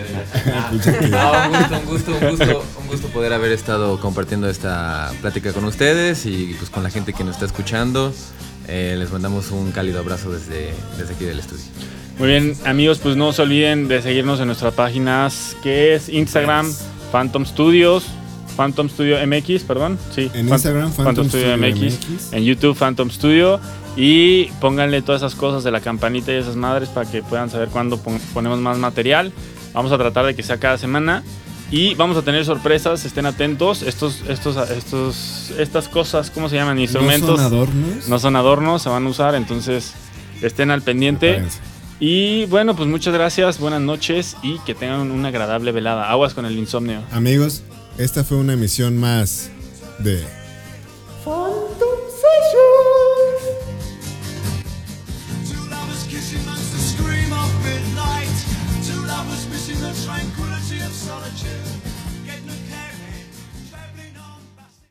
Pues 0.70 0.86
un, 0.86 1.86
gusto, 1.86 2.12
un, 2.12 2.30
gusto, 2.30 2.64
un, 2.80 2.86
gusto, 2.88 3.08
poder 3.08 3.32
haber 3.32 3.52
estado 3.52 4.00
compartiendo 4.00 4.48
esta 4.48 5.12
plática 5.20 5.52
con 5.52 5.64
ustedes 5.64 6.26
y 6.26 6.54
pues 6.58 6.70
con 6.70 6.82
la 6.82 6.90
gente 6.90 7.12
que 7.12 7.24
nos 7.24 7.36
está 7.36 7.46
escuchando. 7.46 8.12
Eh, 8.68 8.96
les 8.98 9.12
mandamos 9.12 9.52
un 9.52 9.70
cálido 9.70 10.00
abrazo 10.00 10.32
desde, 10.32 10.74
desde 10.98 11.14
aquí 11.14 11.24
del 11.24 11.38
estudio. 11.38 11.64
Muy 12.18 12.28
bien, 12.28 12.56
amigos, 12.64 12.98
pues 12.98 13.16
no 13.16 13.32
se 13.32 13.42
olviden 13.42 13.88
de 13.88 14.02
seguirnos 14.02 14.40
en 14.40 14.46
nuestras 14.46 14.74
páginas, 14.74 15.56
que 15.62 15.94
es 15.94 16.08
Instagram, 16.08 16.72
Phantom 17.12 17.44
Studios, 17.44 18.06
Phantom 18.56 18.88
Studio 18.88 19.18
MX, 19.24 19.62
perdón. 19.64 19.98
Sí, 20.14 20.30
en 20.34 20.48
Instagram, 20.48 20.92
Phantom, 20.92 21.28
Studio, 21.28 21.56
MX, 21.56 22.32
En 22.32 22.42
YouTube, 22.42 22.76
Phantom 22.76 23.10
Studio. 23.10 23.60
Y 23.96 24.46
pónganle 24.60 25.00
todas 25.02 25.22
esas 25.22 25.34
cosas 25.34 25.64
de 25.64 25.70
la 25.70 25.80
campanita 25.80 26.30
y 26.32 26.36
esas 26.36 26.54
madres 26.54 26.90
para 26.90 27.10
que 27.10 27.22
puedan 27.22 27.48
saber 27.48 27.68
cuándo 27.70 27.98
ponemos 28.34 28.58
más 28.58 28.78
material. 28.78 29.32
Vamos 29.72 29.90
a 29.90 29.98
tratar 29.98 30.26
de 30.26 30.34
que 30.34 30.42
sea 30.42 30.58
cada 30.58 30.78
semana. 30.78 31.22
Y 31.70 31.94
vamos 31.96 32.16
a 32.16 32.22
tener 32.22 32.44
sorpresas, 32.44 33.04
estén 33.04 33.26
atentos. 33.26 33.82
Estos, 33.82 34.22
estos, 34.28 34.56
estos, 34.70 35.52
estas 35.58 35.88
cosas, 35.88 36.30
¿cómo 36.30 36.48
se 36.48 36.56
llaman? 36.56 36.78
Instrumentos. 36.78 37.30
No 37.30 37.36
son 37.36 37.44
adornos. 37.44 38.08
No 38.08 38.18
son 38.18 38.36
adornos, 38.36 38.82
se 38.82 38.88
van 38.88 39.06
a 39.06 39.08
usar, 39.08 39.34
entonces 39.34 39.94
estén 40.42 40.70
al 40.70 40.82
pendiente. 40.82 41.42
Y 41.98 42.44
bueno, 42.46 42.76
pues 42.76 42.88
muchas 42.88 43.14
gracias, 43.14 43.58
buenas 43.58 43.80
noches 43.80 44.36
y 44.42 44.58
que 44.60 44.74
tengan 44.74 45.10
una 45.10 45.28
agradable 45.28 45.72
velada. 45.72 46.10
Aguas 46.10 46.34
con 46.34 46.44
el 46.44 46.56
insomnio. 46.56 47.02
Amigos, 47.10 47.62
esta 47.98 48.22
fue 48.22 48.36
una 48.36 48.52
emisión 48.52 48.98
más 48.98 49.50
de 49.98 50.22